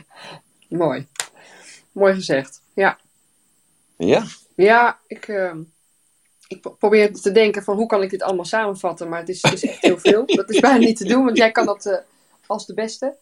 [0.68, 1.06] Mooi.
[1.92, 2.62] Mooi gezegd.
[2.74, 2.98] Ja.
[3.96, 4.24] Ja?
[4.54, 5.58] Ja, ik, ehm,
[6.51, 9.42] ik pro- probeer te denken van hoe kan ik dit allemaal samenvatten, maar het is,
[9.42, 10.26] het is echt heel veel.
[10.26, 11.96] Dat is bijna niet te doen, want jij kan dat eh,
[12.46, 13.14] als de beste.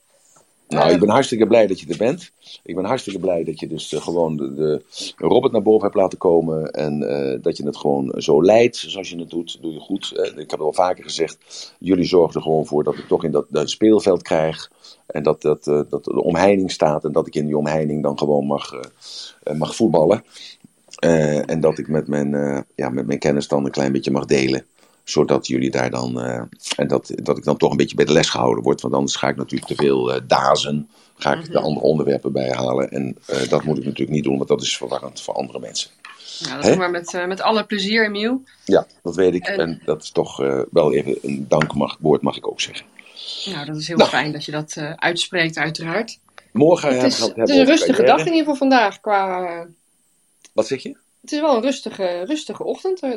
[0.69, 2.31] Nou, ik ben hartstikke blij dat je er bent.
[2.63, 4.83] Ik ben hartstikke blij dat je dus eh, gewoon de, de
[5.17, 6.71] Robert naar boven hebt laten komen.
[6.71, 9.59] En eh, dat je het gewoon zo leidt zoals je het doet.
[9.63, 10.13] Doe je goed.
[10.17, 11.37] Eh, ik heb het al vaker gezegd.
[11.79, 14.71] Jullie zorgen er gewoon voor dat ik toch in dat, dat speelveld krijg.
[15.07, 17.05] En dat, dat, eh, dat de omheining staat.
[17.05, 18.81] En dat ik in die omheining dan gewoon mag, eh,
[19.43, 20.25] eh, mag voetballen.
[20.99, 24.11] Eh, en dat ik met mijn, eh, ja, met mijn kennis dan een klein beetje
[24.11, 24.65] mag delen
[25.05, 26.21] zodat jullie daar dan.
[26.21, 26.43] eh,
[26.77, 28.81] en dat, dat ik dan toch een beetje bij de les gehouden word.
[28.81, 30.89] Want anders ga ik natuurlijk te veel dazen.
[31.17, 32.91] Ga ik de andere onderwerpen bijhalen.
[32.91, 35.91] En eh, dat moet ik natuurlijk niet doen, want dat is verwarrend voor andere mensen.
[36.39, 36.71] Ja, dat Hè?
[36.71, 38.43] doen we met, met alle plezier, Emiel.
[38.65, 39.47] Ja, dat weet ik.
[39.47, 40.37] En- En dat is toch
[40.71, 42.87] wel even een dankwoord, mag ik ook zeggen.
[43.45, 44.09] Nou, dat is heel Nou.
[44.11, 46.19] fijn dat je dat uitspreekt, uiteraard.
[46.53, 49.01] Morgen Het is, we het is een rustige dag in ieder geval vandaag.
[49.01, 49.67] Qua,
[50.59, 50.97] Wat zeg je?
[51.21, 53.03] het is wel een rustige, rustige ochtend.
[53.03, 53.11] Eh,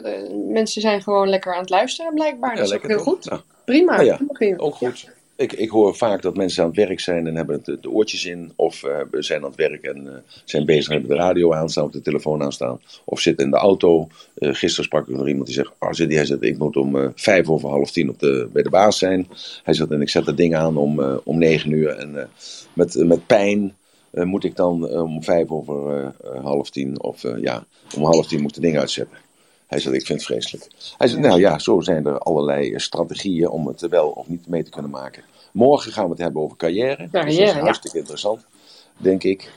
[0.47, 2.55] mensen zijn gewoon lekker aan het luisteren, blijkbaar.
[2.55, 3.05] dat is ook heel toch?
[3.05, 3.25] goed.
[3.25, 3.95] Nou, Prima.
[3.95, 4.57] Nou ja, prima.
[4.57, 5.09] ook goed.
[5.35, 8.25] Ik, ik hoor vaak dat mensen aan het werk zijn en hebben de, de oortjes
[8.25, 8.53] in.
[8.55, 10.13] Of eh, zijn aan het werk en eh,
[10.45, 12.81] zijn bezig en hebben de radio aanstaan of de telefoon aanstaan.
[13.05, 14.07] Of zitten in de auto.
[14.35, 17.49] Eh, gisteren sprak ik nog iemand die zegt, oh, hij zegt, ik moet om vijf
[17.49, 19.27] over half tien op de, bij de baas zijn.
[19.63, 21.89] Hij zegt, en ik zet dat ding aan om, om negen uur.
[21.89, 22.25] En eh,
[22.73, 23.75] met, met pijn
[24.11, 27.63] eh, moet ik dan eh, om vijf over eh, half tien, of ja,
[27.95, 29.17] om half tien moet de ding uitzetten.
[29.67, 30.67] Hij zegt, ik vind het vreselijk.
[30.97, 34.63] Hij zegt, nou ja, zo zijn er allerlei strategieën om het wel of niet mee
[34.63, 35.23] te kunnen maken.
[35.53, 36.97] Morgen gaan we het hebben over carrière.
[36.97, 37.59] dus dat Carrière, is ja.
[37.59, 38.45] hartstikke interessant,
[38.97, 39.51] denk ik.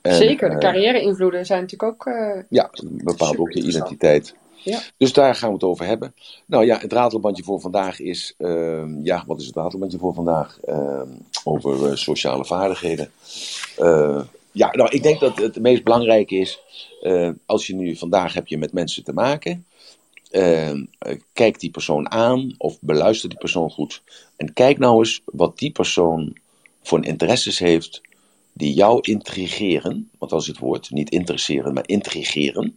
[0.00, 2.14] En, Zeker, de carrière-invloeden zijn natuurlijk ook...
[2.48, 4.34] Ja, bepaalt ook je identiteit.
[4.64, 4.80] Ja.
[4.96, 6.14] Dus daar gaan we het over hebben.
[6.46, 8.34] Nou ja, het ratelbandje voor vandaag is.
[8.38, 10.58] ehm, ja, wat is het ratelbandje voor vandaag?
[10.64, 11.08] Ehm,
[11.44, 13.10] over eh, sociale vaardigheden.
[13.78, 14.20] Eh,
[14.52, 16.58] ja, nou, ik denk dat het meest belangrijke is.
[17.02, 19.66] eh, als je nu vandaag heb je met mensen te maken.
[20.30, 20.72] eh,
[21.32, 24.02] kijk die persoon aan of beluister die persoon goed.
[24.36, 26.36] En kijk nou eens wat die persoon
[26.82, 28.00] voor interesses heeft
[28.52, 30.10] die jou intrigeren.
[30.18, 32.76] Want is het woord, niet interesseren, maar intrigeren.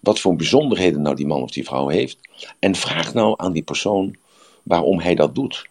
[0.00, 2.18] Wat voor bijzonderheden nou die man of die vrouw heeft.
[2.58, 4.16] En vraag nou aan die persoon
[4.62, 5.66] waarom hij dat doet.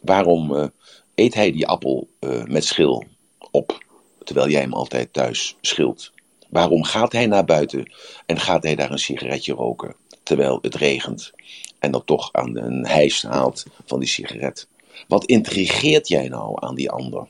[0.00, 0.66] Waarom eh,
[1.14, 3.04] eet hij die appel eh, met schil
[3.50, 3.84] op,
[4.24, 6.12] terwijl jij hem altijd thuis schilt?
[6.48, 7.92] Waarom gaat hij naar buiten
[8.26, 11.32] en gaat hij daar een sigaretje roken, terwijl het regent?
[11.78, 14.68] En dan toch aan een hijs haalt van die sigaret.
[15.08, 17.26] Wat intrigeert jij nou aan die ander?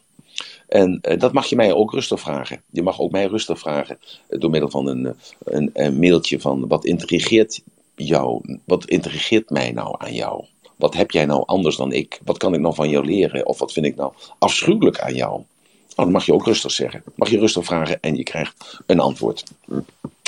[0.68, 2.62] En eh, dat mag je mij ook rustig vragen.
[2.70, 3.98] Je mag ook mij rustig vragen
[4.28, 5.12] eh, door middel van een, eh,
[5.44, 7.60] een, een mailtje van wat intrigeert
[7.94, 8.58] jou?
[8.64, 10.44] Wat intrigeert mij nou aan jou?
[10.76, 12.20] Wat heb jij nou anders dan ik?
[12.24, 13.46] Wat kan ik nou van jou leren?
[13.46, 15.30] Of wat vind ik nou afschuwelijk aan jou?
[15.30, 17.02] Nou, dat mag je ook rustig zeggen.
[17.14, 19.44] Mag je rustig vragen en je krijgt een antwoord.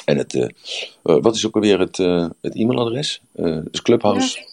[0.05, 0.53] En het,
[1.03, 1.97] wat is ook alweer het,
[2.41, 3.21] het e-mailadres?
[3.71, 4.47] Dus clubhouse.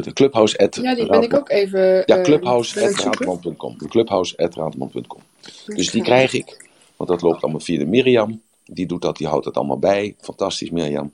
[0.00, 1.80] De clubhouse at ja, die ben ik ook even...
[1.80, 3.76] ja, eh, clubhouse clubhouse.raadman.com.
[3.76, 5.20] Clubhouse.raadman.com.
[5.66, 8.42] Dus die krijg ik, want dat loopt allemaal via de Mirjam.
[8.64, 10.14] Die doet dat, die houdt het allemaal bij.
[10.20, 11.12] Fantastisch, Mirjam.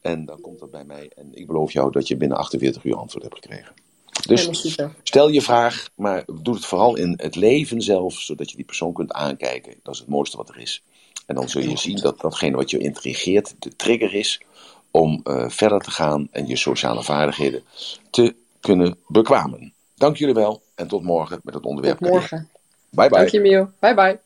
[0.00, 1.10] En dan komt dat bij mij.
[1.16, 3.72] En ik beloof jou dat je binnen 48 uur antwoord hebt gekregen.
[4.26, 8.64] Dus stel je vraag, maar doe het vooral in het leven zelf, zodat je die
[8.64, 9.74] persoon kunt aankijken.
[9.82, 10.82] Dat is het mooiste wat er is.
[11.26, 14.40] En dan zul je zien dat datgene wat je intrigeert de trigger is
[14.90, 17.62] om eh, verder te gaan en je sociale vaardigheden
[18.10, 19.72] te kunnen bekwamen.
[19.94, 21.98] Dank jullie wel en tot morgen met het onderwerp.
[21.98, 22.48] Tot morgen.
[22.90, 23.18] Bye bye.
[23.18, 23.70] Dank je, Miel.
[23.78, 24.20] Bye bye.